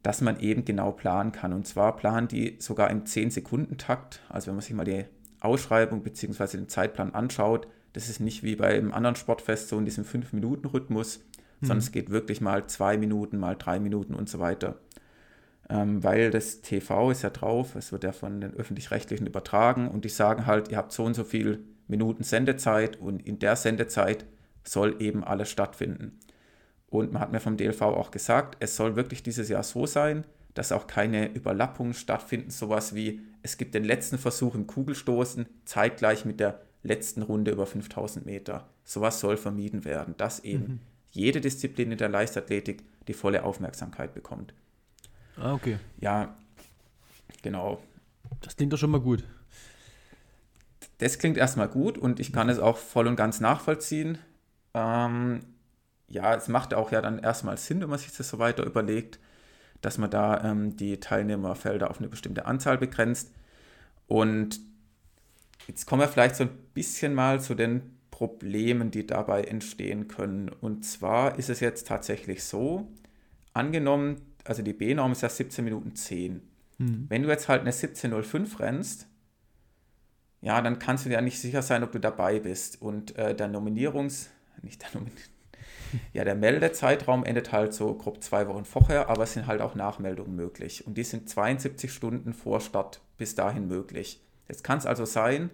dass 0.07 0.21
man 0.21 0.39
eben 0.39 0.65
genau 0.65 0.93
planen 0.93 1.33
kann. 1.33 1.53
Und 1.53 1.67
zwar 1.67 1.97
planen 1.97 2.29
die 2.29 2.59
sogar 2.61 2.91
im 2.91 3.03
10-Sekunden-Takt. 3.03 4.21
Also 4.29 4.47
wenn 4.47 4.55
man 4.55 4.63
sich 4.63 4.73
mal 4.73 4.85
die 4.85 5.05
Ausschreibung 5.41 6.05
bzw. 6.05 6.59
den 6.59 6.69
Zeitplan 6.69 7.13
anschaut, 7.13 7.67
das 7.97 8.11
ist 8.11 8.21
nicht 8.21 8.43
wie 8.43 8.57
beim 8.57 8.93
anderen 8.93 9.17
Sportfest 9.17 9.69
so 9.69 9.79
in 9.79 9.87
diesem 9.87 10.05
5-Minuten-Rhythmus, 10.05 11.21
mhm. 11.61 11.67
sondern 11.67 11.79
es 11.79 11.93
geht 11.93 12.11
wirklich 12.11 12.43
mal 12.43 12.67
zwei 12.67 12.99
Minuten, 12.99 13.39
mal 13.39 13.57
drei 13.57 13.81
Minuten 13.81 14.15
und 14.15 14.29
so 14.29 14.39
weiter. 14.39 14.77
Ähm, 15.71 16.05
weil 16.05 16.31
das 16.31 16.61
TV 16.61 17.11
ist 17.11 17.23
ja 17.23 17.31
drauf, 17.31 17.75
es 17.75 17.93
wird 17.93 18.05
ja 18.05 18.13
von 18.13 18.43
den 18.43 18.53
Öffentlich-Rechtlichen 18.53 19.27
übertragen 19.27 19.89
und 19.89 20.05
die 20.05 20.11
sagen 20.11 20.45
halt, 20.45 20.69
ihr 20.69 20.77
habt 20.77 20.93
so 20.93 21.05
und 21.05 21.15
so 21.15 21.25
viele 21.25 21.61
Minuten 21.89 22.23
Sendezeit 22.23 23.01
und 23.01 23.27
in 23.27 23.39
der 23.39 23.57
Sendezeit 23.57 24.27
soll 24.63 24.97
eben 25.01 25.25
alles 25.25 25.51
stattfinden. 25.51 26.19
Und 26.89 27.15
man 27.15 27.23
hat 27.23 27.33
mir 27.33 27.41
vom 27.41 27.57
DLV 27.57 27.81
auch 27.81 28.11
gesagt, 28.11 28.59
es 28.61 28.77
soll 28.77 28.95
wirklich 28.95 29.23
dieses 29.23 29.49
Jahr 29.49 29.63
so 29.63 29.87
sein, 29.87 30.25
dass 30.53 30.71
auch 30.71 30.87
keine 30.87 31.33
Überlappungen 31.33 31.95
stattfinden. 31.95 32.51
Sowas 32.51 32.95
wie, 32.95 33.23
es 33.43 33.57
gibt 33.57 33.75
den 33.75 33.85
letzten 33.85 34.19
Versuch 34.19 34.55
im 34.55 34.67
Kugelstoßen 34.67 35.47
zeitgleich 35.65 36.27
mit 36.27 36.41
der 36.41 36.66
letzten 36.87 37.23
Runde 37.23 37.51
über 37.51 37.67
5000 37.67 38.25
Meter. 38.25 38.69
Sowas 38.85 39.21
soll 39.21 39.37
vermieden 39.37 39.85
werden, 39.85 40.15
dass 40.17 40.41
eben 40.41 40.65
mhm. 40.65 40.81
jede 41.11 41.41
Disziplin 41.41 41.93
in 41.93 41.99
der 41.99 42.09
Leichtathletik 42.09 42.83
die 43.09 43.15
volle 43.15 43.45
Aufmerksamkeit 43.45 44.15
bekommt. 44.15 44.55
Ah, 45.37 45.53
okay. 45.53 45.79
Ja, 46.01 46.37
genau. 47.43 47.83
Das 48.41 48.57
klingt 48.57 48.73
doch 48.73 48.79
schon 48.79 48.91
mal 48.91 49.01
gut. 49.01 49.25
Das 50.99 51.19
klingt 51.19 51.37
erstmal 51.37 51.69
gut 51.69 51.99
und 51.99 52.21
ich 52.21 52.33
kann 52.33 52.49
es 52.49 52.59
auch 52.59 52.79
voll 52.79 53.07
und 53.07 53.17
ganz 53.17 53.41
nachvollziehen. 53.41 54.19
Ähm, 54.73 55.41
ja, 56.09 56.35
es 56.35 56.49
macht 56.49 56.73
auch 56.73 56.91
ja 56.91 57.03
dann 57.03 57.19
erstmal 57.19 57.59
Sinn, 57.59 57.81
wenn 57.81 57.91
man 57.91 57.99
sich 57.99 58.17
das 58.17 58.29
so 58.29 58.39
weiter 58.39 58.65
überlegt, 58.65 59.19
dass 59.83 59.99
man 59.99 60.11
da 60.11 60.43
ähm, 60.43 60.77
die 60.77 60.99
Teilnehmerfelder 60.99 61.91
auf 61.91 61.99
eine 61.99 62.09
bestimmte 62.09 62.47
Anzahl 62.47 62.79
begrenzt. 62.79 63.31
Und 64.07 64.61
jetzt 65.67 65.87
kommen 65.87 66.03
wir 66.03 66.09
vielleicht 66.09 66.37
so 66.37 66.45
ein 66.45 66.51
bisschen 66.75 67.15
mal 67.15 67.41
zu 67.41 67.55
den 67.55 67.97
Problemen, 68.11 68.91
die 68.91 69.07
dabei 69.07 69.45
entstehen 69.45 70.09
können. 70.09 70.49
Und 70.49 70.85
zwar 70.85 71.39
ist 71.39 71.51
es 71.51 71.61
jetzt 71.61 71.87
tatsächlich 71.87 72.45
so, 72.45 72.89
angenommen, 73.53 74.23
also 74.45 74.63
die 74.63 74.73
B-Norm 74.73 75.13
ist 75.13 75.23
ja 75.23 75.29
17 75.29 75.65
Minuten 75.65 75.95
10. 75.95 76.41
Mhm. 76.79 77.07
Wenn 77.09 77.23
du 77.23 77.29
jetzt 77.29 77.49
halt 77.49 77.63
eine 77.63 77.73
17.05 77.73 78.61
rennst, 78.61 79.09
ja, 80.41 80.61
dann 80.61 80.79
kannst 80.79 81.07
du 81.07 81.11
ja 81.11 81.21
nicht 81.21 81.41
sicher 81.41 81.63
sein, 81.63 81.83
ob 81.83 81.93
du 81.93 81.99
dabei 81.99 82.39
bist. 82.39 82.81
Und 82.81 83.17
äh, 83.17 83.35
der 83.35 83.49
Nominierungs, 83.49 84.31
nicht 84.63 84.83
der 84.83 84.91
Nominierungs, 84.95 85.31
ja, 86.13 86.25
der 86.25 86.35
Meldezeitraum 86.35 87.25
endet 87.25 87.53
halt 87.53 87.75
so 87.75 87.95
grob 87.95 88.23
zwei 88.23 88.47
Wochen 88.49 88.65
vorher, 88.65 89.09
aber 89.09 89.25
es 89.25 89.33
sind 89.33 89.47
halt 89.47 89.61
auch 89.61 89.75
Nachmeldungen 89.75 90.35
möglich. 90.35 90.87
Und 90.87 90.97
die 90.97 91.05
sind 91.05 91.29
72 91.29 91.93
Stunden 91.93 92.33
vor 92.33 92.61
Start 92.61 93.01
bis 93.19 93.35
dahin 93.35 93.69
möglich. 93.69 94.23
Jetzt 94.49 94.65
kann 94.65 94.79
es 94.79 94.87
also 94.87 95.05
sein, 95.05 95.51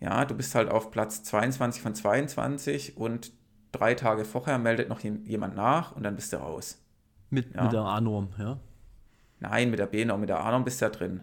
ja, 0.00 0.24
du 0.24 0.34
bist 0.34 0.54
halt 0.54 0.68
auf 0.70 0.90
Platz 0.90 1.22
22 1.22 1.82
von 1.82 1.94
22 1.94 2.96
und 2.96 3.32
drei 3.70 3.94
Tage 3.94 4.24
vorher 4.24 4.58
meldet 4.58 4.88
noch 4.88 5.00
jemand 5.00 5.54
nach 5.54 5.94
und 5.94 6.02
dann 6.02 6.16
bist 6.16 6.32
du 6.32 6.38
raus. 6.38 6.78
Mit, 7.30 7.54
ja. 7.54 7.64
mit 7.64 7.72
der 7.72 7.82
A-Norm, 7.82 8.30
ja? 8.38 8.58
Nein, 9.40 9.70
mit 9.70 9.78
der 9.78 9.86
B-Norm, 9.86 10.20
mit 10.20 10.28
der 10.28 10.40
A-Norm 10.40 10.64
bist 10.64 10.80
du 10.80 10.84
ja 10.84 10.90
drin. 10.90 11.20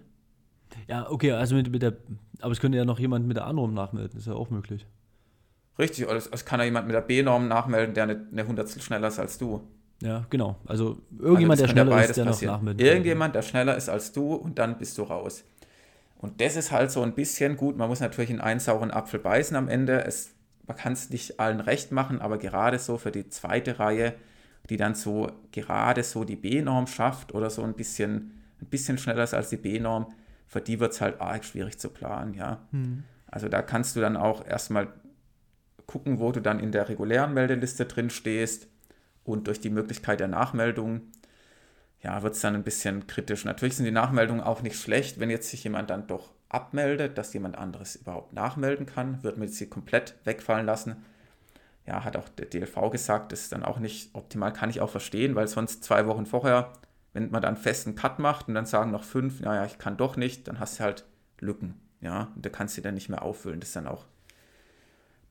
Ja, 0.87 1.09
okay, 1.09 1.31
also 1.31 1.55
mit, 1.55 1.71
mit 1.71 1.81
der, 1.81 1.93
aber 2.41 2.51
es 2.51 2.59
könnte 2.59 2.77
ja 2.77 2.85
noch 2.85 2.99
jemand 2.99 3.27
mit 3.27 3.37
der 3.37 3.45
A-Norm 3.45 3.73
nachmelden, 3.73 4.17
ist 4.17 4.27
ja 4.27 4.33
auch 4.33 4.49
möglich. 4.49 4.85
Richtig, 5.77 6.05
oder 6.05 6.17
es, 6.17 6.45
kann 6.45 6.59
ja 6.59 6.65
jemand 6.65 6.87
mit 6.87 6.95
der 6.95 7.01
B-Norm 7.01 7.47
nachmelden, 7.47 7.93
der 7.93 8.03
eine, 8.03 8.27
eine 8.31 8.47
Hundertstel 8.47 8.81
schneller 8.81 9.07
ist 9.07 9.19
als 9.19 9.37
du. 9.37 9.61
Ja, 10.01 10.25
genau. 10.29 10.57
Also 10.65 10.97
irgendjemand, 11.17 11.61
also 11.61 11.73
der 11.73 11.81
schneller 11.81 12.03
ist, 12.03 12.17
der 12.17 12.23
passieren. 12.25 12.51
noch 12.51 12.57
nachmelden 12.57 12.85
Irgendjemand, 12.85 13.35
der 13.35 13.41
schneller 13.41 13.75
ist 13.75 13.89
als 13.89 14.11
du 14.11 14.33
und 14.33 14.59
dann 14.59 14.77
bist 14.77 14.97
du 14.97 15.03
raus. 15.03 15.43
Und 16.19 16.41
das 16.41 16.58
ist 16.58 16.71
halt 16.71 16.91
so 16.91 17.01
ein 17.01 17.15
bisschen 17.15 17.55
gut. 17.55 17.77
Man 17.77 17.88
muss 17.88 18.01
natürlich 18.01 18.29
in 18.29 18.41
einen 18.41 18.60
sauren 18.60 18.91
Apfel 18.91 19.19
beißen 19.19 19.55
am 19.55 19.69
Ende. 19.69 20.03
Es, 20.03 20.36
man 20.67 20.75
kann 20.75 20.93
es 20.93 21.10
nicht 21.10 21.39
allen 21.39 21.62
recht 21.62 21.93
machen, 21.93 22.21
aber 22.21 22.38
gerade 22.38 22.77
so 22.77 22.97
für 22.97 23.12
die 23.12 23.29
zweite 23.29 23.79
Reihe, 23.79 24.13
die 24.69 24.75
dann 24.75 24.95
so 24.95 25.32
gerade 25.53 26.03
so 26.03 26.25
die 26.25 26.36
B-Norm 26.36 26.88
schafft 26.88 27.34
oder 27.34 27.49
so 27.49 27.63
ein 27.63 27.73
bisschen, 27.73 28.34
ein 28.62 28.67
bisschen 28.67 28.97
schneller 28.97 29.23
ist 29.23 29.34
als 29.34 29.49
die 29.49 29.58
B-Norm, 29.58 30.08
für 30.45 30.60
die 30.60 30.82
wird 30.82 30.91
es 30.91 30.99
halt 30.99 31.21
arg 31.21 31.45
schwierig 31.45 31.79
zu 31.79 31.89
planen, 31.89 32.34
ja. 32.34 32.67
Hm. 32.71 33.03
Also 33.27 33.47
da 33.47 33.62
kannst 33.62 33.95
du 33.95 34.01
dann 34.01 34.17
auch 34.17 34.45
erstmal 34.45 34.89
gucken, 35.86 36.19
wo 36.19 36.32
du 36.34 36.41
dann 36.41 36.60
in 36.60 36.71
der 36.71 36.89
regulären 36.89 37.34
Meldeliste 37.34 37.86
drin 37.86 38.10
stehst 38.10 38.67
und 39.23 39.47
durch 39.47 39.62
die 39.62 39.69
Möglichkeit 39.69 40.19
der 40.19 40.27
Nachmeldung, 40.27 41.01
ja, 42.01 42.23
wird 42.23 42.35
es 42.35 42.41
dann 42.41 42.55
ein 42.55 42.63
bisschen 42.63 43.07
kritisch. 43.07 43.45
Natürlich 43.45 43.75
sind 43.75 43.85
die 43.85 43.91
Nachmeldungen 43.91 44.41
auch 44.41 44.62
nicht 44.62 44.79
schlecht, 44.79 45.19
wenn 45.19 45.29
jetzt 45.29 45.49
sich 45.49 45.63
jemand 45.63 45.89
dann 45.89 46.07
doch 46.07 46.31
abmeldet, 46.47 47.17
dass 47.17 47.33
jemand 47.33 47.57
anderes 47.57 47.95
überhaupt 47.97 48.33
nachmelden 48.33 48.85
kann, 48.85 49.23
wird 49.23 49.38
man 49.38 49.47
sie 49.47 49.67
komplett 49.67 50.15
wegfallen 50.23 50.65
lassen. 50.65 51.05
Ja, 51.85 52.03
hat 52.03 52.17
auch 52.17 52.29
der 52.29 52.45
DLV 52.45 52.91
gesagt, 52.91 53.31
das 53.31 53.41
ist 53.41 53.51
dann 53.51 53.63
auch 53.63 53.79
nicht 53.79 54.13
optimal, 54.13 54.53
kann 54.53 54.69
ich 54.69 54.81
auch 54.81 54.89
verstehen, 54.89 55.35
weil 55.35 55.47
sonst 55.47 55.83
zwei 55.83 56.05
Wochen 56.07 56.25
vorher, 56.25 56.73
wenn 57.13 57.31
man 57.31 57.41
dann 57.41 57.57
festen 57.57 57.95
Cut 57.95 58.19
macht 58.19 58.47
und 58.47 58.53
dann 58.53 58.65
sagen 58.65 58.91
noch 58.91 59.03
fünf, 59.03 59.39
naja, 59.41 59.65
ich 59.65 59.77
kann 59.77 59.97
doch 59.97 60.15
nicht, 60.15 60.47
dann 60.47 60.59
hast 60.59 60.79
du 60.79 60.83
halt 60.83 61.05
Lücken, 61.39 61.79
ja, 62.01 62.31
und 62.35 62.45
da 62.45 62.49
kannst 62.49 62.77
du 62.77 62.81
dann 62.81 62.93
nicht 62.93 63.09
mehr 63.09 63.23
auffüllen, 63.23 63.59
das 63.59 63.69
ist 63.69 63.75
dann 63.75 63.88
auch 63.88 64.05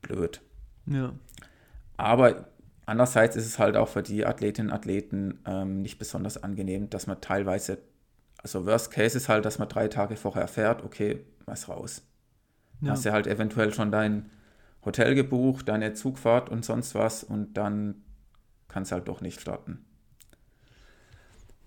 blöd. 0.01 0.41
Ja. 0.85 1.13
Aber 1.97 2.47
andererseits 2.89 3.35
ist 3.35 3.45
es 3.45 3.59
halt 3.59 3.77
auch 3.77 3.87
für 3.87 4.03
die 4.03 4.25
Athletinnen 4.25 4.69
und 4.69 4.75
Athleten 4.75 5.39
ähm, 5.45 5.81
nicht 5.81 5.99
besonders 5.99 6.41
angenehm, 6.43 6.89
dass 6.89 7.07
man 7.07 7.21
teilweise, 7.21 7.79
also 8.41 8.65
Worst 8.65 8.91
Case 8.91 9.17
ist 9.17 9.29
halt, 9.29 9.45
dass 9.45 9.59
man 9.59 9.69
drei 9.69 9.87
Tage 9.87 10.15
vorher 10.15 10.41
erfährt, 10.41 10.83
okay, 10.83 11.25
was 11.45 11.69
raus. 11.69 12.03
Ja. 12.81 12.91
Hast 12.91 13.05
du 13.05 13.11
halt 13.11 13.27
eventuell 13.27 13.73
schon 13.73 13.91
dein 13.91 14.29
Hotel 14.83 15.15
gebucht, 15.15 15.67
deine 15.67 15.93
Zugfahrt 15.93 16.49
und 16.49 16.65
sonst 16.65 16.95
was 16.95 17.23
und 17.23 17.55
dann 17.55 18.03
kannst 18.67 18.91
du 18.91 18.95
halt 18.95 19.07
doch 19.07 19.21
nicht 19.21 19.41
starten. 19.41 19.85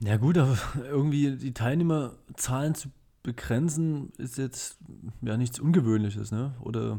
Ja 0.01 0.17
gut, 0.17 0.39
aber 0.39 0.59
irgendwie 0.89 1.37
die 1.37 1.55
Teilnehmerzahlen 1.55 2.75
zu 2.75 2.89
begrenzen 3.23 4.13
ist 4.19 4.37
jetzt 4.37 4.79
ja 5.21 5.37
nichts 5.37 5.61
Ungewöhnliches, 5.61 6.33
ne? 6.33 6.55
Oder 6.61 6.99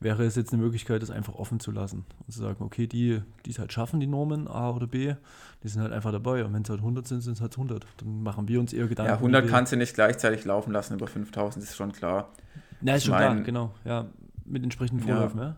wäre 0.00 0.24
es 0.24 0.34
jetzt 0.34 0.52
eine 0.52 0.62
Möglichkeit, 0.62 1.02
das 1.02 1.10
einfach 1.10 1.34
offen 1.34 1.60
zu 1.60 1.70
lassen 1.70 2.04
und 2.26 2.32
zu 2.32 2.40
sagen, 2.40 2.64
okay, 2.64 2.86
die, 2.86 3.22
die 3.46 3.50
es 3.50 3.58
halt 3.58 3.72
schaffen, 3.72 4.00
die 4.00 4.06
Normen 4.06 4.48
A 4.48 4.70
oder 4.70 4.86
B, 4.86 5.14
die 5.62 5.68
sind 5.68 5.82
halt 5.82 5.92
einfach 5.92 6.12
dabei. 6.12 6.44
Und 6.44 6.52
wenn 6.52 6.62
es 6.62 6.70
halt 6.70 6.80
100 6.80 7.06
sind, 7.06 7.20
sind 7.20 7.34
es 7.34 7.40
halt 7.40 7.52
100. 7.52 7.86
Dann 7.98 8.22
machen 8.22 8.48
wir 8.48 8.58
uns 8.60 8.72
eher 8.72 8.88
Gedanken. 8.88 9.10
Ja, 9.10 9.16
100 9.16 9.48
kannst 9.48 9.72
du 9.72 9.76
nicht 9.76 9.94
gleichzeitig 9.94 10.44
laufen 10.44 10.72
lassen 10.72 10.94
über 10.94 11.06
5000, 11.06 11.64
ist 11.64 11.76
schon 11.76 11.92
klar. 11.92 12.32
Ja, 12.80 12.94
ist 12.96 13.04
schon 13.04 13.12
mein, 13.12 13.32
klar, 13.32 13.44
genau. 13.44 13.74
Ja, 13.84 14.06
mit 14.44 14.62
entsprechenden 14.62 15.04
Vorläufen, 15.04 15.38
ja. 15.38 15.44
ja. 15.44 15.56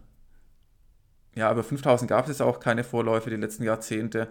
Ja, 1.36 1.50
aber 1.50 1.64
5000 1.64 2.08
gab 2.08 2.28
es 2.28 2.40
auch 2.40 2.60
keine 2.60 2.84
Vorläufe 2.84 3.30
die 3.30 3.36
letzten 3.36 3.64
Jahrzehnte. 3.64 4.28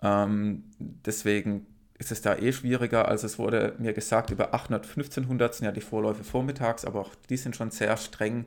Ähm, 0.00 0.64
deswegen 0.78 1.66
ist 1.98 2.12
es 2.12 2.22
da 2.22 2.36
eh 2.36 2.52
schwieriger. 2.52 3.08
Also 3.08 3.26
es 3.26 3.38
wurde 3.38 3.74
mir 3.78 3.92
gesagt, 3.92 4.30
über 4.30 4.54
800, 4.54 4.84
1500 4.86 5.54
sind 5.54 5.66
ja 5.66 5.72
die 5.72 5.80
Vorläufe 5.80 6.24
vormittags, 6.24 6.84
aber 6.84 7.00
auch 7.00 7.14
die 7.28 7.36
sind 7.36 7.56
schon 7.56 7.70
sehr 7.70 7.96
streng 7.96 8.46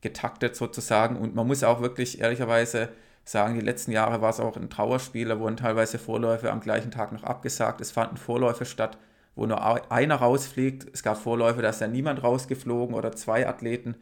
getaktet 0.00 0.56
sozusagen. 0.56 1.16
Und 1.16 1.34
man 1.34 1.46
muss 1.46 1.62
auch 1.62 1.80
wirklich 1.82 2.20
ehrlicherweise 2.20 2.88
sagen, 3.24 3.54
die 3.54 3.64
letzten 3.64 3.92
Jahre 3.92 4.22
war 4.22 4.30
es 4.30 4.40
auch 4.40 4.56
ein 4.56 4.70
Trauerspiel, 4.70 5.28
da 5.28 5.38
wurden 5.38 5.58
teilweise 5.58 5.98
Vorläufe 5.98 6.50
am 6.50 6.60
gleichen 6.60 6.90
Tag 6.90 7.12
noch 7.12 7.24
abgesagt. 7.24 7.80
Es 7.82 7.90
fanden 7.90 8.16
Vorläufe 8.16 8.64
statt, 8.64 8.96
wo 9.34 9.44
nur 9.44 9.92
einer 9.92 10.16
rausfliegt. 10.16 10.86
Es 10.92 11.02
gab 11.02 11.18
Vorläufe, 11.18 11.60
da 11.60 11.68
ist 11.68 11.82
ja 11.82 11.88
niemand 11.88 12.22
rausgeflogen 12.22 12.94
oder 12.94 13.12
zwei 13.12 13.46
Athleten. 13.46 13.96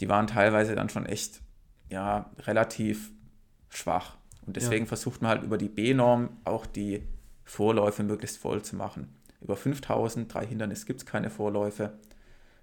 Die 0.00 0.08
waren 0.08 0.26
teilweise 0.26 0.74
dann 0.74 0.90
schon 0.90 1.06
echt 1.06 1.40
ja, 1.88 2.30
relativ 2.40 3.12
schwach. 3.70 4.16
Und 4.46 4.56
deswegen 4.56 4.84
ja. 4.84 4.88
versucht 4.88 5.22
man 5.22 5.30
halt 5.30 5.42
über 5.42 5.56
die 5.56 5.68
B-Norm 5.68 6.36
auch 6.44 6.66
die 6.66 7.02
Vorläufe 7.44 8.02
möglichst 8.02 8.38
voll 8.38 8.62
zu 8.62 8.76
machen. 8.76 9.14
Über 9.40 9.56
5000, 9.56 10.32
drei 10.32 10.46
Hindernisse 10.46 10.86
gibt 10.86 11.00
es 11.00 11.06
keine 11.06 11.30
Vorläufe. 11.30 11.92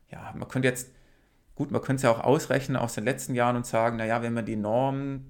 Ja, 0.09 0.33
man 0.35 0.47
könnte 0.47 0.67
jetzt 0.67 0.89
Gut, 1.61 1.69
man 1.69 1.81
könnte 1.81 1.97
es 1.97 2.01
ja 2.01 2.11
auch 2.11 2.23
ausrechnen 2.23 2.77
aus 2.77 2.95
den 2.95 3.03
letzten 3.03 3.35
Jahren 3.35 3.55
und 3.55 3.67
sagen, 3.67 3.97
naja, 3.97 4.23
wenn 4.23 4.33
man 4.33 4.45
die 4.45 4.55
Norm 4.55 5.25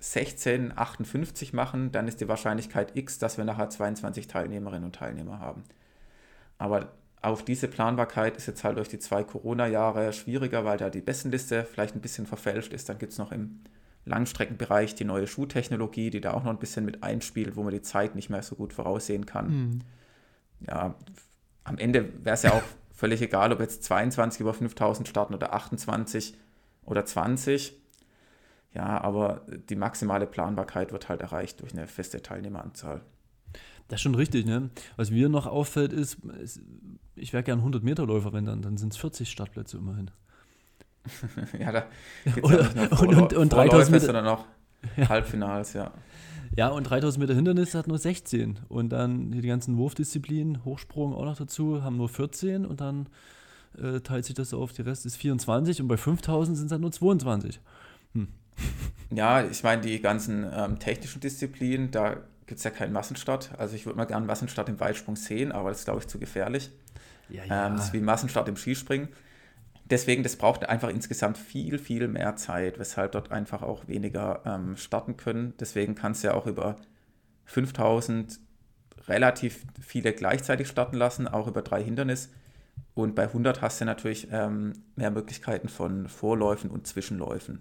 16,58 0.00 1.56
machen, 1.56 1.90
dann 1.90 2.06
ist 2.06 2.20
die 2.20 2.28
Wahrscheinlichkeit 2.28 2.96
x, 2.96 3.18
dass 3.18 3.38
wir 3.38 3.44
nachher 3.44 3.70
22 3.70 4.28
Teilnehmerinnen 4.28 4.84
und 4.84 4.94
Teilnehmer 4.94 5.40
haben. 5.40 5.64
Aber 6.58 6.92
auf 7.22 7.44
diese 7.44 7.68
Planbarkeit 7.68 8.36
ist 8.36 8.46
jetzt 8.46 8.62
halt 8.62 8.76
durch 8.76 8.88
die 8.88 8.98
zwei 9.00 9.24
Corona-Jahre 9.24 10.12
schwieriger, 10.12 10.64
weil 10.64 10.76
da 10.76 10.90
die 10.90 11.00
Bestenliste 11.00 11.64
vielleicht 11.64 11.96
ein 11.96 12.02
bisschen 12.02 12.26
verfälscht 12.26 12.72
ist. 12.74 12.88
Dann 12.88 12.98
gibt 12.98 13.12
es 13.12 13.18
noch 13.18 13.32
im 13.32 13.64
Langstreckenbereich 14.04 14.94
die 14.94 15.04
neue 15.04 15.26
Schuhtechnologie, 15.26 16.10
die 16.10 16.20
da 16.20 16.32
auch 16.32 16.44
noch 16.44 16.50
ein 16.50 16.58
bisschen 16.58 16.84
mit 16.84 17.02
einspielt, 17.02 17.56
wo 17.56 17.62
man 17.62 17.72
die 17.72 17.82
Zeit 17.82 18.14
nicht 18.14 18.30
mehr 18.30 18.42
so 18.42 18.54
gut 18.54 18.72
voraussehen 18.72 19.26
kann. 19.26 19.48
Mhm. 19.48 19.78
Ja, 20.66 20.94
am 21.64 21.78
Ende 21.78 22.24
wäre 22.24 22.34
es 22.34 22.42
ja 22.42 22.52
auch 22.52 22.62
völlig 22.92 23.22
egal, 23.22 23.52
ob 23.52 23.60
jetzt 23.60 23.82
22 23.84 24.40
über 24.40 24.54
5000 24.54 25.08
starten 25.08 25.34
oder 25.34 25.54
28 25.54 26.36
oder 26.84 27.04
20. 27.04 27.74
Ja, 28.74 29.00
aber 29.00 29.46
die 29.70 29.76
maximale 29.76 30.26
Planbarkeit 30.26 30.92
wird 30.92 31.08
halt 31.08 31.20
erreicht 31.20 31.60
durch 31.60 31.72
eine 31.72 31.86
feste 31.86 32.22
Teilnehmeranzahl. 32.22 33.02
Das 33.88 33.98
ist 33.98 34.02
schon 34.02 34.14
richtig, 34.14 34.46
ne? 34.46 34.70
Was 34.96 35.10
mir 35.10 35.28
noch 35.28 35.46
auffällt, 35.46 35.92
ist, 35.92 36.18
ich 37.14 37.32
wäre 37.32 37.42
gern 37.42 37.60
100-Meter-Läufer, 37.60 38.32
wenn 38.32 38.46
dann, 38.46 38.62
dann 38.62 38.76
sind 38.76 38.92
es 38.92 38.98
40 38.98 39.30
Startplätze 39.30 39.76
immerhin. 39.76 40.10
ja, 41.58 41.72
da 41.72 41.84
gibt 42.24 42.48
es 42.48 42.74
noch 42.74 43.02
und, 43.02 43.14
und, 43.14 43.32
und 43.34 43.52
3000 43.52 43.90
Meter, 43.90 44.06
sondern 44.06 44.24
noch 44.24 44.44
ja. 44.96 45.08
Halbfinals, 45.08 45.72
ja. 45.74 45.92
Ja, 46.56 46.68
und 46.68 46.84
3000 46.84 47.20
Meter 47.20 47.34
Hindernis 47.34 47.74
hat 47.74 47.88
nur 47.88 47.98
16. 47.98 48.60
Und 48.68 48.90
dann 48.90 49.32
die 49.32 49.46
ganzen 49.46 49.76
Wurfdisziplinen, 49.76 50.64
Hochsprung 50.64 51.14
auch 51.14 51.24
noch 51.24 51.36
dazu, 51.36 51.82
haben 51.82 51.96
nur 51.96 52.08
14. 52.08 52.64
Und 52.64 52.80
dann 52.80 53.08
äh, 53.76 54.00
teilt 54.00 54.24
sich 54.24 54.34
das 54.34 54.54
auf, 54.54 54.72
die 54.72 54.82
Rest 54.82 55.04
ist 55.04 55.16
24. 55.16 55.80
Und 55.80 55.88
bei 55.88 55.96
5000 55.96 56.56
sind 56.56 56.66
es 56.66 56.70
dann 56.70 56.80
nur 56.80 56.92
22. 56.92 57.60
Hm. 58.14 58.28
Ja, 59.10 59.44
ich 59.44 59.62
meine, 59.62 59.80
die 59.82 60.00
ganzen 60.00 60.44
ähm, 60.52 60.78
technischen 60.80 61.20
Disziplinen, 61.20 61.92
da 61.92 62.16
gibt 62.46 62.58
es 62.58 62.64
ja 62.64 62.70
keinen 62.70 62.92
Massenstart. 62.92 63.50
Also 63.58 63.76
ich 63.76 63.86
würde 63.86 63.96
mal 63.96 64.06
gerne 64.06 64.26
Massenstart 64.26 64.68
im 64.68 64.80
Weitsprung 64.80 65.14
sehen, 65.14 65.52
aber 65.52 65.68
das 65.68 65.80
ist, 65.80 65.84
glaube 65.84 66.00
ich, 66.00 66.08
zu 66.08 66.18
gefährlich. 66.18 66.70
Ja, 67.28 67.44
ja. 67.44 67.66
Ähm, 67.66 67.76
das 67.76 67.86
ist 67.86 67.92
wie 67.92 68.00
Massenstart 68.00 68.48
im 68.48 68.56
Skispringen. 68.56 69.08
Deswegen, 69.84 70.22
das 70.22 70.36
braucht 70.36 70.66
einfach 70.68 70.88
insgesamt 70.88 71.36
viel, 71.36 71.78
viel 71.78 72.08
mehr 72.08 72.36
Zeit, 72.36 72.78
weshalb 72.78 73.12
dort 73.12 73.30
einfach 73.30 73.62
auch 73.62 73.86
weniger 73.86 74.42
ähm, 74.46 74.76
starten 74.76 75.16
können. 75.16 75.54
Deswegen 75.60 75.94
kannst 75.94 76.24
du 76.24 76.28
ja 76.28 76.34
auch 76.34 76.46
über 76.46 76.76
5000 77.44 78.40
relativ 79.06 79.64
viele 79.80 80.14
gleichzeitig 80.14 80.68
starten 80.68 80.96
lassen, 80.96 81.28
auch 81.28 81.46
über 81.46 81.60
drei 81.60 81.82
Hindernisse. 81.82 82.30
Und 82.94 83.14
bei 83.14 83.24
100 83.24 83.60
hast 83.60 83.80
du 83.80 83.84
natürlich 83.84 84.28
ähm, 84.32 84.72
mehr 84.96 85.10
Möglichkeiten 85.10 85.68
von 85.68 86.08
Vorläufen 86.08 86.70
und 86.70 86.86
Zwischenläufen. 86.86 87.60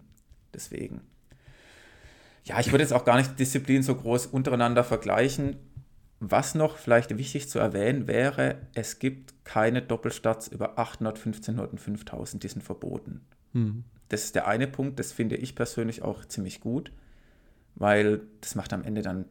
Deswegen. 0.53 1.01
Ja, 2.45 2.59
ich 2.59 2.71
würde 2.71 2.83
jetzt 2.83 2.93
auch 2.93 3.05
gar 3.05 3.17
nicht 3.17 3.39
Disziplinen 3.39 3.83
so 3.83 3.95
groß 3.95 4.27
untereinander 4.27 4.83
vergleichen. 4.83 5.57
Was 6.19 6.55
noch 6.55 6.77
vielleicht 6.77 7.17
wichtig 7.17 7.49
zu 7.49 7.59
erwähnen 7.59 8.07
wäre, 8.07 8.57
es 8.75 8.99
gibt 8.99 9.32
keine 9.43 9.81
Doppelstarts 9.81 10.47
über 10.47 10.79
800, 10.79 11.17
1500 11.17 11.71
und 11.71 11.79
5000, 11.79 12.43
die 12.43 12.47
sind 12.47 12.61
verboten. 12.63 13.25
Hm. 13.53 13.83
Das 14.09 14.23
ist 14.25 14.35
der 14.35 14.47
eine 14.47 14.67
Punkt, 14.67 14.99
das 14.99 15.11
finde 15.11 15.35
ich 15.35 15.55
persönlich 15.55 16.01
auch 16.01 16.25
ziemlich 16.25 16.61
gut, 16.61 16.91
weil 17.75 18.21
das 18.41 18.55
macht 18.55 18.73
am 18.73 18.83
Ende 18.83 19.01
dann 19.01 19.25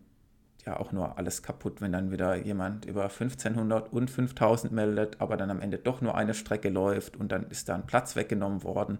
ja 0.64 0.78
auch 0.78 0.92
nur 0.92 1.18
alles 1.18 1.42
kaputt, 1.42 1.80
wenn 1.80 1.92
dann 1.92 2.10
wieder 2.10 2.36
jemand 2.36 2.84
über 2.84 3.04
1500 3.04 3.92
und 3.92 4.10
5000 4.10 4.72
meldet, 4.72 5.20
aber 5.20 5.36
dann 5.36 5.50
am 5.50 5.60
Ende 5.60 5.78
doch 5.78 6.00
nur 6.00 6.14
eine 6.16 6.34
Strecke 6.34 6.68
läuft 6.68 7.16
und 7.16 7.32
dann 7.32 7.48
ist 7.48 7.68
da 7.68 7.74
ein 7.74 7.86
Platz 7.86 8.16
weggenommen 8.16 8.62
worden. 8.62 8.98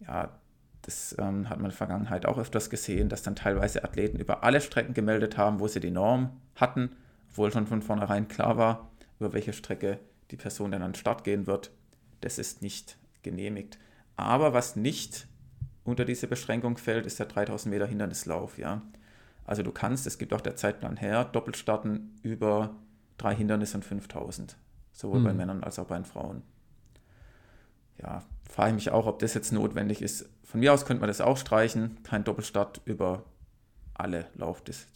Ja, 0.00 0.38
das 0.82 1.16
ähm, 1.18 1.48
hat 1.48 1.56
man 1.56 1.66
in 1.66 1.70
der 1.70 1.76
Vergangenheit 1.76 2.26
auch 2.26 2.38
öfters 2.38 2.68
gesehen, 2.68 3.08
dass 3.08 3.22
dann 3.22 3.36
teilweise 3.36 3.84
Athleten 3.84 4.18
über 4.18 4.44
alle 4.44 4.60
Strecken 4.60 4.94
gemeldet 4.94 5.38
haben, 5.38 5.60
wo 5.60 5.66
sie 5.66 5.80
die 5.80 5.90
Norm 5.90 6.40
hatten, 6.56 6.90
obwohl 7.30 7.50
schon 7.52 7.66
von 7.66 7.82
vornherein 7.82 8.28
klar 8.28 8.56
war, 8.56 8.90
über 9.18 9.32
welche 9.32 9.52
Strecke 9.52 9.98
die 10.30 10.36
Person 10.36 10.72
dann 10.72 10.82
an 10.82 10.92
den 10.92 10.98
Start 10.98 11.24
gehen 11.24 11.46
wird. 11.46 11.70
Das 12.20 12.38
ist 12.38 12.62
nicht 12.62 12.96
genehmigt. 13.22 13.78
Aber 14.16 14.52
was 14.52 14.76
nicht 14.76 15.26
unter 15.84 16.04
diese 16.04 16.26
Beschränkung 16.26 16.76
fällt, 16.76 17.06
ist 17.06 17.18
der 17.18 17.26
3000 17.26 17.72
Meter 17.72 17.86
Hindernislauf. 17.86 18.58
Ja? 18.58 18.82
Also 19.44 19.62
du 19.62 19.72
kannst, 19.72 20.06
es 20.06 20.18
gibt 20.18 20.32
auch 20.32 20.40
der 20.40 20.56
Zeitplan 20.56 20.96
her, 20.96 21.24
Doppelstarten 21.24 22.18
über 22.22 22.74
drei 23.18 23.34
Hindernisse 23.34 23.76
und 23.76 23.84
5000. 23.84 24.56
Sowohl 24.92 25.20
mhm. 25.20 25.24
bei 25.24 25.32
Männern 25.34 25.64
als 25.64 25.78
auch 25.78 25.86
bei 25.86 25.96
den 25.96 26.04
Frauen. 26.04 26.42
Ja, 28.00 28.24
frage 28.48 28.70
ich 28.70 28.74
mich 28.74 28.90
auch, 28.90 29.06
ob 29.06 29.18
das 29.18 29.34
jetzt 29.34 29.52
notwendig 29.52 30.02
ist. 30.02 30.28
Von 30.42 30.60
mir 30.60 30.72
aus 30.72 30.84
könnte 30.84 31.00
man 31.00 31.08
das 31.08 31.20
auch 31.20 31.36
streichen. 31.36 32.02
Kein 32.02 32.24
Doppelstart 32.24 32.80
über 32.84 33.24
alle 33.94 34.26
Laufdis 34.34 34.86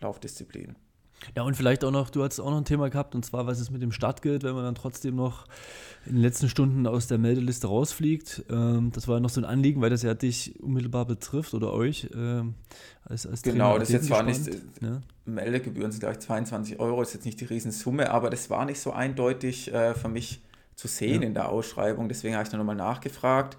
Laufdisziplinen. 0.00 0.76
Ja, 1.36 1.42
und 1.42 1.56
vielleicht 1.56 1.84
auch 1.84 1.90
noch, 1.90 2.10
du 2.10 2.22
hast 2.22 2.40
auch 2.40 2.50
noch 2.50 2.58
ein 2.58 2.64
Thema 2.64 2.90
gehabt, 2.90 3.14
und 3.14 3.24
zwar, 3.24 3.46
was 3.46 3.60
es 3.60 3.70
mit 3.70 3.82
dem 3.82 3.92
Start 3.92 4.22
gilt, 4.22 4.42
wenn 4.42 4.54
man 4.54 4.64
dann 4.64 4.74
trotzdem 4.74 5.16
noch 5.16 5.46
in 6.04 6.14
den 6.14 6.22
letzten 6.22 6.48
Stunden 6.48 6.86
aus 6.86 7.06
der 7.06 7.18
Meldeliste 7.18 7.68
rausfliegt. 7.68 8.44
Ähm, 8.50 8.90
das 8.92 9.08
war 9.08 9.20
noch 9.20 9.30
so 9.30 9.40
ein 9.40 9.44
Anliegen, 9.44 9.80
weil 9.80 9.90
das 9.90 10.02
ja 10.02 10.14
dich 10.14 10.60
unmittelbar 10.60 11.06
betrifft 11.06 11.54
oder 11.54 11.72
euch 11.72 12.08
ähm, 12.14 12.54
als, 13.04 13.26
als 13.26 13.42
Genau, 13.42 13.70
Trainer, 13.70 13.78
das 13.80 13.88
jetzt 13.90 14.06
zwar 14.06 14.22
nicht, 14.22 14.48
ja? 14.80 15.00
Meldegebühren 15.24 15.92
sind 15.92 16.00
gleich 16.00 16.18
22 16.18 16.80
Euro, 16.80 17.00
ist 17.02 17.14
jetzt 17.14 17.24
nicht 17.24 17.40
die 17.40 17.44
Riesensumme, 17.44 18.10
aber 18.10 18.30
das 18.30 18.50
war 18.50 18.64
nicht 18.64 18.80
so 18.80 18.92
eindeutig 18.92 19.72
äh, 19.72 19.94
für 19.94 20.08
mich 20.08 20.40
zu 20.74 20.88
sehen 20.88 21.22
ja. 21.22 21.28
in 21.28 21.34
der 21.34 21.48
Ausschreibung. 21.48 22.08
Deswegen 22.08 22.34
habe 22.34 22.44
ich 22.44 22.50
da 22.50 22.56
nochmal 22.56 22.76
nachgefragt. 22.76 23.56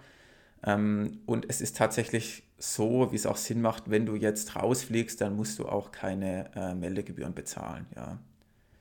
Ähm, 0.66 1.20
und 1.26 1.45
es 1.49 1.61
ist 1.61 1.78
tatsächlich 1.78 2.43
so, 2.64 3.11
wie 3.11 3.18
es 3.18 3.26
auch 3.26 3.36
Sinn 3.36 3.61
macht, 3.61 3.89
wenn 3.89 4.05
du 4.05 4.16
jetzt 4.16 4.55
rausfliegst, 4.55 5.20
dann 5.20 5.36
musst 5.36 5.59
du 5.59 5.66
auch 5.66 5.91
keine 5.91 6.49
äh, 6.55 6.74
Meldegebühren 6.74 7.34
bezahlen. 7.34 7.86
Ja. 7.93 8.20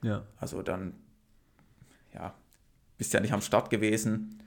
ja. 0.01 0.23
Also 0.39 0.61
dann, 0.61 0.93
ja, 2.13 2.33
bist 2.97 3.13
ja 3.13 3.19
nicht 3.19 3.33
am 3.33 3.41
Start 3.41 3.69
gewesen 3.69 4.41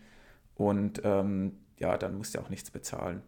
und 0.55 1.03
ähm, 1.05 1.53
ja, 1.79 1.99
dann 1.99 2.17
musst 2.17 2.35
du 2.35 2.39
auch 2.41 2.49
nichts 2.49 2.71
bezahlen. 2.71 3.21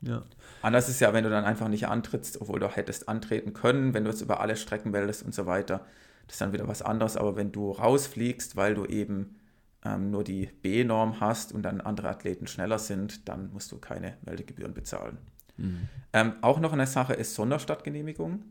Ja. 0.00 0.22
Anders 0.62 0.88
ist 0.88 1.00
ja, 1.00 1.12
wenn 1.12 1.22
du 1.22 1.28
dann 1.28 1.44
einfach 1.44 1.68
nicht 1.68 1.86
antrittst, 1.86 2.40
obwohl 2.40 2.58
du 2.58 2.68
hättest 2.68 3.10
antreten 3.10 3.52
können, 3.52 3.92
wenn 3.92 4.04
du 4.04 4.10
jetzt 4.10 4.22
über 4.22 4.40
alle 4.40 4.56
Strecken 4.56 4.90
meldest 4.90 5.22
und 5.22 5.34
so 5.34 5.44
weiter. 5.44 5.84
Das 6.28 6.36
ist 6.36 6.40
dann 6.40 6.54
wieder 6.54 6.66
was 6.66 6.80
anderes. 6.80 7.18
Aber 7.18 7.36
wenn 7.36 7.52
du 7.52 7.70
rausfliegst, 7.70 8.56
weil 8.56 8.74
du 8.74 8.86
eben 8.86 9.38
ähm, 9.84 10.10
nur 10.10 10.24
die 10.24 10.46
B-Norm 10.46 11.20
hast 11.20 11.52
und 11.52 11.62
dann 11.62 11.82
andere 11.82 12.08
Athleten 12.08 12.46
schneller 12.46 12.78
sind, 12.78 13.28
dann 13.28 13.52
musst 13.52 13.70
du 13.70 13.78
keine 13.78 14.16
Meldegebühren 14.24 14.72
bezahlen. 14.72 15.18
Mhm. 15.56 15.88
Ähm, 16.12 16.34
auch 16.42 16.60
noch 16.60 16.72
eine 16.72 16.86
Sache 16.86 17.14
ist 17.14 17.34
Sonderstadtgenehmigung. 17.34 18.42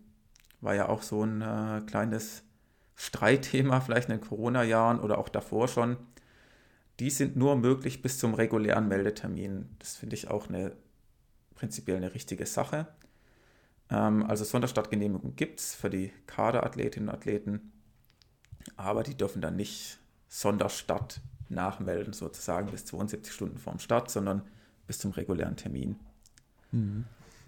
War 0.62 0.76
ja 0.76 0.90
auch 0.90 1.02
so 1.02 1.24
ein 1.24 1.42
äh, 1.42 1.82
kleines 1.88 2.44
Streitthema, 2.96 3.82
vielleicht 3.82 4.10
in 4.10 4.18
den 4.18 4.28
Corona-Jahren 4.28 5.00
oder 5.00 5.18
auch 5.18 5.30
davor 5.30 5.68
schon. 5.68 5.98
Die 7.00 7.10
sind 7.10 7.36
nur 7.36 7.56
möglich 7.56 8.02
bis 8.02 8.20
zum 8.20 8.34
regulären 8.34 8.88
Meldetermin. 8.88 9.70
Das 9.80 9.96
finde 9.96 10.16
ich 10.16 10.30
auch 10.30 10.50
eine 10.50 10.74
prinzipiell 11.56 11.98
eine 11.98 12.14
richtige 12.14 12.46
Sache. 12.46 12.88
Ähm, 13.90 14.26
also 14.26 14.44
Sonderstadtgenehmigung 14.44 15.36
gibt 15.36 15.60
es 15.60 15.76
für 15.76 15.90
die 15.90 16.12
Kaderathletinnen 16.28 17.10
und 17.10 17.16
Athleten, 17.16 17.72
aber 18.78 19.04
die 19.04 19.16
dürfen 19.16 19.42
dann 19.42 19.56
nicht 19.56 20.00
Sonderstart 20.28 21.22
nachmelden, 21.50 22.14
sozusagen 22.14 22.72
bis 22.72 22.86
72 22.86 23.34
Stunden 23.34 23.58
vorm 23.58 23.80
Start, 23.80 24.10
sondern 24.10 24.44
bis 24.88 25.00
zum 25.00 25.12
regulären 25.12 25.58
Termin. 25.58 26.00
Mhm. 26.72 27.06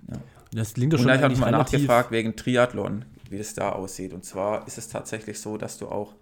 Ja. 0.10 0.18
Das 0.52 0.74
klingt 0.74 0.94
doch 0.94 1.00
schon 1.00 1.10
Und 1.10 1.16
ich 1.16 1.22
habe 1.22 1.36
mal 1.38 1.52
nachgefragt 1.52 2.12
wegen 2.12 2.36
Triathlon, 2.36 3.06
wie 3.30 3.38
das 3.38 3.54
da 3.54 3.72
aussieht. 3.72 4.14
Und 4.14 4.24
zwar 4.24 4.68
ist 4.68 4.78
es 4.78 4.88
tatsächlich 4.88 5.40
so, 5.40 5.58
dass 5.58 5.78
du 5.78 5.88
auch 5.88 6.16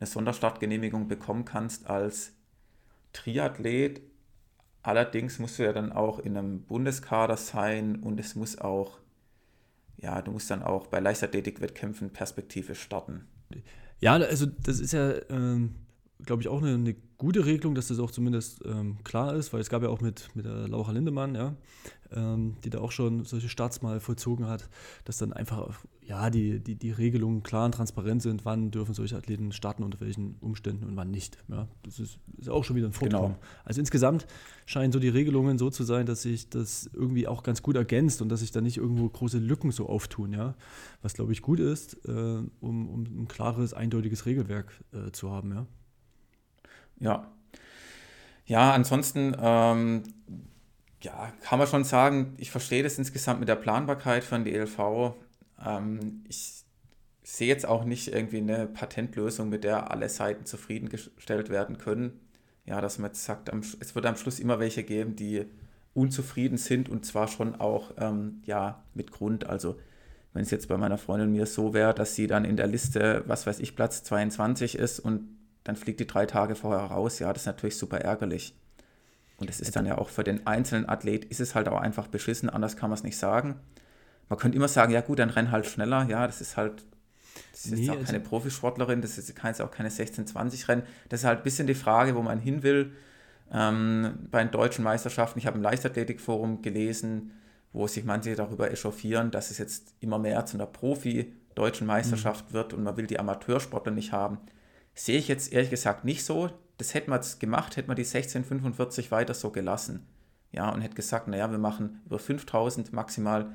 eine 0.00 0.06
Sonderstartgenehmigung 0.06 1.08
bekommen 1.08 1.44
kannst 1.44 1.88
als 1.88 2.32
Triathlet. 3.12 4.00
Allerdings 4.82 5.38
musst 5.38 5.58
du 5.58 5.64
ja 5.64 5.72
dann 5.72 5.92
auch 5.92 6.18
in 6.18 6.36
einem 6.36 6.62
Bundeskader 6.62 7.36
sein 7.36 7.96
und 7.96 8.18
es 8.18 8.34
muss 8.34 8.58
auch, 8.58 8.98
ja, 9.98 10.22
du 10.22 10.32
musst 10.32 10.50
dann 10.50 10.62
auch 10.62 10.86
bei 10.86 11.00
Leichtathletikwettkämpfen 11.00 12.10
perspektivisch 12.10 12.80
starten. 12.80 13.26
Ja, 14.00 14.14
also 14.14 14.46
das 14.46 14.80
ist 14.80 14.92
ja, 14.92 15.12
ähm, 15.28 15.74
glaube 16.24 16.42
ich, 16.42 16.48
auch 16.48 16.62
eine, 16.62 16.74
eine, 16.74 16.94
gute 17.20 17.44
Regelung, 17.44 17.74
dass 17.74 17.88
das 17.88 17.98
auch 17.98 18.10
zumindest 18.10 18.62
ähm, 18.64 18.96
klar 19.04 19.34
ist, 19.34 19.52
weil 19.52 19.60
es 19.60 19.68
gab 19.68 19.82
ja 19.82 19.90
auch 19.90 20.00
mit, 20.00 20.34
mit 20.34 20.46
der 20.46 20.66
Laura 20.68 20.90
Lindemann, 20.90 21.34
ja, 21.34 21.54
ähm, 22.12 22.56
die 22.64 22.70
da 22.70 22.78
auch 22.78 22.92
schon 22.92 23.26
solche 23.26 23.50
Starts 23.50 23.82
mal 23.82 24.00
vollzogen 24.00 24.46
hat, 24.46 24.70
dass 25.04 25.18
dann 25.18 25.34
einfach, 25.34 25.84
ja, 26.02 26.30
die, 26.30 26.60
die, 26.60 26.76
die 26.76 26.90
Regelungen 26.90 27.42
klar 27.42 27.66
und 27.66 27.72
transparent 27.72 28.22
sind, 28.22 28.46
wann 28.46 28.70
dürfen 28.70 28.94
solche 28.94 29.18
Athleten 29.18 29.52
starten, 29.52 29.82
unter 29.82 30.00
welchen 30.00 30.36
Umständen 30.40 30.86
und 30.86 30.96
wann 30.96 31.10
nicht. 31.10 31.36
Ja. 31.48 31.68
Das 31.82 32.00
ist, 32.00 32.18
ist 32.38 32.48
auch 32.48 32.64
schon 32.64 32.76
wieder 32.76 32.86
ein 32.86 32.94
Vortraum. 32.94 33.32
Genau. 33.32 33.40
Also 33.64 33.80
insgesamt 33.80 34.26
scheinen 34.64 34.90
so 34.90 34.98
die 34.98 35.10
Regelungen 35.10 35.58
so 35.58 35.68
zu 35.68 35.84
sein, 35.84 36.06
dass 36.06 36.22
sich 36.22 36.48
das 36.48 36.88
irgendwie 36.94 37.28
auch 37.28 37.42
ganz 37.42 37.62
gut 37.62 37.76
ergänzt 37.76 38.22
und 38.22 38.30
dass 38.30 38.40
sich 38.40 38.50
da 38.50 38.62
nicht 38.62 38.78
irgendwo 38.78 39.06
große 39.08 39.38
Lücken 39.38 39.72
so 39.72 39.90
auftun, 39.90 40.32
ja. 40.32 40.54
Was, 41.02 41.12
glaube 41.12 41.32
ich, 41.32 41.42
gut 41.42 41.60
ist, 41.60 41.96
äh, 42.08 42.12
um, 42.12 42.48
um 42.88 43.02
ein 43.02 43.28
klares, 43.28 43.74
eindeutiges 43.74 44.24
Regelwerk 44.24 44.72
äh, 44.92 45.12
zu 45.12 45.30
haben, 45.30 45.52
ja. 45.52 45.66
Ja. 47.00 47.30
Ja, 48.46 48.72
ansonsten, 48.72 49.36
ähm, 49.40 50.02
Ja, 51.02 51.32
kann 51.42 51.58
man 51.58 51.68
schon 51.68 51.84
sagen, 51.84 52.34
ich 52.38 52.50
verstehe 52.50 52.82
das 52.82 52.98
insgesamt 52.98 53.40
mit 53.40 53.48
der 53.48 53.56
Planbarkeit 53.56 54.24
von 54.24 54.44
DLV. 54.44 55.14
Ähm, 55.64 56.24
ich 56.28 56.64
sehe 57.22 57.48
jetzt 57.48 57.66
auch 57.66 57.84
nicht 57.84 58.08
irgendwie 58.08 58.38
eine 58.38 58.66
Patentlösung, 58.66 59.48
mit 59.48 59.64
der 59.64 59.90
alle 59.90 60.08
Seiten 60.10 60.44
zufriedengestellt 60.46 61.48
werden 61.50 61.78
können. 61.78 62.20
Ja, 62.66 62.80
dass 62.80 62.98
man 62.98 63.10
jetzt 63.12 63.24
sagt, 63.24 63.50
es 63.80 63.94
wird 63.94 64.06
am 64.06 64.16
Schluss 64.16 64.40
immer 64.40 64.60
welche 64.60 64.84
geben, 64.84 65.16
die 65.16 65.46
unzufrieden 65.94 66.58
sind 66.58 66.88
und 66.88 67.06
zwar 67.06 67.28
schon 67.28 67.56
auch 67.60 67.92
ähm, 67.98 68.42
ja, 68.46 68.82
mit 68.94 69.10
Grund. 69.12 69.46
Also 69.46 69.76
wenn 70.34 70.42
es 70.42 70.50
jetzt 70.50 70.68
bei 70.68 70.76
meiner 70.76 70.98
Freundin 70.98 71.32
mir 71.32 71.46
so 71.46 71.74
wäre, 71.74 71.94
dass 71.94 72.14
sie 72.14 72.26
dann 72.26 72.44
in 72.44 72.56
der 72.56 72.66
Liste, 72.68 73.24
was 73.26 73.46
weiß 73.46 73.60
ich, 73.60 73.76
Platz 73.76 74.04
22 74.04 74.76
ist 74.76 75.00
und 75.00 75.28
dann 75.64 75.76
fliegt 75.76 76.00
die 76.00 76.06
drei 76.06 76.26
Tage 76.26 76.54
vorher 76.54 76.84
raus, 76.86 77.18
ja, 77.18 77.32
das 77.32 77.42
ist 77.42 77.46
natürlich 77.46 77.76
super 77.76 77.98
ärgerlich. 77.98 78.54
Und 79.36 79.48
es 79.48 79.60
ist 79.60 79.74
dann 79.74 79.86
ja 79.86 79.96
auch 79.98 80.08
für 80.10 80.24
den 80.24 80.46
einzelnen 80.46 80.88
Athlet, 80.88 81.24
ist 81.24 81.40
es 81.40 81.54
halt 81.54 81.68
auch 81.68 81.80
einfach 81.80 82.08
beschissen, 82.08 82.50
anders 82.50 82.76
kann 82.76 82.90
man 82.90 82.98
es 82.98 83.04
nicht 83.04 83.16
sagen. 83.16 83.56
Man 84.28 84.38
könnte 84.38 84.56
immer 84.56 84.68
sagen, 84.68 84.92
ja 84.92 85.00
gut, 85.00 85.18
dann 85.18 85.30
renn 85.30 85.50
halt 85.50 85.66
schneller, 85.66 86.06
ja, 86.08 86.26
das 86.26 86.40
ist 86.40 86.56
halt, 86.56 86.84
das 87.52 87.64
ist 87.64 87.72
nee, 87.72 87.80
jetzt 87.80 87.90
auch 87.90 88.04
keine 88.04 88.18
also 88.18 88.28
Profisportlerin, 88.28 89.00
das 89.02 89.18
ist 89.18 89.28
jetzt 89.28 89.60
auch 89.60 89.70
keine 89.70 89.88
16-20 89.88 90.68
Rennen. 90.68 90.82
Das 91.08 91.20
ist 91.20 91.26
halt 91.26 91.40
ein 91.40 91.42
bisschen 91.42 91.66
die 91.66 91.74
Frage, 91.74 92.14
wo 92.14 92.22
man 92.22 92.38
hin 92.38 92.62
will. 92.62 92.92
Ähm, 93.52 94.28
bei 94.30 94.42
den 94.42 94.52
deutschen 94.52 94.84
Meisterschaften, 94.84 95.38
ich 95.38 95.46
habe 95.46 95.56
im 95.56 95.62
Leichtathletikforum 95.62 96.62
gelesen, 96.62 97.32
wo 97.72 97.86
sich 97.86 98.04
manche 98.04 98.34
darüber 98.34 98.70
echauffieren, 98.70 99.30
dass 99.30 99.50
es 99.50 99.58
jetzt 99.58 99.94
immer 100.00 100.18
mehr 100.18 100.44
zu 100.46 100.56
einer 100.56 100.66
Profi-deutschen 100.66 101.86
Meisterschaft 101.86 102.50
mhm. 102.50 102.54
wird 102.54 102.72
und 102.72 102.82
man 102.82 102.96
will 102.96 103.06
die 103.06 103.18
Amateursportler 103.18 103.92
nicht 103.92 104.12
haben. 104.12 104.38
Sehe 104.94 105.18
ich 105.18 105.28
jetzt 105.28 105.52
ehrlich 105.52 105.70
gesagt 105.70 106.04
nicht 106.04 106.24
so. 106.24 106.50
Das 106.78 106.94
hätte 106.94 107.10
man 107.10 107.20
jetzt 107.20 107.40
gemacht, 107.40 107.76
hätte 107.76 107.88
man 107.88 107.96
die 107.96 108.02
1645 108.02 109.10
weiter 109.10 109.34
so 109.34 109.50
gelassen. 109.50 110.06
Ja, 110.52 110.70
und 110.70 110.80
hätte 110.80 110.94
gesagt, 110.94 111.28
naja, 111.28 111.50
wir 111.50 111.58
machen 111.58 112.00
über 112.06 112.18
5000 112.18 112.92
maximal 112.92 113.52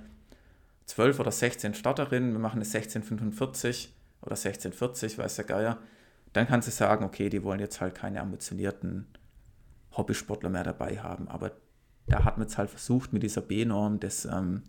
12 0.85 1.19
oder 1.19 1.31
16 1.31 1.73
Starterinnen, 1.73 2.31
wir 2.31 2.39
machen 2.39 2.57
eine 2.57 2.65
1645 2.65 3.93
oder 4.21 4.31
1640, 4.31 5.17
weiß 5.17 5.35
der 5.35 5.45
Geier. 5.45 5.77
Dann 6.33 6.47
kannst 6.47 6.67
du 6.67 6.71
sagen, 6.71 7.05
okay, 7.05 7.29
die 7.29 7.43
wollen 7.43 7.59
jetzt 7.59 7.81
halt 7.81 7.95
keine 7.95 8.21
ambitionierten 8.21 9.07
Hobbysportler 9.95 10.49
mehr 10.49 10.63
dabei 10.63 10.99
haben. 10.99 11.27
Aber 11.27 11.51
da 12.07 12.23
hat 12.23 12.37
man 12.37 12.47
es 12.47 12.57
halt 12.57 12.69
versucht, 12.69 13.13
mit 13.13 13.23
dieser 13.23 13.41
B-Norm 13.41 13.99
das 13.99 14.25
ähm, 14.25 14.63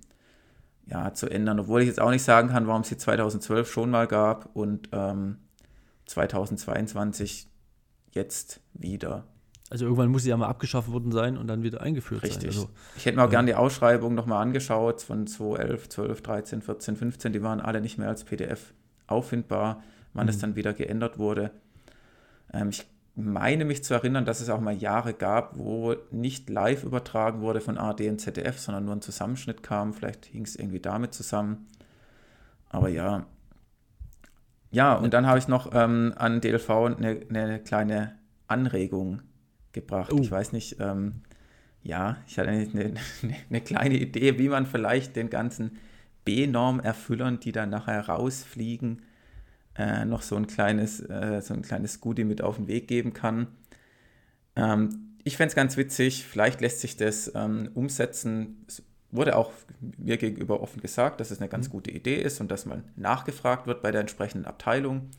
ja, 0.86 1.12
zu 1.12 1.28
ändern. 1.28 1.60
Obwohl 1.60 1.82
ich 1.82 1.88
jetzt 1.88 2.00
auch 2.00 2.10
nicht 2.10 2.22
sagen 2.22 2.48
kann, 2.48 2.66
warum 2.66 2.82
es 2.82 2.88
sie 2.88 2.96
2012 2.96 3.70
schon 3.70 3.90
mal 3.90 4.06
gab 4.06 4.54
und 4.54 4.88
ähm, 4.92 5.38
2022 6.06 7.48
jetzt 8.10 8.60
wieder. 8.72 9.24
Also 9.68 9.84
irgendwann 9.84 10.10
muss 10.10 10.22
sie 10.22 10.30
ja 10.30 10.36
mal 10.36 10.46
abgeschafft 10.46 10.90
worden 10.90 11.10
sein 11.10 11.36
und 11.36 11.48
dann 11.48 11.62
wieder 11.62 11.80
eingeführt 11.80 12.22
Richtig. 12.22 12.54
sein. 12.54 12.62
Also, 12.62 12.70
ich 12.96 13.04
hätte 13.04 13.16
mir 13.16 13.24
auch 13.24 13.28
äh, 13.28 13.32
gerne 13.32 13.46
die 13.46 13.54
Ausschreibung 13.54 14.14
nochmal 14.14 14.42
angeschaut 14.42 15.02
von 15.02 15.26
2011, 15.26 15.88
12, 15.88 16.22
13, 16.22 16.62
14, 16.62 16.96
15. 16.96 17.32
Die 17.32 17.42
waren 17.42 17.60
alle 17.60 17.80
nicht 17.80 17.98
mehr 17.98 18.08
als 18.08 18.24
PDF 18.24 18.72
auffindbar, 19.08 19.82
wann 20.12 20.28
es 20.28 20.36
mhm. 20.36 20.40
dann 20.42 20.56
wieder 20.56 20.72
geändert 20.72 21.18
wurde. 21.18 21.50
Ähm, 22.52 22.68
ich 22.68 22.86
meine 23.16 23.64
mich 23.64 23.82
zu 23.82 23.94
erinnern, 23.94 24.24
dass 24.24 24.40
es 24.40 24.50
auch 24.50 24.60
mal 24.60 24.74
Jahre 24.74 25.14
gab, 25.14 25.58
wo 25.58 25.96
nicht 26.12 26.48
live 26.48 26.84
übertragen 26.84 27.40
wurde 27.40 27.60
von 27.60 27.78
ARD 27.78 28.02
und 28.02 28.20
ZDF, 28.20 28.58
sondern 28.60 28.84
nur 28.84 28.94
ein 28.94 29.02
Zusammenschnitt 29.02 29.62
kam. 29.62 29.94
Vielleicht 29.94 30.26
hing 30.26 30.44
es 30.44 30.54
irgendwie 30.54 30.80
damit 30.80 31.12
zusammen. 31.12 31.66
Aber 32.68 32.88
ja. 32.88 33.26
Ja, 34.76 34.92
und 34.92 35.14
dann 35.14 35.24
habe 35.26 35.38
ich 35.38 35.48
noch 35.48 35.70
ähm, 35.72 36.12
an 36.16 36.42
DLV 36.42 36.68
eine, 36.68 37.20
eine, 37.30 37.60
kleine 37.60 38.18
Anregung 38.46 39.22
gebracht. 39.72 40.12
Uh. 40.12 40.20
Ich 40.20 40.30
weiß 40.30 40.52
nicht, 40.52 40.76
ähm, 40.80 41.22
ja, 41.82 42.18
ich 42.26 42.38
hatte 42.38 42.50
eine, 42.50 42.68
eine, 42.74 42.94
eine, 43.48 43.60
kleine 43.62 43.94
Idee, 43.96 44.38
wie 44.38 44.50
man 44.50 44.66
vielleicht 44.66 45.16
den 45.16 45.30
ganzen 45.30 45.78
B-Norm-Erfüllern, 46.26 47.40
die 47.40 47.52
dann 47.52 47.70
nachher 47.70 48.06
rausfliegen, 48.06 49.00
äh, 49.78 50.04
noch 50.04 50.20
so 50.20 50.36
ein 50.36 50.46
kleines, 50.46 51.00
äh, 51.00 51.40
so 51.40 51.54
ein 51.54 51.62
kleines 51.62 52.02
Goodie 52.02 52.24
mit 52.24 52.42
auf 52.42 52.56
den 52.56 52.68
Weg 52.68 52.86
geben 52.86 53.14
kann. 53.14 53.46
Ähm, 54.56 55.16
ich 55.24 55.38
fände 55.38 55.48
es 55.48 55.56
ganz 55.56 55.78
witzig, 55.78 56.26
vielleicht 56.26 56.60
lässt 56.60 56.80
sich 56.80 56.98
das 56.98 57.32
ähm, 57.34 57.70
umsetzen. 57.72 58.66
Wurde 59.10 59.36
auch 59.36 59.52
mir 59.98 60.16
gegenüber 60.16 60.60
offen 60.60 60.80
gesagt, 60.80 61.20
dass 61.20 61.30
es 61.30 61.40
eine 61.40 61.48
ganz 61.48 61.68
mhm. 61.68 61.72
gute 61.72 61.90
Idee 61.90 62.16
ist 62.16 62.40
und 62.40 62.50
dass 62.50 62.66
man 62.66 62.84
nachgefragt 62.96 63.66
wird 63.66 63.82
bei 63.82 63.90
der 63.90 64.00
entsprechenden 64.00 64.46
Abteilung. 64.46 65.10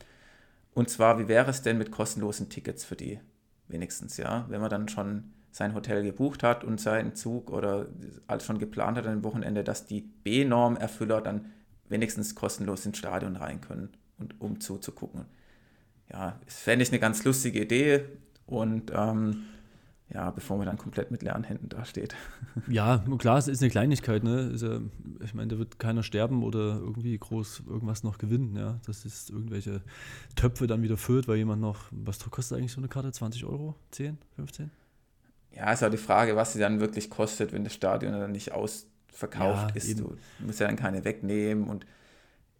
Und 0.74 0.90
zwar, 0.90 1.18
wie 1.18 1.28
wäre 1.28 1.50
es 1.50 1.62
denn 1.62 1.78
mit 1.78 1.90
kostenlosen 1.90 2.48
Tickets 2.48 2.84
für 2.84 2.96
die 2.96 3.18
wenigstens, 3.66 4.16
ja? 4.16 4.46
Wenn 4.48 4.60
man 4.60 4.70
dann 4.70 4.88
schon 4.88 5.32
sein 5.50 5.74
Hotel 5.74 6.04
gebucht 6.04 6.42
hat 6.42 6.62
und 6.64 6.80
seinen 6.80 7.14
Zug 7.14 7.50
oder 7.50 7.86
alles 8.26 8.44
schon 8.44 8.58
geplant 8.58 8.96
hat 8.96 9.06
dem 9.06 9.24
Wochenende, 9.24 9.64
dass 9.64 9.86
die 9.86 10.02
B-Norm-Erfüller 10.02 11.20
dann 11.20 11.46
wenigstens 11.88 12.34
kostenlos 12.34 12.86
ins 12.86 12.98
Stadion 12.98 13.36
rein 13.36 13.60
können 13.60 13.90
und 14.18 14.40
um 14.40 14.60
zuzugucken. 14.60 15.24
Ja, 16.12 16.38
das 16.44 16.58
fände 16.58 16.82
ich 16.82 16.90
eine 16.90 17.00
ganz 17.00 17.24
lustige 17.24 17.62
Idee 17.62 18.04
und 18.46 18.92
ähm, 18.94 19.44
ja, 20.10 20.30
bevor 20.30 20.56
man 20.56 20.66
dann 20.66 20.78
komplett 20.78 21.10
mit 21.10 21.22
leeren 21.22 21.44
Händen 21.44 21.68
dasteht. 21.68 22.14
Ja, 22.66 23.04
klar, 23.18 23.38
es 23.38 23.46
ist 23.46 23.62
eine 23.62 23.70
Kleinigkeit, 23.70 24.24
ne? 24.24 24.52
Ja, 24.56 24.80
ich 25.24 25.34
meine, 25.34 25.48
da 25.48 25.58
wird 25.58 25.78
keiner 25.78 26.02
sterben 26.02 26.42
oder 26.42 26.78
irgendwie 26.78 27.16
groß 27.16 27.62
irgendwas 27.68 28.02
noch 28.02 28.18
gewinnen, 28.18 28.56
ja. 28.56 28.80
Das 28.86 29.04
ist 29.04 29.30
irgendwelche 29.30 29.82
Töpfe 30.34 30.66
dann 30.66 30.82
wieder 30.82 30.96
füllt, 30.96 31.28
weil 31.28 31.36
jemand 31.36 31.60
noch, 31.60 31.84
was 31.90 32.18
kostet 32.30 32.58
eigentlich 32.58 32.72
so 32.72 32.80
eine 32.80 32.88
Karte? 32.88 33.12
20 33.12 33.44
Euro? 33.44 33.74
10, 33.92 34.18
15? 34.36 34.70
Ja, 35.52 35.72
ist 35.72 35.82
auch 35.82 35.90
die 35.90 35.96
Frage, 35.96 36.36
was 36.36 36.52
sie 36.52 36.58
dann 36.58 36.80
wirklich 36.80 37.10
kostet, 37.10 37.52
wenn 37.52 37.64
das 37.64 37.74
Stadion 37.74 38.12
dann 38.12 38.32
nicht 38.32 38.52
ausverkauft 38.52 39.70
ja, 39.70 39.76
ist. 39.76 39.88
Eben. 39.88 40.00
Du 40.00 40.16
musst 40.46 40.60
ja 40.60 40.66
dann 40.66 40.76
keine 40.76 41.04
wegnehmen 41.04 41.68
und 41.68 41.86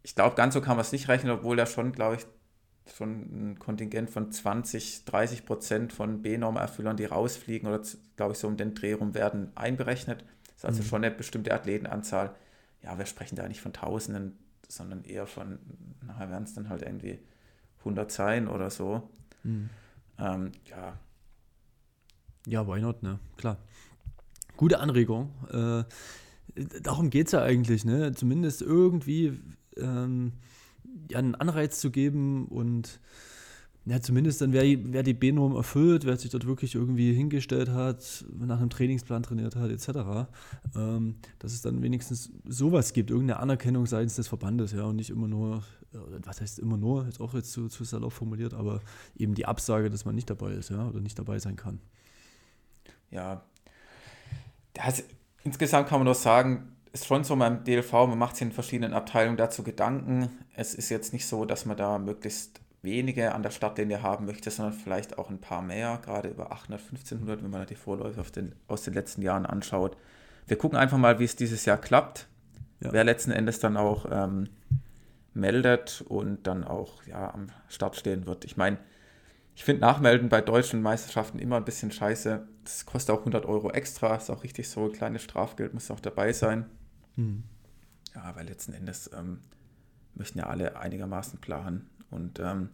ich 0.03 0.15
glaube, 0.15 0.35
ganz 0.35 0.53
so 0.53 0.61
kann 0.61 0.77
man 0.77 0.81
es 0.81 0.91
nicht 0.91 1.07
rechnen, 1.07 1.31
obwohl 1.31 1.57
da 1.57 1.65
schon, 1.65 1.91
glaube 1.91 2.15
ich, 2.15 2.25
schon 2.95 3.51
ein 3.51 3.59
Kontingent 3.59 4.09
von 4.09 4.31
20, 4.31 5.05
30 5.05 5.45
Prozent 5.45 5.93
von 5.93 6.21
B-Norm-Erfüllern, 6.21 6.97
die 6.97 7.05
rausfliegen 7.05 7.67
oder, 7.67 7.81
glaube 8.15 8.33
ich, 8.33 8.39
so 8.39 8.47
um 8.47 8.57
den 8.57 8.75
Dreh 8.75 8.93
rum 8.93 9.13
werden, 9.13 9.51
einberechnet. 9.55 10.23
Das 10.45 10.57
ist 10.57 10.65
also 10.65 10.83
mhm. 10.83 10.87
schon 10.87 11.03
eine 11.03 11.15
bestimmte 11.15 11.53
Athletenanzahl. 11.53 12.35
Ja, 12.83 12.97
wir 12.97 13.05
sprechen 13.05 13.35
da 13.35 13.47
nicht 13.47 13.61
von 13.61 13.73
Tausenden, 13.73 14.37
sondern 14.67 15.03
eher 15.03 15.27
von, 15.27 15.59
nachher 16.05 16.29
werden 16.29 16.43
es 16.43 16.53
dann 16.53 16.69
halt 16.69 16.81
irgendwie 16.81 17.19
100 17.79 18.11
sein 18.11 18.47
oder 18.47 18.69
so. 18.69 19.09
Mhm. 19.43 19.69
Ähm, 20.17 20.51
ja. 20.65 20.97
Ja, 22.45 22.67
why 22.67 22.81
not, 22.81 23.03
ne? 23.03 23.19
Klar. 23.37 23.57
Gute 24.57 24.79
Anregung. 24.79 25.33
Äh, 25.51 25.83
darum 26.81 27.09
geht 27.09 27.27
es 27.27 27.31
ja 27.33 27.41
eigentlich, 27.41 27.85
ne? 27.85 28.13
Zumindest 28.13 28.61
irgendwie 28.61 29.39
ähm, 29.77 30.33
einen 31.13 31.35
Anreiz 31.35 31.79
zu 31.79 31.91
geben 31.91 32.47
und 32.47 32.99
ja, 33.85 33.99
zumindest 34.01 34.41
dann, 34.41 34.53
wer, 34.53 34.63
wer 34.63 35.03
die 35.03 35.13
B-Norm 35.13 35.55
erfüllt, 35.55 36.05
wer 36.05 36.15
sich 36.17 36.29
dort 36.29 36.45
wirklich 36.45 36.75
irgendwie 36.75 37.13
hingestellt 37.13 37.69
hat, 37.69 38.23
nach 38.37 38.59
einem 38.59 38.69
Trainingsplan 38.69 39.23
trainiert 39.23 39.55
hat, 39.55 39.71
etc., 39.71 40.29
ähm, 40.75 41.15
dass 41.39 41.53
es 41.53 41.61
dann 41.61 41.81
wenigstens 41.81 42.31
sowas 42.45 42.93
gibt, 42.93 43.09
irgendeine 43.09 43.39
Anerkennung 43.39 43.85
seitens 43.87 44.15
des 44.15 44.27
Verbandes, 44.27 44.73
ja, 44.73 44.83
und 44.83 44.97
nicht 44.97 45.09
immer 45.09 45.27
nur, 45.27 45.63
was 45.91 46.39
heißt 46.39 46.59
immer 46.59 46.77
nur, 46.77 47.05
jetzt 47.05 47.19
auch 47.19 47.33
jetzt 47.33 47.51
zu, 47.51 47.67
zu 47.67 47.83
salopp 47.83 48.13
formuliert, 48.13 48.53
aber 48.53 48.81
eben 49.17 49.33
die 49.33 49.45
Absage, 49.47 49.89
dass 49.89 50.05
man 50.05 50.13
nicht 50.13 50.29
dabei 50.29 50.51
ist, 50.51 50.69
ja, 50.69 50.87
oder 50.87 50.99
nicht 50.99 51.17
dabei 51.17 51.39
sein 51.39 51.55
kann. 51.55 51.79
Ja, 53.09 53.43
das, 54.73 55.03
insgesamt 55.43 55.87
kann 55.89 55.99
man 55.99 56.05
nur 56.05 56.15
sagen, 56.15 56.75
ist 56.91 57.05
schon 57.05 57.23
so 57.23 57.35
beim 57.35 57.63
DLV, 57.63 57.91
man 57.91 58.17
macht 58.17 58.35
sich 58.35 58.47
in 58.47 58.51
verschiedenen 58.51 58.93
Abteilungen 58.93 59.37
dazu 59.37 59.63
Gedanken. 59.63 60.29
Es 60.55 60.73
ist 60.73 60.89
jetzt 60.89 61.13
nicht 61.13 61.27
so, 61.27 61.45
dass 61.45 61.65
man 61.65 61.77
da 61.77 61.99
möglichst 61.99 62.61
wenige 62.81 63.33
an 63.33 63.43
der 63.43 63.51
Startlinie 63.51 64.01
haben 64.01 64.25
möchte, 64.25 64.49
sondern 64.51 64.73
vielleicht 64.73 65.17
auch 65.17 65.29
ein 65.29 65.41
paar 65.41 65.61
mehr, 65.61 65.99
gerade 66.03 66.29
über 66.29 66.51
800, 66.51 66.79
1500, 66.79 67.43
wenn 67.43 67.51
man 67.51 67.65
die 67.67 67.75
Vorläufe 67.75 68.23
den, 68.31 68.55
aus 68.67 68.83
den 68.83 68.93
letzten 68.93 69.21
Jahren 69.21 69.45
anschaut. 69.45 69.97
Wir 70.47 70.57
gucken 70.57 70.77
einfach 70.77 70.97
mal, 70.97 71.19
wie 71.19 71.25
es 71.25 71.35
dieses 71.35 71.65
Jahr 71.65 71.77
klappt, 71.77 72.27
ja. 72.79 72.91
wer 72.91 73.03
letzten 73.03 73.31
Endes 73.31 73.59
dann 73.59 73.77
auch 73.77 74.05
ähm, 74.09 74.49
meldet 75.33 76.03
und 76.07 76.47
dann 76.47 76.63
auch 76.63 77.03
ja, 77.03 77.33
am 77.33 77.47
Start 77.67 77.97
stehen 77.97 78.25
wird. 78.25 78.45
Ich 78.45 78.57
meine, 78.57 78.77
ich 79.55 79.65
finde 79.65 79.81
Nachmelden 79.81 80.29
bei 80.29 80.39
deutschen 80.39 80.81
Meisterschaften 80.81 81.37
immer 81.37 81.57
ein 81.57 81.65
bisschen 81.65 81.91
scheiße. 81.91 82.47
Das 82.63 82.85
kostet 82.85 83.13
auch 83.13 83.19
100 83.19 83.45
Euro 83.45 83.71
extra, 83.71 84.15
ist 84.15 84.29
auch 84.29 84.43
richtig 84.43 84.69
so, 84.69 84.85
ein 84.85 84.93
kleines 84.93 85.21
Strafgeld 85.21 85.73
muss 85.73 85.91
auch 85.91 85.99
dabei 85.99 86.31
sein. 86.31 86.65
Mhm. 87.19 87.43
Ja, 88.15 88.35
weil 88.35 88.47
letzten 88.47 88.73
Endes 88.73 89.09
ähm, 89.13 89.39
möchten 90.15 90.39
ja 90.39 90.47
alle 90.47 90.77
einigermaßen 90.77 91.39
planen 91.39 91.89
und 92.09 92.39
ähm, 92.39 92.69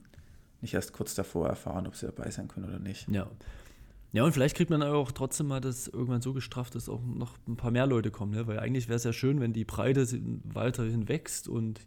nicht 0.61 0.73
erst 0.73 0.93
kurz 0.93 1.15
davor 1.15 1.47
erfahren, 1.47 1.87
ob 1.87 1.95
sie 1.95 2.05
dabei 2.05 2.29
sein 2.31 2.47
können 2.47 2.67
oder 2.67 2.79
nicht. 2.79 3.07
Ja. 3.09 3.27
Ja, 4.13 4.23
und 4.23 4.31
vielleicht 4.31 4.55
kriegt 4.55 4.69
man 4.69 4.81
auch 4.81 5.11
trotzdem 5.11 5.47
mal 5.47 5.59
das 5.59 5.89
irgendwann 5.89 6.21
so 6.21 6.31
gestrafft, 6.31 6.75
dass 6.75 6.87
auch 6.87 7.01
noch 7.03 7.37
ein 7.49 7.57
paar 7.57 7.71
mehr 7.71 7.85
Leute 7.85 8.11
kommen, 8.11 8.31
ne? 8.31 8.47
weil 8.47 8.59
eigentlich 8.59 8.87
wäre 8.87 8.95
es 8.95 9.03
ja 9.03 9.11
schön, 9.11 9.41
wenn 9.41 9.51
die 9.51 9.65
Breite 9.65 10.07
weiterhin 10.45 11.09
wächst 11.09 11.49
und 11.49 11.81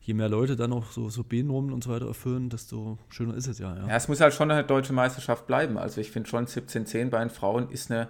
je 0.00 0.14
mehr 0.14 0.30
Leute 0.30 0.56
dann 0.56 0.72
auch 0.72 0.90
so, 0.90 1.10
so 1.10 1.22
B-Normen 1.22 1.70
und 1.74 1.84
so 1.84 1.90
weiter 1.90 2.06
erfüllen, 2.06 2.48
desto 2.48 2.98
schöner 3.10 3.34
ist 3.34 3.46
es 3.46 3.58
ja, 3.58 3.76
ja. 3.76 3.88
Ja, 3.88 3.96
es 3.96 4.08
muss 4.08 4.22
halt 4.22 4.32
schon 4.32 4.50
eine 4.50 4.64
deutsche 4.64 4.94
Meisterschaft 4.94 5.46
bleiben. 5.46 5.76
Also 5.76 6.00
ich 6.00 6.10
finde 6.10 6.30
schon 6.30 6.46
17-10 6.46 7.10
bei 7.10 7.18
den 7.18 7.28
Frauen 7.28 7.68
ist 7.68 7.90
eine 7.90 8.08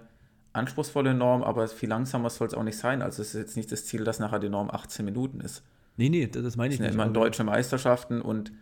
anspruchsvolle 0.53 1.15
Norm, 1.15 1.43
aber 1.43 1.69
viel 1.69 1.89
langsamer 1.89 2.31
soll 2.31 2.49
es 2.49 2.55
auch 2.55 2.63
nicht 2.63 2.79
sein. 2.79 3.03
Also 3.03 3.23
es 3.23 3.35
ist 3.35 3.41
jetzt 3.41 3.57
nicht 3.57 3.71
das 3.71 3.85
Ziel, 3.85 4.05
dass 4.05 4.19
nachher 4.19 4.39
die 4.39 4.49
Norm 4.49 4.71
18 4.71 5.05
Minuten 5.05 5.41
ist. 5.41 5.63
Nee, 5.97 6.09
nee, 6.09 6.27
das 6.27 6.57
meine 6.57 6.75
ich 6.75 6.81
das 6.81 6.87
sind 6.89 6.97
nicht. 6.97 7.05
immer 7.05 7.13
deutsche 7.13 7.45
Meisterschaften 7.45 8.21
und 8.21 8.53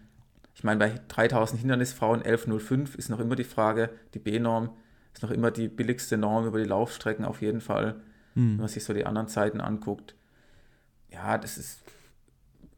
ich 0.55 0.65
meine, 0.65 0.79
bei 0.81 1.01
3000 1.07 1.61
Hindernisfrauen 1.61 2.23
11.05 2.23 2.97
ist 2.97 3.11
noch 3.11 3.21
immer 3.21 3.37
die 3.37 3.45
Frage, 3.45 3.91
die 4.15 4.19
B-Norm 4.19 4.71
ist 5.15 5.23
noch 5.23 5.31
immer 5.31 5.53
die 5.53 5.69
billigste 5.69 6.19
Norm 6.19 6.47
über 6.47 6.59
die 6.59 6.65
Laufstrecken 6.65 7.25
auf 7.25 7.43
jeden 7.43 7.61
Fall, 7.61 7.95
hm. 8.35 8.53
wenn 8.53 8.57
man 8.57 8.69
sich 8.69 8.83
so 8.85 8.93
die 8.93 9.07
anderen 9.07 9.29
Zeiten 9.29 9.61
anguckt. 9.61 10.17
Ja, 11.13 11.39
das 11.39 11.59
ist, 11.59 11.81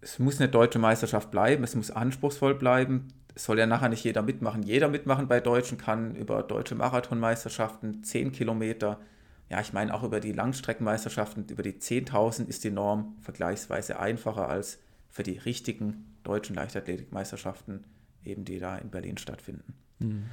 es 0.03 0.19
muss 0.19 0.41
eine 0.41 0.51
deutsche 0.51 0.79
Meisterschaft 0.79 1.31
bleiben, 1.31 1.65
es 1.65 1.75
muss 1.75 1.91
anspruchsvoll 1.91 2.55
bleiben. 2.55 3.09
Soll 3.45 3.59
ja 3.59 3.67
nachher 3.67 3.89
nicht 3.89 4.05
jeder 4.05 4.23
mitmachen. 4.23 4.63
Jeder 4.63 4.89
mitmachen 4.89 5.27
bei 5.27 5.41
Deutschen 5.41 5.79
kann 5.79 6.15
über 6.15 6.43
deutsche 6.43 6.75
Marathonmeisterschaften 6.75 8.05
10 8.05 8.33
Kilometer. 8.33 9.01
Ja, 9.49 9.61
ich 9.61 9.73
meine 9.73 9.95
auch 9.95 10.03
über 10.03 10.21
die 10.21 10.33
Langstreckenmeisterschaften, 10.33 11.47
über 11.49 11.63
die 11.63 11.73
10.000 11.73 12.47
ist 12.47 12.65
die 12.65 12.71
Norm 12.71 13.17
vergleichsweise 13.21 13.99
einfacher 13.99 14.49
als 14.49 14.79
für 15.09 15.23
die 15.23 15.39
richtigen 15.39 16.17
deutschen 16.23 16.55
Leichtathletikmeisterschaften, 16.55 17.85
eben 18.25 18.45
die 18.45 18.59
da 18.59 18.77
in 18.77 18.91
Berlin 18.91 19.17
stattfinden. 19.17 19.75
Mhm. 19.99 20.25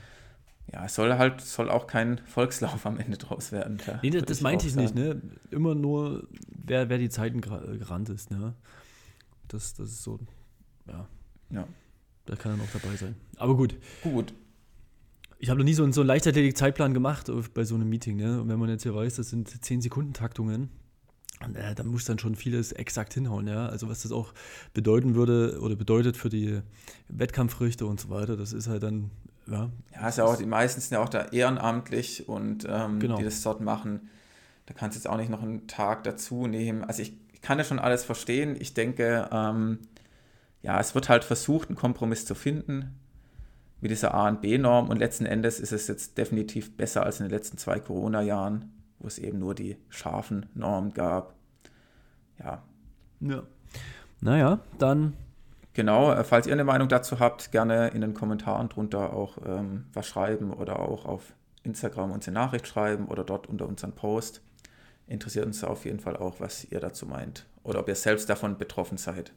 Ja, 0.72 0.86
es 0.86 0.96
soll 0.96 1.18
halt, 1.18 1.40
soll 1.40 1.70
auch 1.70 1.88
kein 1.88 2.20
Volkslauf 2.26 2.86
am 2.86 3.00
Ende 3.00 3.18
draus 3.18 3.54
werden. 3.54 3.78
Ja, 3.88 4.00
nee, 4.04 4.10
das, 4.10 4.24
das 4.24 4.42
meinte 4.42 4.68
ich 4.68 4.74
sagen. 4.74 4.84
nicht, 4.84 4.96
ne? 4.96 5.22
Immer 5.50 5.76
nur, 5.76 6.28
wer, 6.50 6.90
wer 6.90 6.98
die 6.98 7.10
Zeiten 7.10 7.40
gerannt 7.40 8.10
ist, 8.10 8.32
ne? 8.32 8.54
Das, 9.48 9.74
das 9.76 9.92
ist 9.92 10.04
so, 10.04 10.20
ja. 10.88 11.08
Ja. 11.50 11.68
Da 12.28 12.36
kann 12.36 12.52
er 12.52 12.58
noch 12.58 12.72
dabei 12.72 12.96
sein. 12.96 13.16
Aber 13.38 13.56
gut. 13.56 13.76
Gut. 14.04 14.34
Ich 15.40 15.50
habe 15.50 15.60
noch 15.60 15.66
nie 15.66 15.74
so 15.74 15.84
einen, 15.84 15.94
so 15.94 16.02
einen 16.02 16.08
Leichtathletik-Zeitplan 16.08 16.94
gemacht 16.94 17.32
bei 17.54 17.64
so 17.64 17.76
einem 17.76 17.90
Meeting, 17.90 18.18
ne? 18.18 18.42
Und 18.42 18.50
wenn 18.50 18.60
man 18.60 18.70
jetzt 18.70 18.84
hier 18.84 18.94
weiß, 18.94 19.16
das 19.16 19.30
sind 19.30 19.50
10-Sekunden-Taktungen, 19.50 20.70
äh, 21.54 21.76
da 21.76 21.84
muss 21.84 22.06
dann 22.06 22.18
schon 22.20 22.36
vieles 22.36 22.72
exakt 22.72 23.14
hinhauen, 23.14 23.48
ja. 23.48 23.68
Also 23.68 23.88
was 23.88 24.02
das 24.02 24.12
auch 24.12 24.34
bedeuten 24.74 25.16
würde 25.16 25.60
oder 25.62 25.76
bedeutet 25.76 26.18
für 26.18 26.30
die 26.30 26.62
Wettkampfrichter 27.08 27.86
und 27.86 28.00
so 28.00 28.10
weiter, 28.10 28.36
das 28.36 28.52
ist 28.52 28.68
halt 28.68 28.84
dann, 28.84 29.12
ja. 29.46 29.70
Ja, 29.94 30.10
ist 30.10 30.18
ja 30.18 30.26
auch, 30.26 30.36
die 30.36 30.46
meisten 30.46 30.82
sind 30.82 30.92
ja 30.92 31.04
auch 31.04 31.10
da 31.10 31.26
ehrenamtlich 31.26 32.28
und 32.28 32.66
ähm, 32.68 33.00
genau. 33.00 33.18
die 33.18 33.24
das 33.24 33.42
dort 33.42 33.62
machen. 33.62 34.10
Da 34.66 34.74
kannst 34.74 34.96
du 34.96 35.00
jetzt 35.00 35.08
auch 35.08 35.18
nicht 35.18 35.30
noch 35.30 35.44
einen 35.44 35.68
Tag 35.68 36.04
dazu 36.04 36.48
nehmen. 36.48 36.84
Also 36.84 37.04
ich, 37.04 37.14
ich 37.32 37.42
kann 37.42 37.58
ja 37.58 37.64
schon 37.64 37.80
alles 37.80 38.04
verstehen. 38.04 38.58
Ich 38.60 38.74
denke, 38.74 39.30
ähm, 39.32 39.80
ja, 40.68 40.80
es 40.80 40.94
wird 40.94 41.10
halt 41.10 41.24
versucht, 41.24 41.70
einen 41.70 41.78
Kompromiss 41.78 42.26
zu 42.26 42.36
finden 42.36 43.00
mit 43.82 43.92
dieser 43.92 44.14
A- 44.14 44.28
und 44.28 44.42
B-Norm 44.42 44.90
und 44.90 44.98
letzten 44.98 45.26
Endes 45.26 45.60
ist 45.60 45.72
es 45.72 45.88
jetzt 45.88 46.18
definitiv 46.18 46.76
besser 46.76 47.04
als 47.04 47.20
in 47.20 47.26
den 47.26 47.32
letzten 47.32 47.58
zwei 47.58 47.80
Corona-Jahren 47.80 48.72
wo 49.00 49.08
es 49.08 49.20
eben 49.20 49.40
nur 49.40 49.56
die 49.56 49.78
scharfen 49.90 50.48
Normen 50.54 50.94
gab. 50.94 51.36
Ja. 52.40 52.64
Ja. 53.20 53.44
Naja, 54.22 54.60
dann. 54.78 55.14
Genau, 55.74 56.12
äh, 56.12 56.24
falls 56.24 56.48
ihr 56.48 56.54
eine 56.54 56.64
Meinung 56.64 56.90
dazu 56.90 57.20
habt, 57.20 57.52
gerne 57.52 57.90
in 57.90 58.02
den 58.02 58.16
Kommentaren 58.16 58.68
drunter 58.68 59.14
auch 59.14 59.38
ähm, 59.46 59.86
was 59.94 60.08
schreiben 60.08 60.52
oder 60.52 60.80
auch 60.80 61.06
auf 61.06 61.34
Instagram 61.62 62.12
uns 62.12 62.28
eine 62.28 62.34
Nachricht 62.34 62.68
schreiben 62.68 63.08
oder 63.08 63.24
dort 63.24 63.48
unter 63.48 63.68
unseren 63.68 63.94
Post. 63.94 64.42
Interessiert 65.06 65.46
uns 65.46 65.64
auf 65.64 65.86
jeden 65.86 66.00
Fall 66.00 66.18
auch, 66.18 66.40
was 66.40 66.66
ihr 66.66 66.80
dazu 66.80 67.06
meint 67.06 67.46
oder 67.64 67.80
ob 67.80 67.88
ihr 67.88 67.96
selbst 67.96 68.28
davon 68.28 68.58
betroffen 68.58 68.98
seid. 68.98 69.34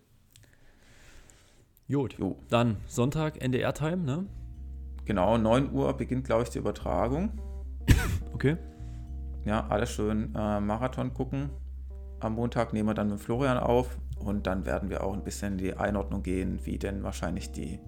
Gut, 1.91 2.19
jo. 2.19 2.37
dann 2.49 2.77
Sonntag 2.87 3.43
NDR-Time, 3.43 3.99
ne? 3.99 4.27
Genau, 5.05 5.37
9 5.37 5.73
Uhr 5.73 5.93
beginnt, 5.95 6.25
glaube 6.25 6.45
ich, 6.45 6.51
die 6.51 6.59
Übertragung. 6.59 7.31
okay 8.35 8.57
ja, 9.45 9.67
alles 9.69 9.91
schön 9.91 10.35
äh, 10.35 10.61
Marathon 10.61 11.15
gucken. 11.15 11.51
Am 12.21 12.35
Montag 12.35 12.73
nehmen 12.73 12.89
wir 12.89 12.95
dann 12.95 13.09
mit 13.09 13.21
Florian 13.21 13.59
auf 13.59 13.99
und 14.19 14.47
dann 14.47 14.67
werden 14.67 14.91
wir 14.91 15.03
auch 15.03 15.15
ein 15.15 15.25
bisschen 15.25 15.53
in 15.53 15.59
die 15.59 15.75
Einordnung 15.75 16.23
gehen, 16.23 16.61
wie 16.65 16.79
denn 16.79 17.03
wahrscheinlich 17.03 17.51
die 17.51 17.81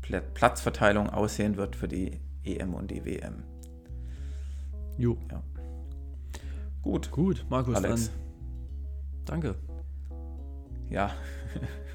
Platzverteilung 0.00 1.08
aussehen 1.08 1.56
wird 1.56 1.76
für 1.76 1.86
die 1.86 2.20
EM 2.42 2.74
und 2.74 2.90
die 2.90 3.04
WM. 3.04 3.44
Jo. 4.98 5.16
Ja. 5.30 5.42
Gut. 6.82 7.10
Gut, 7.10 7.46
Markus, 7.48 7.76
Alex. 7.76 8.10
dann 9.26 9.42
danke. 9.42 9.54
Ja, 10.88 11.12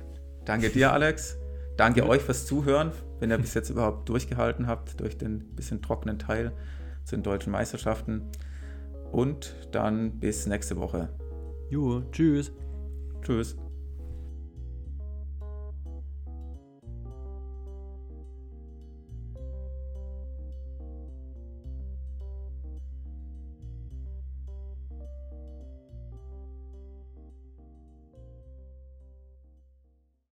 danke 0.45 0.69
dir, 0.69 0.93
Alex. 0.93 1.37
Danke 1.77 2.01
ja. 2.01 2.05
euch 2.07 2.21
fürs 2.21 2.45
Zuhören, 2.45 2.91
wenn 3.19 3.31
ihr 3.31 3.37
bis 3.37 3.53
jetzt 3.53 3.69
überhaupt 3.69 4.07
durchgehalten 4.07 4.67
habt 4.67 4.99
durch 4.99 5.17
den 5.17 5.55
bisschen 5.55 5.81
trockenen 5.81 6.19
Teil 6.19 6.53
zu 7.03 7.15
den 7.15 7.23
deutschen 7.23 7.51
Meisterschaften 7.51 8.31
und 9.11 9.55
dann 9.71 10.19
bis 10.19 10.47
nächste 10.47 10.77
Woche. 10.77 11.09
Jo, 11.69 12.01
tschüss. 12.11 12.51
Tschüss. 13.21 13.57